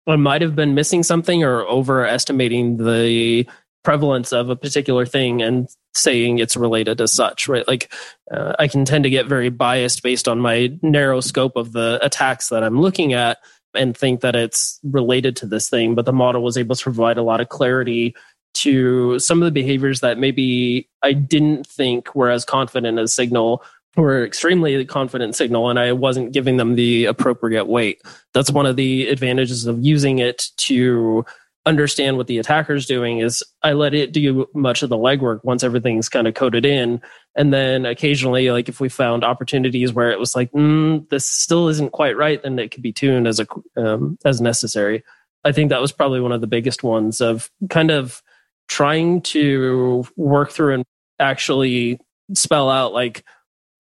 i 0.07 0.17
might 0.17 0.41
have 0.41 0.57
been 0.57 0.75
missing 0.75 1.03
something 1.03 1.45
or 1.45 1.67
overestimating 1.67 2.79
the 2.79 3.47
prevalence 3.83 4.33
of 4.33 4.49
a 4.49 4.57
particular 4.57 5.05
thing 5.07 5.43
and 5.43 5.69
saying 5.95 6.39
it's 6.39 6.57
related 6.57 7.01
as 7.01 7.13
such, 7.13 7.49
right? 7.49 7.67
Like 7.67 7.93
uh, 8.31 8.55
I 8.59 8.69
can 8.69 8.85
tend 8.85 9.05
to 9.05 9.11
get 9.11 9.27
very 9.27 9.51
biased 9.51 10.03
based 10.03 10.29
on 10.29 10.41
my 10.41 10.77
narrow 10.83 11.21
scope 11.21 11.57
of 11.57 11.73
the 11.73 11.99
attacks 12.03 12.49
that 12.49 12.63
I'm 12.63 12.81
looking 12.81 13.13
at 13.13 13.39
and 13.75 13.97
think 13.97 14.21
that 14.21 14.37
it's 14.37 14.79
related 14.85 15.37
to 15.37 15.47
this 15.47 15.69
thing. 15.69 15.95
But 15.95 16.05
the 16.05 16.13
model 16.13 16.43
was 16.43 16.57
able 16.57 16.77
to 16.77 16.83
provide 16.83 17.19
a 17.19 17.23
lot 17.23 17.41
of 17.41 17.49
clarity 17.49 18.15
to 18.55 19.19
some 19.19 19.43
of 19.43 19.47
the 19.47 19.53
behaviors 19.53 20.01
that 20.01 20.19
maybe 20.19 20.89
I 21.03 21.13
didn't 21.13 21.67
think 21.67 22.15
were 22.15 22.31
as 22.31 22.45
confident 22.45 22.99
as 22.99 23.15
signal 23.15 23.65
were 23.97 24.25
extremely 24.25 24.85
confident 24.87 25.37
signal 25.37 25.69
and 25.69 25.79
I 25.79 25.93
wasn't 25.93 26.33
giving 26.33 26.57
them 26.57 26.77
the 26.77 27.07
appropriate 27.07 27.67
weight. 27.67 28.01
That's 28.33 28.51
one 28.51 28.67
of 28.67 28.77
the 28.77 29.09
advantages 29.09 29.67
of 29.67 29.85
using 29.85 30.19
it 30.19 30.49
to 30.59 31.25
understand 31.65 32.17
what 32.17 32.27
the 32.27 32.39
attacker's 32.39 32.87
doing 32.87 33.19
is 33.19 33.43
I 33.63 33.73
let 33.73 33.95
it 33.95 34.13
do 34.13 34.49
much 34.55 34.83
of 34.83 34.89
the 34.89 34.97
legwork 34.97 35.45
once 35.45 35.63
everything's 35.63 36.09
kind 36.09 36.27
of 36.27 36.35
coded 36.35 36.67
in. 36.67 37.01
And 37.37 37.53
then 37.53 37.87
occasionally, 37.87 38.51
like 38.51 38.69
if 38.69 38.81
we 38.81 38.89
found 38.89 39.25
opportunities 39.25 39.93
where 39.93 40.11
it 40.11 40.19
was 40.19 40.35
like, 40.35 40.51
mm, 40.53 41.09
this 41.11 41.25
still 41.25 41.69
isn't 41.69 41.93
quite 41.93 42.17
right, 42.17 42.43
then 42.43 42.59
it 42.59 42.73
could 42.73 42.83
be 42.83 42.93
tuned 42.93 43.29
as 43.29 43.41
a 43.41 43.47
um, 43.77 44.19
as 44.25 44.41
necessary. 44.41 45.05
I 45.45 45.53
think 45.53 45.71
that 45.71 45.81
was 45.81 45.93
probably 45.93 46.21
one 46.21 46.33
of 46.33 46.41
the 46.41 46.47
biggest 46.47 46.83
ones 46.83 47.21
of 47.21 47.51
kind 47.71 47.91
of 47.91 48.23
trying 48.69 49.23
to 49.23 50.05
work 50.17 50.51
through 50.51 50.75
and 50.75 50.85
actually 51.19 52.01
spell 52.35 52.71
out 52.71 52.93
like 52.93 53.25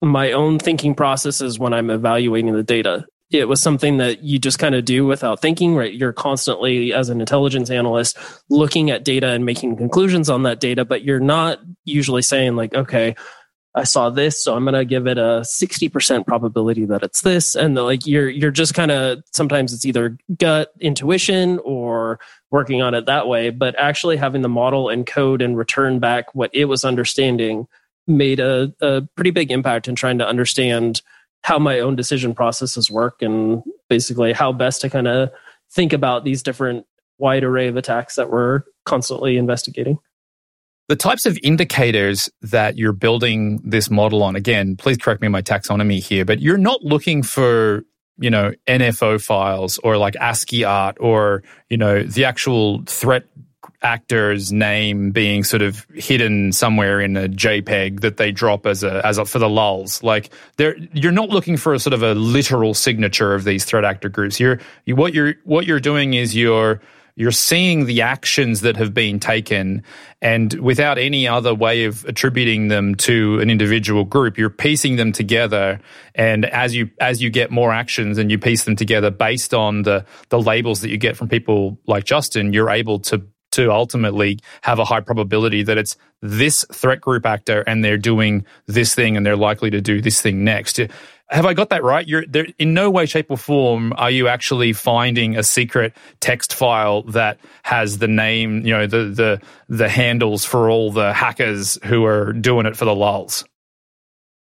my 0.01 0.33
own 0.33 0.59
thinking 0.59 0.95
processes 0.95 1.59
when 1.59 1.73
I'm 1.73 1.91
evaluating 1.91 2.53
the 2.53 2.63
data. 2.63 3.07
It 3.33 3.49
was 3.49 3.63
something 3.63 3.97
that 3.99 4.23
you 4.23 4.39
just 4.39 4.59
kind 4.59 4.75
of 4.75 4.85
do 4.85 5.07
without 5.07 5.41
thinking, 5.41 5.75
right? 5.75 5.93
You're 5.93 6.13
constantly, 6.13 6.93
as 6.93 7.09
an 7.09 7.21
intelligence 7.21 7.71
analyst, 7.71 8.19
looking 8.51 8.91
at 8.91 9.05
data 9.05 9.29
and 9.29 9.45
making 9.45 9.77
conclusions 9.77 10.29
on 10.29 10.43
that 10.43 10.61
data, 10.61 10.85
but 10.85 11.03
you're 11.03 11.21
not 11.21 11.61
usually 11.85 12.23
saying, 12.23 12.57
like, 12.57 12.75
okay, 12.75 13.15
I 13.75 13.85
saw 13.85 14.11
this, 14.11 14.43
so 14.43 14.55
I'm 14.55 14.65
going 14.65 14.75
to 14.75 14.85
give 14.85 15.07
it 15.07 15.17
a 15.17 15.43
60% 15.45 16.27
probability 16.27 16.85
that 16.87 17.03
it's 17.03 17.23
this. 17.23 17.55
And 17.55 17.75
the, 17.75 17.83
like, 17.83 18.07
you're, 18.07 18.29
you're 18.29 18.51
just 18.51 18.75
kind 18.75 18.91
of, 18.91 19.23
sometimes 19.33 19.73
it's 19.73 19.87
either 19.87 20.19
gut 20.39 20.73
intuition 20.79 21.59
or 21.65 22.21
working 22.51 22.83
on 22.83 22.93
it 22.93 23.07
that 23.07 23.29
way. 23.29 23.49
But 23.49 23.79
actually 23.79 24.19
having 24.19 24.43
the 24.43 24.49
model 24.51 24.91
and 24.91 25.07
code 25.07 25.41
and 25.41 25.57
return 25.57 26.01
back 26.01 26.35
what 26.35 26.51
it 26.53 26.67
was 26.67 26.85
understanding 26.85 27.67
made 28.07 28.41
a, 28.41 28.75
a 28.83 29.03
pretty 29.15 29.31
big 29.31 29.51
impact 29.51 29.89
in 29.89 29.95
trying 29.95 30.19
to 30.19 30.29
understand 30.29 31.01
how 31.43 31.59
my 31.59 31.81
own 31.81 31.97
decision 31.97 32.35
processes 32.35 32.91
work 32.91 33.21
and 33.21 33.63
basically 33.89 34.33
how 34.33 34.53
best 34.53 34.81
to 34.81 34.91
kind 34.91 35.09
of 35.09 35.31
think 35.71 35.93
about 35.93 36.25
these 36.25 36.43
different 36.43 36.87
wide 37.19 37.45
array 37.45 37.69
of 37.69 37.77
attacks 37.77 38.17
that 38.17 38.31
we're 38.31 38.63
constantly 38.85 39.37
investigating. 39.37 39.99
The 40.89 40.97
types 40.97 41.27
of 41.27 41.39
indicators 41.43 42.29
that 42.43 42.77
you're 42.77 42.93
building 42.93 43.61
this 43.65 43.91
model 43.91 44.23
on, 44.23 44.37
again, 44.37 44.77
please 44.77 44.99
correct 44.99 45.23
me 45.23 45.29
my 45.29 45.43
taxonomy 45.43 46.03
here, 46.03 46.25
but 46.25 46.41
you're 46.41 46.59
not 46.59 46.83
looking 46.83 47.23
for, 47.23 47.85
you 48.19 48.31
know, 48.31 48.53
NFO 48.67 49.23
files 49.23 49.79
or 49.79 49.97
like 49.97 50.17
ASCII 50.17 50.65
art 50.65 50.97
or, 51.01 51.43
you 51.71 51.77
know, 51.77 52.03
the 52.03 52.25
actual 52.25 52.83
threat 52.87 53.25
actor's 53.83 54.53
name 54.53 55.11
being 55.11 55.45
sort 55.45 55.63
of 55.63 55.87
hidden 55.95 56.53
somewhere 56.53 57.01
in 57.01 57.17
a 57.17 57.29
JPEG 57.29 58.01
that 58.01 58.17
they 58.17 58.33
drop 58.33 58.67
as 58.67 58.83
a 58.83 59.05
as 59.07 59.19
a, 59.19 59.25
for 59.25 59.39
the 59.39 59.49
lulls. 59.49 60.03
Like 60.03 60.31
there, 60.57 60.77
you're 60.93 61.13
not 61.13 61.29
looking 61.29 61.57
for 61.57 61.75
a 61.75 61.79
sort 61.79 61.95
of 61.95 62.03
a 62.03 62.15
literal 62.15 62.75
signature 62.75 63.35
of 63.35 63.45
these 63.45 63.65
threat 63.65 63.85
actor 63.85 64.09
groups. 64.09 64.39
You're 64.41 64.61
you, 64.85 64.97
what 64.97 65.15
you're 65.15 65.35
what 65.45 65.67
you're 65.67 65.81
doing 65.81 66.15
is 66.15 66.35
you're 66.35 66.81
you're 67.15 67.31
seeing 67.31 67.85
the 67.85 68.01
actions 68.03 68.63
that 68.63 68.77
have 68.77 68.95
been 68.95 69.21
taken 69.21 69.83
and 70.23 70.55
without 70.55 70.97
any 70.99 71.29
other 71.29 71.55
way 71.55 71.85
of 71.85 72.05
attributing 72.07 72.69
them 72.69 72.95
to 72.95 73.39
an 73.41 73.51
individual 73.51 74.05
group 74.05 74.39
you're 74.39 74.51
piecing 74.51 74.97
them 74.97 75.13
together 75.13 75.81
and 76.15 76.47
as 76.47 76.75
you 76.75 76.91
as 77.01 77.23
you 77.23 77.31
get 77.31 77.51
more 77.51 77.73
actions 77.73 78.19
and 78.19 78.31
you 78.31 78.39
piece 78.39 78.65
them 78.65 78.77
together 78.77 79.11
based 79.11 79.53
on 79.53 79.83
the 79.83 80.05
the 80.31 80.41
labels 80.41 80.81
that 80.81 80.91
you 80.91 80.97
get 80.97 81.17
from 81.17 81.29
people 81.29 81.79
like 81.87 82.05
Justin 82.05 82.53
you're 82.53 82.71
able 82.71 82.99
to 82.99 83.23
to 83.53 83.71
ultimately 83.71 84.39
have 84.63 84.79
a 84.79 84.85
high 84.85 85.01
probability 85.01 85.63
that 85.63 85.79
it's 85.79 85.97
this 86.21 86.65
threat 86.73 87.01
group 87.01 87.27
actor 87.27 87.63
and 87.63 87.85
they're 87.85 87.99
doing 87.99 88.45
this 88.67 88.95
thing 88.95 89.17
and 89.17 89.25
they're 89.25 89.37
likely 89.37 89.71
to 89.71 89.81
do 89.81 90.01
this 90.01 90.21
thing 90.21 90.45
next. 90.45 90.81
Have 91.29 91.47
I 91.47 91.55
got 91.55 91.71
that 91.71 91.83
right? 91.83 92.07
You're 92.07 92.27
there 92.27 92.47
in 92.59 92.75
no 92.75 92.91
way, 92.91 93.07
shape, 93.07 93.31
or 93.31 93.39
form 93.39 93.95
are 93.97 94.11
you 94.11 94.29
actually 94.29 94.75
finding 94.75 95.37
a 95.37 95.43
secret 95.43 95.95
text 96.21 96.55
file 96.55 97.03
that 97.05 97.39
has 97.63 97.99
the 97.99 98.09
name, 98.09 98.67
you 98.67 98.73
know, 98.73 98.87
the 98.87 99.05
the 99.05 99.41
the 99.69 99.89
handles 99.89 100.45
for 100.45 100.69
all 100.69 100.93
the 100.93 101.13
hackers 101.15 101.79
who 101.85 102.05
are 102.05 102.35
doing 102.35 102.67
it 102.67 102.77
for 102.77 102.85
the 102.85 102.95
lulls. 102.95 103.45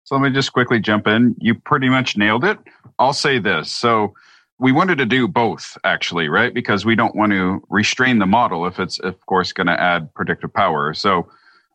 So 0.03 0.15
let 0.15 0.21
me 0.21 0.29
just 0.29 0.53
quickly 0.53 0.79
jump 0.79 1.07
in. 1.07 1.35
You 1.39 1.55
pretty 1.55 1.89
much 1.89 2.15
nailed 2.15 2.45
it. 2.45 2.59
I'll 2.99 3.11
say 3.11 3.39
this. 3.39 3.71
So 3.71 4.13
we 4.59 4.71
wanted 4.71 4.97
to 4.97 5.05
do 5.05 5.27
both 5.27 5.77
actually 5.83 6.29
right? 6.29 6.53
Because 6.53 6.85
we 6.85 6.95
don't 6.95 7.15
want 7.15 7.31
to 7.31 7.61
restrain 7.69 8.19
the 8.19 8.25
model 8.25 8.65
if 8.65 8.79
it's 8.79 8.99
of 8.99 9.23
course 9.25 9.53
going 9.53 9.67
to 9.67 9.79
add 9.79 10.13
predictive 10.13 10.53
power. 10.53 10.93
So 10.93 11.29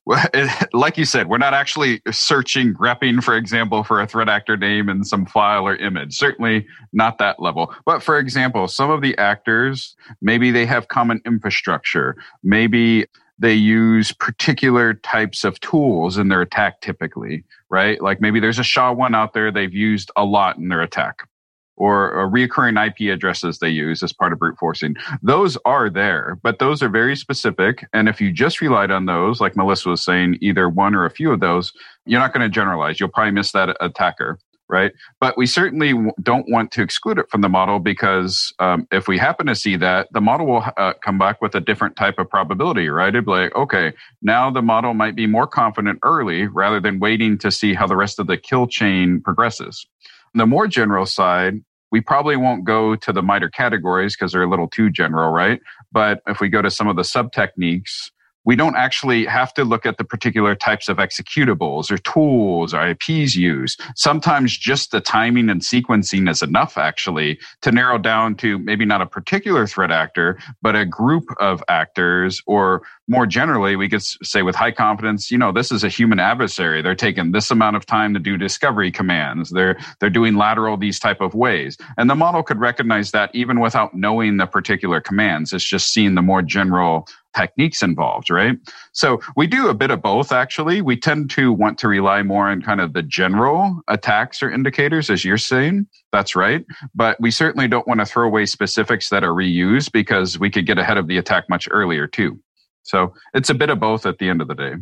like 0.72 0.98
you 0.98 1.04
said 1.04 1.28
we're 1.28 1.38
not 1.38 1.54
actually 1.54 2.02
searching 2.10 2.74
grepping 2.74 3.22
for 3.22 3.36
example 3.36 3.84
for 3.84 4.00
a 4.00 4.06
threat 4.06 4.28
actor 4.28 4.56
name 4.56 4.88
in 4.88 5.04
some 5.04 5.24
file 5.26 5.66
or 5.66 5.76
image. 5.76 6.16
Certainly 6.16 6.66
not 6.92 7.18
that 7.18 7.40
level. 7.40 7.72
But 7.84 8.02
for 8.02 8.18
example 8.18 8.66
some 8.66 8.90
of 8.90 9.00
the 9.00 9.16
actors 9.18 9.94
maybe 10.20 10.50
they 10.50 10.66
have 10.66 10.88
common 10.88 11.20
infrastructure. 11.24 12.16
Maybe 12.42 13.06
they 13.38 13.54
use 13.54 14.12
particular 14.12 14.94
types 14.94 15.44
of 15.44 15.58
tools 15.60 16.18
in 16.18 16.28
their 16.28 16.42
attack 16.42 16.80
typically 16.80 17.44
right? 17.70 18.02
Like 18.02 18.20
maybe 18.20 18.40
there's 18.40 18.58
a 18.58 18.64
sha-1 18.64 19.14
out 19.14 19.34
there 19.34 19.50
they've 19.52 19.72
used 19.72 20.10
a 20.16 20.24
lot 20.24 20.58
in 20.58 20.68
their 20.68 20.82
attack 20.82 21.28
or, 21.76 22.12
or 22.12 22.30
reoccurring 22.30 22.84
IP 22.86 23.12
addresses 23.12 23.58
they 23.58 23.68
use 23.68 24.02
as 24.02 24.12
part 24.12 24.32
of 24.32 24.38
brute 24.38 24.58
forcing. 24.58 24.94
Those 25.22 25.56
are 25.64 25.88
there, 25.88 26.38
but 26.42 26.58
those 26.58 26.82
are 26.82 26.88
very 26.88 27.16
specific. 27.16 27.86
And 27.92 28.08
if 28.08 28.20
you 28.20 28.32
just 28.32 28.60
relied 28.60 28.90
on 28.90 29.06
those, 29.06 29.40
like 29.40 29.56
Melissa 29.56 29.90
was 29.90 30.02
saying, 30.02 30.38
either 30.40 30.68
one 30.68 30.94
or 30.94 31.04
a 31.04 31.10
few 31.10 31.32
of 31.32 31.40
those, 31.40 31.72
you're 32.06 32.20
not 32.20 32.32
going 32.32 32.42
to 32.42 32.48
generalize. 32.48 33.00
You'll 33.00 33.08
probably 33.08 33.32
miss 33.32 33.52
that 33.52 33.76
attacker 33.80 34.38
right? 34.72 34.92
But 35.20 35.36
we 35.36 35.46
certainly 35.46 35.92
don't 36.22 36.50
want 36.50 36.72
to 36.72 36.82
exclude 36.82 37.18
it 37.18 37.28
from 37.30 37.42
the 37.42 37.48
model 37.48 37.78
because 37.78 38.52
um, 38.58 38.88
if 38.90 39.06
we 39.06 39.18
happen 39.18 39.46
to 39.46 39.54
see 39.54 39.76
that, 39.76 40.08
the 40.12 40.20
model 40.20 40.46
will 40.46 40.64
uh, 40.78 40.94
come 41.04 41.18
back 41.18 41.42
with 41.42 41.54
a 41.54 41.60
different 41.60 41.94
type 41.94 42.18
of 42.18 42.30
probability, 42.30 42.88
right? 42.88 43.08
It'd 43.08 43.26
be 43.26 43.30
like, 43.32 43.54
okay, 43.54 43.92
now 44.22 44.50
the 44.50 44.62
model 44.62 44.94
might 44.94 45.14
be 45.14 45.26
more 45.26 45.46
confident 45.46 45.98
early 46.02 46.46
rather 46.46 46.80
than 46.80 47.00
waiting 47.00 47.36
to 47.38 47.50
see 47.50 47.74
how 47.74 47.86
the 47.86 47.96
rest 47.96 48.18
of 48.18 48.26
the 48.26 48.38
kill 48.38 48.66
chain 48.66 49.20
progresses. 49.20 49.86
The 50.34 50.46
more 50.46 50.66
general 50.66 51.06
side, 51.06 51.56
we 51.90 52.00
probably 52.00 52.36
won't 52.36 52.64
go 52.64 52.96
to 52.96 53.12
the 53.12 53.22
MITRE 53.22 53.50
categories 53.50 54.16
because 54.16 54.32
they're 54.32 54.42
a 54.42 54.48
little 54.48 54.68
too 54.68 54.90
general, 54.90 55.30
right? 55.30 55.60
But 55.90 56.20
if 56.26 56.40
we 56.40 56.48
go 56.48 56.62
to 56.62 56.70
some 56.70 56.88
of 56.88 56.96
the 56.96 57.04
sub 57.04 57.32
techniques, 57.32 58.11
we 58.44 58.56
don't 58.56 58.76
actually 58.76 59.24
have 59.26 59.54
to 59.54 59.64
look 59.64 59.86
at 59.86 59.98
the 59.98 60.04
particular 60.04 60.54
types 60.54 60.88
of 60.88 60.96
executables 60.96 61.90
or 61.90 61.98
tools 61.98 62.74
or 62.74 62.86
IPs 62.88 63.36
used. 63.36 63.80
Sometimes 63.94 64.56
just 64.56 64.90
the 64.90 65.00
timing 65.00 65.48
and 65.48 65.60
sequencing 65.60 66.28
is 66.28 66.42
enough 66.42 66.76
actually 66.76 67.38
to 67.62 67.70
narrow 67.70 67.98
down 67.98 68.34
to 68.36 68.58
maybe 68.58 68.84
not 68.84 69.02
a 69.02 69.06
particular 69.06 69.66
threat 69.66 69.90
actor, 69.90 70.38
but 70.60 70.74
a 70.74 70.84
group 70.84 71.24
of 71.38 71.62
actors 71.68 72.42
or 72.46 72.82
more 73.08 73.26
generally, 73.26 73.76
we 73.76 73.88
could 73.88 74.02
say 74.02 74.42
with 74.42 74.54
high 74.54 74.70
confidence, 74.70 75.30
you 75.30 75.36
know, 75.36 75.52
this 75.52 75.70
is 75.70 75.84
a 75.84 75.88
human 75.88 76.18
adversary. 76.18 76.82
They're 76.82 76.94
taking 76.94 77.32
this 77.32 77.50
amount 77.50 77.76
of 77.76 77.84
time 77.84 78.14
to 78.14 78.20
do 78.20 78.36
discovery 78.36 78.90
commands. 78.90 79.50
They're 79.50 79.78
they're 80.00 80.10
doing 80.10 80.36
lateral 80.36 80.76
these 80.76 80.98
type 80.98 81.20
of 81.20 81.34
ways. 81.34 81.76
And 81.98 82.08
the 82.08 82.14
model 82.14 82.42
could 82.42 82.58
recognize 82.58 83.10
that 83.10 83.30
even 83.34 83.60
without 83.60 83.94
knowing 83.94 84.36
the 84.36 84.46
particular 84.46 85.00
commands. 85.00 85.52
It's 85.52 85.64
just 85.64 85.92
seeing 85.92 86.14
the 86.14 86.22
more 86.22 86.42
general 86.42 87.06
techniques 87.36 87.82
involved, 87.82 88.30
right? 88.30 88.56
So 88.92 89.20
we 89.36 89.46
do 89.46 89.68
a 89.68 89.74
bit 89.74 89.90
of 89.90 90.02
both 90.02 90.32
actually. 90.32 90.82
We 90.82 90.96
tend 90.96 91.30
to 91.30 91.52
want 91.52 91.78
to 91.78 91.88
rely 91.88 92.22
more 92.22 92.48
on 92.48 92.62
kind 92.62 92.80
of 92.80 92.92
the 92.92 93.02
general 93.02 93.80
attacks 93.88 94.42
or 94.42 94.50
indicators, 94.50 95.10
as 95.10 95.24
you're 95.24 95.38
saying. 95.38 95.86
That's 96.12 96.36
right. 96.36 96.64
But 96.94 97.20
we 97.20 97.30
certainly 97.30 97.68
don't 97.68 97.86
want 97.88 98.00
to 98.00 98.06
throw 98.06 98.26
away 98.26 98.46
specifics 98.46 99.08
that 99.10 99.24
are 99.24 99.32
reused 99.32 99.92
because 99.92 100.38
we 100.38 100.50
could 100.50 100.66
get 100.66 100.78
ahead 100.78 100.98
of 100.98 101.06
the 101.06 101.18
attack 101.18 101.48
much 101.48 101.68
earlier 101.70 102.06
too. 102.06 102.40
So 102.82 103.14
it's 103.34 103.50
a 103.50 103.54
bit 103.54 103.70
of 103.70 103.80
both 103.80 104.06
at 104.06 104.18
the 104.18 104.28
end 104.28 104.42
of 104.42 104.48
the 104.48 104.54
day. 104.54 104.74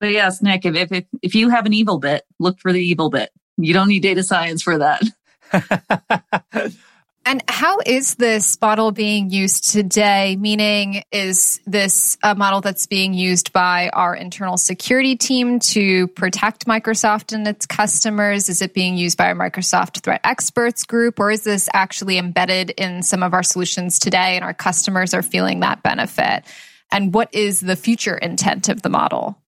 But 0.00 0.10
yes, 0.10 0.42
Nick, 0.42 0.64
if, 0.64 0.92
if, 0.92 1.04
if 1.22 1.34
you 1.34 1.48
have 1.50 1.66
an 1.66 1.72
evil 1.72 1.98
bit, 1.98 2.24
look 2.38 2.58
for 2.60 2.72
the 2.72 2.80
evil 2.80 3.10
bit. 3.10 3.30
You 3.56 3.72
don't 3.72 3.88
need 3.88 4.00
data 4.00 4.22
science 4.22 4.62
for 4.62 4.78
that. 4.78 5.02
And 7.26 7.42
how 7.48 7.78
is 7.86 8.16
this 8.16 8.60
model 8.60 8.92
being 8.92 9.30
used 9.30 9.72
today? 9.72 10.36
Meaning, 10.36 11.04
is 11.10 11.58
this 11.66 12.18
a 12.22 12.34
model 12.34 12.60
that's 12.60 12.86
being 12.86 13.14
used 13.14 13.50
by 13.52 13.88
our 13.94 14.14
internal 14.14 14.58
security 14.58 15.16
team 15.16 15.58
to 15.60 16.06
protect 16.08 16.66
Microsoft 16.66 17.32
and 17.32 17.48
its 17.48 17.64
customers? 17.64 18.50
Is 18.50 18.60
it 18.60 18.74
being 18.74 18.98
used 18.98 19.16
by 19.16 19.28
our 19.28 19.34
Microsoft 19.34 20.02
threat 20.02 20.20
experts 20.22 20.84
group? 20.84 21.18
Or 21.18 21.30
is 21.30 21.44
this 21.44 21.66
actually 21.72 22.18
embedded 22.18 22.70
in 22.70 23.02
some 23.02 23.22
of 23.22 23.32
our 23.32 23.42
solutions 23.42 23.98
today 23.98 24.36
and 24.36 24.44
our 24.44 24.54
customers 24.54 25.14
are 25.14 25.22
feeling 25.22 25.60
that 25.60 25.82
benefit? 25.82 26.44
And 26.92 27.14
what 27.14 27.34
is 27.34 27.60
the 27.60 27.76
future 27.76 28.18
intent 28.18 28.68
of 28.68 28.82
the 28.82 28.90
model? 28.90 29.40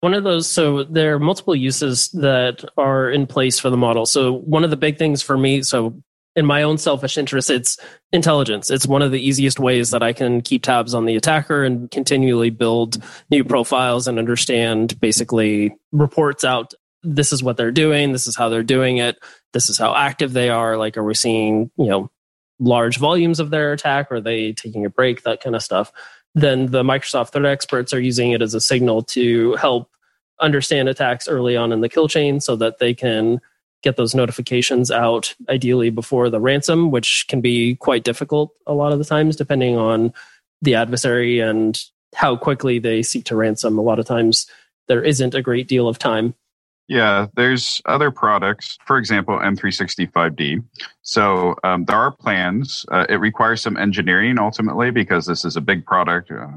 One 0.00 0.14
of 0.14 0.22
those, 0.22 0.48
so 0.48 0.84
there 0.84 1.16
are 1.16 1.18
multiple 1.18 1.56
uses 1.56 2.10
that 2.10 2.64
are 2.76 3.10
in 3.10 3.26
place 3.26 3.58
for 3.58 3.70
the 3.70 3.76
model. 3.76 4.06
So, 4.06 4.32
one 4.32 4.62
of 4.62 4.70
the 4.70 4.76
big 4.76 4.96
things 4.96 5.22
for 5.22 5.36
me, 5.36 5.62
so 5.64 6.00
in 6.38 6.46
my 6.46 6.62
own 6.62 6.78
selfish 6.78 7.18
interest, 7.18 7.50
it's 7.50 7.76
intelligence. 8.12 8.70
It's 8.70 8.86
one 8.86 9.02
of 9.02 9.10
the 9.10 9.20
easiest 9.20 9.58
ways 9.58 9.90
that 9.90 10.04
I 10.04 10.12
can 10.12 10.40
keep 10.40 10.62
tabs 10.62 10.94
on 10.94 11.04
the 11.04 11.16
attacker 11.16 11.64
and 11.64 11.90
continually 11.90 12.50
build 12.50 13.02
new 13.28 13.42
profiles 13.42 14.06
and 14.06 14.20
understand 14.20 15.00
basically 15.00 15.76
reports 15.90 16.44
out. 16.44 16.74
This 17.02 17.32
is 17.32 17.42
what 17.42 17.56
they're 17.56 17.72
doing. 17.72 18.12
This 18.12 18.28
is 18.28 18.36
how 18.36 18.48
they're 18.50 18.62
doing 18.62 18.98
it. 18.98 19.18
This 19.52 19.68
is 19.68 19.78
how 19.78 19.96
active 19.96 20.32
they 20.32 20.48
are. 20.48 20.76
Like, 20.76 20.96
are 20.96 21.02
we 21.02 21.14
seeing, 21.14 21.72
you 21.76 21.86
know, 21.86 22.08
large 22.60 22.98
volumes 22.98 23.40
of 23.40 23.50
their 23.50 23.72
attack? 23.72 24.12
Are 24.12 24.20
they 24.20 24.52
taking 24.52 24.86
a 24.86 24.90
break? 24.90 25.24
That 25.24 25.42
kind 25.42 25.56
of 25.56 25.62
stuff. 25.64 25.90
Then 26.36 26.66
the 26.66 26.84
Microsoft 26.84 27.32
threat 27.32 27.46
experts 27.46 27.92
are 27.92 28.00
using 28.00 28.30
it 28.30 28.42
as 28.42 28.54
a 28.54 28.60
signal 28.60 29.02
to 29.02 29.56
help 29.56 29.90
understand 30.40 30.88
attacks 30.88 31.26
early 31.26 31.56
on 31.56 31.72
in 31.72 31.80
the 31.80 31.88
kill 31.88 32.06
chain 32.06 32.38
so 32.38 32.54
that 32.54 32.78
they 32.78 32.94
can 32.94 33.40
get 33.82 33.96
those 33.96 34.14
notifications 34.14 34.90
out 34.90 35.34
ideally 35.48 35.90
before 35.90 36.30
the 36.30 36.40
ransom, 36.40 36.90
which 36.90 37.26
can 37.28 37.40
be 37.40 37.76
quite 37.76 38.04
difficult 38.04 38.52
a 38.66 38.74
lot 38.74 38.92
of 38.92 38.98
the 38.98 39.04
times, 39.04 39.36
depending 39.36 39.76
on 39.76 40.12
the 40.62 40.74
adversary 40.74 41.40
and 41.40 41.80
how 42.14 42.36
quickly 42.36 42.78
they 42.78 43.02
seek 43.02 43.24
to 43.26 43.36
ransom. 43.36 43.78
A 43.78 43.82
lot 43.82 43.98
of 43.98 44.06
times 44.06 44.46
there 44.88 45.02
isn't 45.02 45.34
a 45.34 45.42
great 45.42 45.68
deal 45.68 45.88
of 45.88 45.98
time. 45.98 46.34
Yeah, 46.88 47.26
there's 47.36 47.82
other 47.84 48.10
products, 48.10 48.78
for 48.86 48.96
example, 48.96 49.38
M365D. 49.38 50.64
So 51.02 51.54
um, 51.62 51.84
there 51.84 51.96
are 51.96 52.10
plans. 52.10 52.86
Uh, 52.90 53.04
it 53.10 53.16
requires 53.16 53.60
some 53.60 53.76
engineering 53.76 54.38
ultimately 54.38 54.90
because 54.90 55.26
this 55.26 55.44
is 55.44 55.54
a 55.54 55.60
big 55.60 55.84
product. 55.84 56.30
Uh, 56.30 56.48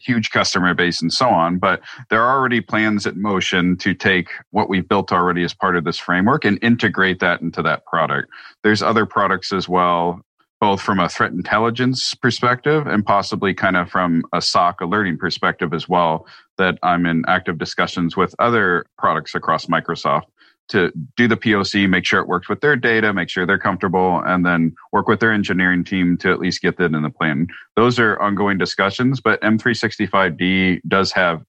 huge 0.00 0.30
customer 0.30 0.74
base 0.74 1.00
and 1.00 1.12
so 1.12 1.28
on, 1.28 1.58
but 1.58 1.80
there 2.08 2.22
are 2.22 2.38
already 2.38 2.60
plans 2.60 3.06
in 3.06 3.20
motion 3.20 3.76
to 3.78 3.94
take 3.94 4.28
what 4.50 4.68
we've 4.68 4.88
built 4.88 5.12
already 5.12 5.42
as 5.44 5.54
part 5.54 5.76
of 5.76 5.84
this 5.84 5.98
framework 5.98 6.44
and 6.44 6.58
integrate 6.62 7.20
that 7.20 7.40
into 7.40 7.62
that 7.62 7.84
product. 7.86 8.28
There's 8.62 8.82
other 8.82 9.06
products 9.06 9.52
as 9.52 9.68
well, 9.68 10.20
both 10.60 10.80
from 10.80 11.00
a 11.00 11.08
threat 11.08 11.32
intelligence 11.32 12.14
perspective 12.14 12.86
and 12.86 13.04
possibly 13.04 13.54
kind 13.54 13.76
of 13.76 13.90
from 13.90 14.22
a 14.32 14.42
SOC 14.42 14.80
alerting 14.80 15.16
perspective 15.18 15.72
as 15.72 15.88
well, 15.88 16.26
that 16.58 16.78
I'm 16.82 17.06
in 17.06 17.24
active 17.28 17.58
discussions 17.58 18.16
with 18.16 18.34
other 18.38 18.84
products 18.98 19.34
across 19.34 19.66
Microsoft 19.66 20.24
to 20.70 20.92
do 21.16 21.28
the 21.28 21.36
POC, 21.36 21.88
make 21.88 22.06
sure 22.06 22.20
it 22.20 22.28
works 22.28 22.48
with 22.48 22.60
their 22.60 22.76
data, 22.76 23.12
make 23.12 23.28
sure 23.28 23.46
they're 23.46 23.58
comfortable, 23.58 24.20
and 24.24 24.44
then 24.44 24.74
work 24.92 25.08
with 25.08 25.20
their 25.20 25.32
engineering 25.32 25.84
team 25.84 26.16
to 26.18 26.30
at 26.30 26.40
least 26.40 26.62
get 26.62 26.78
that 26.78 26.94
in 26.94 27.02
the 27.02 27.10
plan. 27.10 27.46
Those 27.76 27.98
are 27.98 28.20
ongoing 28.20 28.58
discussions, 28.58 29.20
but 29.20 29.40
M365D 29.42 30.80
does 30.88 31.12
have 31.12 31.42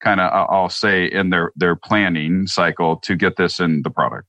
kind 0.00 0.20
of, 0.20 0.30
I'll 0.32 0.68
say, 0.68 1.06
in 1.06 1.30
their, 1.30 1.52
their 1.56 1.76
planning 1.76 2.46
cycle 2.46 2.96
to 2.98 3.16
get 3.16 3.36
this 3.36 3.60
in 3.60 3.82
the 3.82 3.90
product. 3.90 4.28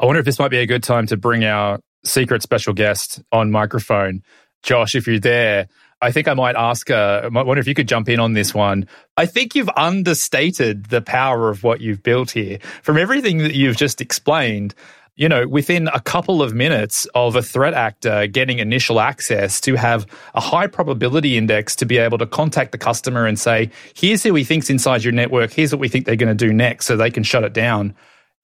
I 0.00 0.06
wonder 0.06 0.20
if 0.20 0.24
this 0.24 0.38
might 0.38 0.50
be 0.50 0.58
a 0.58 0.66
good 0.66 0.82
time 0.82 1.06
to 1.06 1.16
bring 1.16 1.44
our 1.44 1.80
secret 2.04 2.42
special 2.42 2.72
guest 2.72 3.20
on 3.32 3.50
microphone. 3.50 4.22
Josh, 4.62 4.94
if 4.94 5.06
you're 5.06 5.18
there, 5.18 5.68
I 6.00 6.12
think 6.12 6.28
I 6.28 6.34
might 6.34 6.54
ask, 6.54 6.90
uh, 6.90 7.22
I 7.24 7.28
wonder 7.28 7.58
if 7.58 7.66
you 7.66 7.74
could 7.74 7.88
jump 7.88 8.08
in 8.08 8.20
on 8.20 8.32
this 8.32 8.54
one. 8.54 8.86
I 9.16 9.26
think 9.26 9.54
you've 9.54 9.70
understated 9.76 10.86
the 10.86 11.00
power 11.00 11.48
of 11.48 11.64
what 11.64 11.80
you've 11.80 12.02
built 12.02 12.30
here. 12.30 12.58
From 12.82 12.96
everything 12.96 13.38
that 13.38 13.54
you've 13.54 13.76
just 13.76 14.00
explained, 14.00 14.74
you 15.16 15.28
know, 15.28 15.48
within 15.48 15.88
a 15.88 16.00
couple 16.00 16.40
of 16.40 16.54
minutes 16.54 17.06
of 17.16 17.34
a 17.34 17.42
threat 17.42 17.74
actor 17.74 18.28
getting 18.28 18.60
initial 18.60 19.00
access 19.00 19.60
to 19.62 19.74
have 19.74 20.06
a 20.34 20.40
high 20.40 20.68
probability 20.68 21.36
index 21.36 21.74
to 21.76 21.84
be 21.84 21.98
able 21.98 22.18
to 22.18 22.26
contact 22.26 22.70
the 22.70 22.78
customer 22.78 23.26
and 23.26 23.36
say, 23.36 23.68
here's 23.94 24.22
who 24.22 24.32
we 24.32 24.44
think's 24.44 24.70
inside 24.70 25.02
your 25.02 25.12
network, 25.12 25.52
here's 25.52 25.72
what 25.72 25.80
we 25.80 25.88
think 25.88 26.06
they're 26.06 26.14
going 26.14 26.36
to 26.36 26.46
do 26.46 26.52
next 26.52 26.86
so 26.86 26.96
they 26.96 27.10
can 27.10 27.24
shut 27.24 27.42
it 27.42 27.52
down 27.52 27.94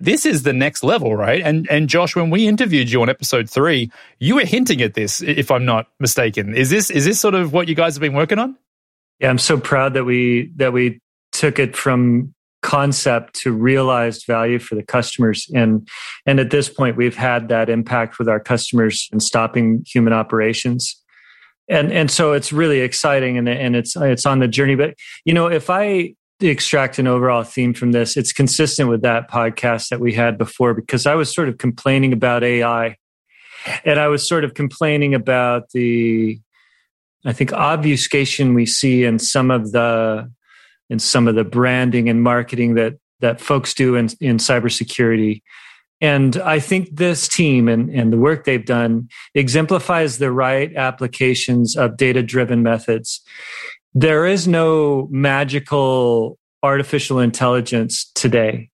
this 0.05 0.26
is 0.26 0.42
the 0.42 0.52
next 0.52 0.84
level, 0.84 1.16
right? 1.16 1.42
And 1.42 1.68
and 1.70 1.88
Josh, 1.88 2.14
when 2.14 2.30
we 2.30 2.46
interviewed 2.46 2.90
you 2.90 3.02
on 3.02 3.09
episode 3.09 3.48
three, 3.48 3.90
you 4.18 4.36
were 4.36 4.44
hinting 4.44 4.82
at 4.82 4.94
this, 4.94 5.22
if 5.22 5.50
I'm 5.50 5.64
not 5.64 5.88
mistaken. 5.98 6.55
Is 6.55 6.70
this 6.70 6.90
is 6.90 7.05
this 7.05 7.20
sort 7.20 7.34
of 7.34 7.52
what 7.52 7.68
you 7.68 7.74
guys 7.74 7.94
have 7.94 8.00
been 8.00 8.14
working 8.14 8.38
on? 8.38 8.57
Yeah, 9.20 9.30
I'm 9.30 9.38
so 9.38 9.59
proud 9.59 9.94
that 9.94 10.05
we 10.05 10.52
that 10.57 10.72
we 10.72 11.00
took 11.32 11.59
it 11.59 11.74
from 11.76 12.34
concept 12.62 13.34
to 13.34 13.52
realized 13.52 14.24
value 14.26 14.59
for 14.59 14.74
the 14.74 14.82
customers 14.82 15.50
and 15.55 15.86
and 16.24 16.40
at 16.40 16.48
this 16.48 16.70
point 16.70 16.96
we've 16.96 17.14
had 17.14 17.48
that 17.48 17.68
impact 17.68 18.18
with 18.18 18.26
our 18.26 18.40
customers 18.40 19.07
in 19.12 19.20
stopping 19.20 19.84
human 19.86 20.14
operations 20.14 20.98
and 21.68 21.92
and 21.92 22.11
so 22.11 22.32
it's 22.32 22.55
really 22.55 22.80
exciting 22.80 23.36
and 23.36 23.50
and 23.50 23.76
it's 23.76 23.94
it's 23.96 24.24
on 24.24 24.38
the 24.38 24.48
journey 24.48 24.76
but 24.76 24.94
you 25.26 25.34
know 25.34 25.46
if 25.46 25.68
i 25.68 26.14
extract 26.51 26.99
an 26.99 27.07
overall 27.07 27.42
theme 27.42 27.74
from 27.74 27.92
this, 27.92 28.16
it's 28.16 28.32
consistent 28.32 28.88
with 28.88 29.03
that 29.03 29.30
podcast 29.30 29.88
that 29.88 30.01
we 30.01 30.12
had 30.12 30.38
before 30.38 30.74
because 30.74 31.07
I 31.07 31.14
was 31.14 31.32
sort 31.32 31.49
of 31.49 31.59
complaining 31.59 32.12
about 32.12 32.45
AI 32.45 32.97
and 33.84 33.99
I 33.99 34.09
was 34.09 34.26
sort 34.28 34.45
of 34.45 34.55
complaining 34.55 35.14
about 35.14 35.70
the 35.70 36.40
I 37.26 37.32
think 37.32 37.53
obfuscation 37.53 38.53
we 38.53 38.66
see 38.66 39.05
in 39.05 39.18
some 39.18 39.51
of 39.51 39.72
the 39.72 40.30
in 40.90 40.99
some 40.99 41.26
of 41.26 41.34
the 41.34 41.45
branding 41.45 42.09
and 42.09 42.22
marketing 42.22 42.74
that 42.74 42.95
that 43.20 43.40
folks 43.40 43.72
do 43.72 43.97
in, 43.97 44.11
in 44.20 44.36
cybersecurity. 44.36 45.42
And 46.01 46.36
I 46.38 46.59
think 46.61 46.97
this 46.97 47.28
team 47.28 47.68
and, 47.68 47.88
and 47.88 48.12
the 48.12 48.18
work 48.18 48.45
they've 48.45 48.64
done 48.64 49.09
exemplifies 49.34 50.18
the 50.18 50.30
right 50.30 50.74
applications 50.76 51.76
of 51.76 51.97
data 51.97 52.22
driven 52.22 52.62
methods 52.62 53.22
there 53.95 54.26
is 54.26 54.49
no 54.49 55.09
magical 55.11 56.38
artificial 56.62 57.20
intelligence 57.20 58.11
today. 58.14 58.70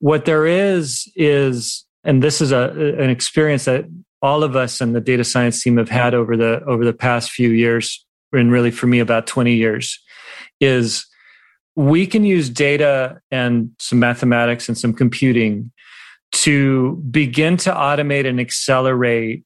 What 0.00 0.24
there 0.24 0.46
is 0.46 1.10
is, 1.16 1.84
and 2.04 2.22
this 2.22 2.40
is 2.40 2.52
a, 2.52 2.70
an 2.98 3.10
experience 3.10 3.64
that 3.64 3.86
all 4.22 4.42
of 4.42 4.56
us 4.56 4.80
and 4.80 4.94
the 4.94 5.00
data 5.00 5.24
science 5.24 5.62
team 5.62 5.78
have 5.78 5.88
had 5.88 6.14
over 6.14 6.36
the 6.36 6.62
over 6.64 6.84
the 6.84 6.92
past 6.92 7.30
few 7.30 7.50
years, 7.50 8.04
and 8.32 8.52
really 8.52 8.70
for 8.70 8.86
me 8.86 8.98
about 8.98 9.26
20 9.26 9.54
years, 9.54 9.98
is 10.60 11.06
we 11.76 12.06
can 12.06 12.24
use 12.24 12.50
data 12.50 13.20
and 13.30 13.70
some 13.78 13.98
mathematics 13.98 14.68
and 14.68 14.76
some 14.76 14.92
computing 14.92 15.70
to 16.32 16.96
begin 17.10 17.56
to 17.56 17.72
automate 17.72 18.26
and 18.26 18.40
accelerate 18.40 19.44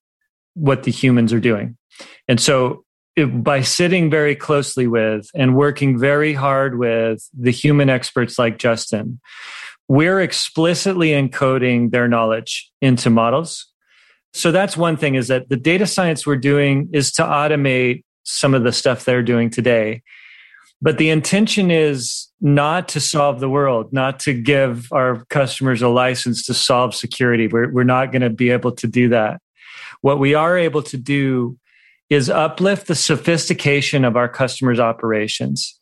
what 0.55 0.83
the 0.83 0.91
humans 0.91 1.33
are 1.33 1.41
doing. 1.41 1.77
And 2.29 2.41
so 2.41 2.84
by 3.17 3.61
sitting 3.63 4.11
very 4.11 4.35
closely 4.35 4.87
with 4.87 5.29
and 5.35 5.57
working 5.57 5.99
very 5.99 6.33
hard 6.33 6.79
with 6.79 7.29
the 7.33 7.53
human 7.53 7.89
experts 7.89 8.39
like 8.39 8.59
Justin, 8.59 9.21
we're 9.89 10.21
explicitly 10.21 11.11
encoding 11.11 11.91
their 11.91 12.09
knowledge 12.09 12.71
into 12.81 13.11
models. 13.11 13.67
So 14.33 14.51
that's 14.51 14.77
one 14.77 14.97
thing 14.97 15.15
is 15.15 15.29
that 15.29 15.49
the 15.49 15.57
data 15.57 15.87
science 15.87 16.27
we're 16.27 16.37
doing 16.37 16.89
is 16.93 17.13
to 17.13 17.23
automate 17.23 18.03
some 18.25 18.55
of 18.55 18.65
the 18.65 18.73
stuff 18.73 19.05
they're 19.05 19.23
doing 19.23 19.51
today. 19.51 20.03
But 20.83 20.99
the 20.99 21.11
intention 21.11 21.71
is 21.71 22.29
not 22.41 22.89
to 22.89 23.01
solve 23.01 23.39
the 23.41 23.49
world, 23.49 23.93
not 23.93 24.19
to 24.21 24.35
give 24.35 24.93
our 24.93 25.25
customers 25.27 25.83
a 25.83 25.89
license 25.89 26.45
to 26.47 26.55
solve 26.55 26.95
security. 26.95 27.47
We're, 27.47 27.71
we're 27.71 27.85
not 27.85 28.11
going 28.11 28.23
to 28.23 28.31
be 28.31 28.51
able 28.51 28.73
to 28.73 28.87
do 28.87 29.09
that. 29.11 29.41
What 30.01 30.19
we 30.19 30.35
are 30.35 30.59
able 30.59 30.83
to 30.83 30.97
do 30.97 31.57
is 32.11 32.29
uplift 32.31 32.87
the 32.87 32.95
sophistication 32.95 34.05
of 34.05 34.17
our 34.17 34.29
customers' 34.29 34.81
operations. 34.81 35.79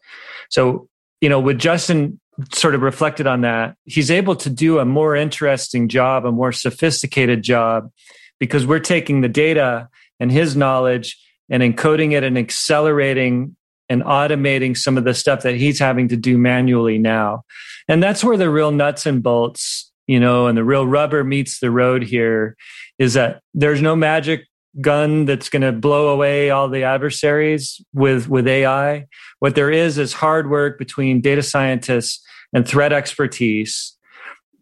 So, 0.51 0.89
you 1.21 1.29
know, 1.29 1.41
with 1.41 1.59
Justin 1.59 2.21
sort 2.53 2.75
of 2.75 2.83
reflected 2.83 3.27
on 3.27 3.43
that, 3.43 3.77
he's 3.85 4.11
able 4.11 4.37
to 4.37 4.51
do 4.51 4.79
a 4.79 4.85
more 4.85 5.15
interesting 5.17 5.89
job, 5.89 6.25
a 6.25 6.33
more 6.33 6.53
sophisticated 6.53 7.43
job, 7.43 7.91
because 8.39 8.67
we're 8.67 8.81
taking 8.81 9.21
the 9.21 9.29
data 9.29 9.89
and 10.19 10.33
his 10.33 10.57
knowledge 10.57 11.19
and 11.51 11.63
encoding 11.63 12.13
it 12.13 12.25
and 12.25 12.39
accelerating 12.39 13.57
and 13.89 14.03
automating 14.05 14.77
some 14.77 14.97
of 14.97 15.05
the 15.05 15.13
stuff 15.13 15.43
that 15.43 15.55
he's 15.55 15.79
having 15.79 16.09
to 16.09 16.17
do 16.17 16.39
manually 16.39 16.99
now. 16.99 17.43
And 17.89 18.03
that's 18.03 18.25
where 18.25 18.37
the 18.37 18.49
real 18.49 18.71
nuts 18.71 19.05
and 19.05 19.23
bolts, 19.23 19.93
you 20.07 20.19
know, 20.19 20.47
and 20.47 20.57
the 20.57 20.65
real 20.65 20.87
rubber 20.87 21.25
meets 21.25 21.59
the 21.61 21.71
road 21.71 22.03
here 22.03 22.57
is 22.99 23.15
that 23.15 23.43
there's 23.53 23.83
no 23.83 23.95
magic 23.95 24.47
gun 24.81 25.27
that's 25.27 25.49
going 25.49 25.63
to 25.63 25.73
blow 25.73 26.09
away 26.09 26.51
all 26.51 26.69
the 26.69 26.85
adversaries 26.85 27.81
with 27.93 28.29
with 28.29 28.47
AI. 28.47 29.07
What 29.41 29.55
there 29.55 29.71
is 29.71 29.99
is 29.99 30.13
hard 30.13 30.51
work 30.51 30.79
between 30.79 31.21
data 31.21 31.43
scientists 31.43 32.25
and 32.53 32.67
threat 32.67 32.93
expertise 32.93 33.97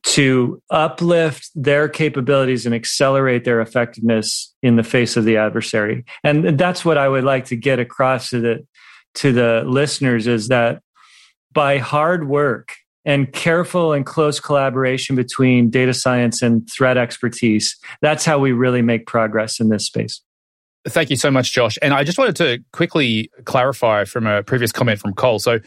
to 0.03 0.63
uplift 0.71 1.51
their 1.55 1.89
capabilities 1.89 2.65
and 2.65 2.75
accelerate 2.75 3.45
their 3.45 3.61
effectiveness 3.61 4.55
in 4.63 4.77
the 4.77 4.83
face 4.83 5.17
of 5.17 5.25
the 5.25 5.37
adversary. 5.37 6.05
And 6.25 6.59
that's 6.59 6.85
what 6.85 6.97
I 6.97 7.09
would 7.09 7.25
like 7.25 7.47
to 7.47 7.57
get 7.57 7.79
across 7.79 8.31
to 8.31 8.41
the 8.41 8.67
to 9.17 9.33
the 9.33 9.65
listeners 9.67 10.27
is 10.27 10.49
that 10.49 10.83
by 11.53 11.79
hard 11.79 12.29
work 12.29 12.77
and 13.05 13.33
careful 13.33 13.93
and 13.93 14.05
close 14.05 14.41
collaboration 14.41 15.17
between 15.17 15.71
data 15.71 15.95
science 15.95 16.43
and 16.43 16.69
threat 16.71 16.99
expertise. 16.99 17.79
That's 18.03 18.25
how 18.25 18.39
we 18.39 18.53
really 18.53 18.83
make 18.83 19.07
progress 19.07 19.61
in 19.61 19.69
this 19.69 19.87
space. 19.87 20.21
Thank 20.87 21.11
you 21.11 21.17
so 21.17 21.31
much, 21.31 21.53
Josh. 21.53 21.79
And 21.83 21.93
I 21.93 22.05
just 22.05 22.19
wanted 22.19 22.37
to 22.37 22.59
quickly 22.73 23.31
clarify 23.45 24.05
from 24.05 24.27
a 24.27 24.43
previous 24.43 24.73
comment 24.73 24.99
from 24.99 25.13
Cole. 25.15 25.39
So, 25.39 25.61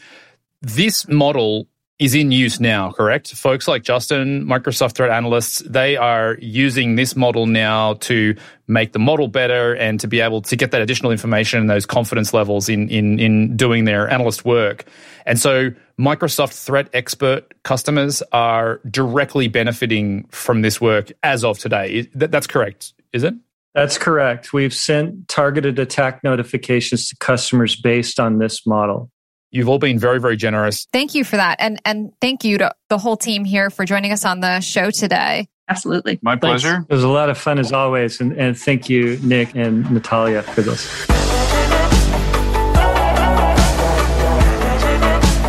this 0.60 1.06
model 1.08 1.68
is 1.98 2.14
in 2.14 2.32
use 2.32 2.58
now, 2.58 2.90
correct? 2.90 3.32
Folks 3.34 3.68
like 3.68 3.84
Justin, 3.84 4.44
Microsoft 4.44 4.94
threat 4.94 5.10
analysts, 5.10 5.60
they 5.60 5.96
are 5.96 6.36
using 6.40 6.96
this 6.96 7.14
model 7.14 7.46
now 7.46 7.94
to 7.94 8.34
make 8.66 8.92
the 8.92 8.98
model 8.98 9.28
better 9.28 9.74
and 9.74 10.00
to 10.00 10.08
be 10.08 10.20
able 10.20 10.42
to 10.42 10.56
get 10.56 10.72
that 10.72 10.82
additional 10.82 11.12
information 11.12 11.60
and 11.60 11.70
those 11.70 11.86
confidence 11.86 12.34
levels 12.34 12.68
in, 12.68 12.88
in, 12.88 13.20
in 13.20 13.56
doing 13.56 13.84
their 13.84 14.10
analyst 14.10 14.44
work. 14.44 14.84
And 15.24 15.38
so 15.38 15.70
Microsoft 15.98 16.64
threat 16.64 16.88
expert 16.92 17.54
customers 17.62 18.22
are 18.32 18.80
directly 18.90 19.48
benefiting 19.48 20.26
from 20.30 20.62
this 20.62 20.80
work 20.80 21.12
as 21.22 21.44
of 21.44 21.58
today. 21.58 22.08
That's 22.14 22.46
correct, 22.46 22.94
is 23.12 23.22
it? 23.22 23.34
That's 23.74 23.98
correct. 23.98 24.52
We've 24.52 24.74
sent 24.74 25.28
targeted 25.28 25.78
attack 25.78 26.22
notifications 26.22 27.08
to 27.08 27.16
customers 27.16 27.74
based 27.76 28.20
on 28.20 28.38
this 28.38 28.66
model. 28.66 29.10
You've 29.50 29.68
all 29.68 29.78
been 29.78 29.98
very, 29.98 30.20
very 30.20 30.36
generous. 30.36 30.86
Thank 30.92 31.14
you 31.14 31.22
for 31.24 31.36
that. 31.36 31.56
And 31.60 31.80
and 31.84 32.12
thank 32.20 32.44
you 32.44 32.58
to 32.58 32.72
the 32.88 32.98
whole 32.98 33.16
team 33.16 33.44
here 33.44 33.70
for 33.70 33.84
joining 33.84 34.10
us 34.10 34.24
on 34.24 34.40
the 34.40 34.60
show 34.60 34.90
today. 34.90 35.48
Absolutely. 35.68 36.18
My 36.22 36.32
Thanks. 36.32 36.62
pleasure. 36.62 36.84
It 36.88 36.92
was 36.92 37.04
a 37.04 37.08
lot 37.08 37.30
of 37.30 37.38
fun 37.38 37.58
as 37.58 37.72
always. 37.72 38.20
And, 38.20 38.32
and 38.32 38.58
thank 38.58 38.90
you, 38.90 39.18
Nick 39.22 39.54
and 39.54 39.90
Natalia, 39.90 40.42
for 40.42 40.62
this. 40.62 41.06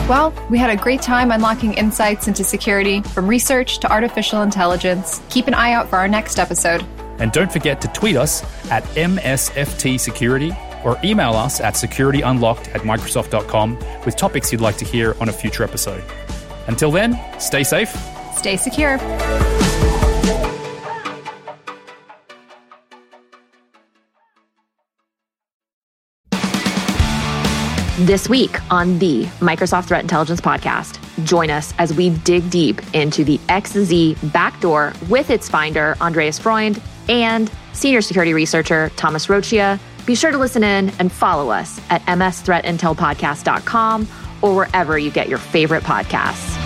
Well, 0.08 0.34
we 0.52 0.60
had 0.60 0.70
a 0.70 0.76
great 0.76 1.02
time 1.02 1.32
unlocking 1.32 1.74
insights 1.74 2.28
into 2.28 2.44
security 2.44 3.02
from 3.02 3.28
research 3.28 3.80
to 3.80 3.92
artificial 3.92 4.44
intelligence. 4.44 5.20
Keep 5.30 5.48
an 5.48 5.56
eye 5.56 5.72
out 5.72 5.90
for 5.90 5.96
our 5.96 6.08
next 6.08 6.38
episode. 6.38 6.86
And 7.18 7.32
don't 7.32 7.52
forget 7.52 7.82
to 7.82 7.88
tweet 7.88 8.16
us 8.16 8.44
at 8.70 8.84
MSFT 8.96 10.00
Security 10.00 10.56
or 10.84 11.00
email 11.04 11.34
us 11.34 11.60
at 11.60 11.74
securityunlocked 11.74 12.76
at 12.76 12.82
Microsoft.com 12.82 13.80
with 14.06 14.16
topics 14.16 14.52
you'd 14.52 14.62
like 14.62 14.78
to 14.78 14.86
hear 14.86 15.16
on 15.20 15.30
a 15.30 15.34
future 15.34 15.64
episode. 15.64 16.04
Until 16.68 16.92
then, 16.92 17.20
stay 17.40 17.64
safe. 17.64 17.90
Stay 18.36 18.58
secure. 18.58 19.00
This 28.00 28.28
week 28.28 28.60
on 28.70 29.00
the 29.00 29.24
Microsoft 29.40 29.88
Threat 29.88 30.02
Intelligence 30.02 30.42
Podcast, 30.42 31.00
join 31.24 31.50
us 31.50 31.74
as 31.78 31.94
we 31.94 32.10
dig 32.10 32.50
deep 32.50 32.82
into 32.94 33.24
the 33.24 33.38
XZ 33.48 34.34
backdoor 34.34 34.92
with 35.08 35.30
its 35.30 35.48
finder, 35.48 35.96
Andres 36.02 36.38
Freund, 36.38 36.82
and 37.08 37.50
senior 37.72 38.02
security 38.02 38.34
researcher, 38.34 38.92
Thomas 38.98 39.28
Roccia. 39.28 39.80
Be 40.06 40.14
sure 40.14 40.32
to 40.32 40.38
listen 40.38 40.62
in 40.62 40.90
and 41.00 41.10
follow 41.10 41.50
us 41.50 41.80
at 41.90 42.02
msthreatintelpodcast.com 42.02 44.08
or 44.42 44.54
wherever 44.54 44.98
you 44.98 45.10
get 45.10 45.30
your 45.30 45.40
favorite 45.40 45.84
podcasts. 45.84 46.65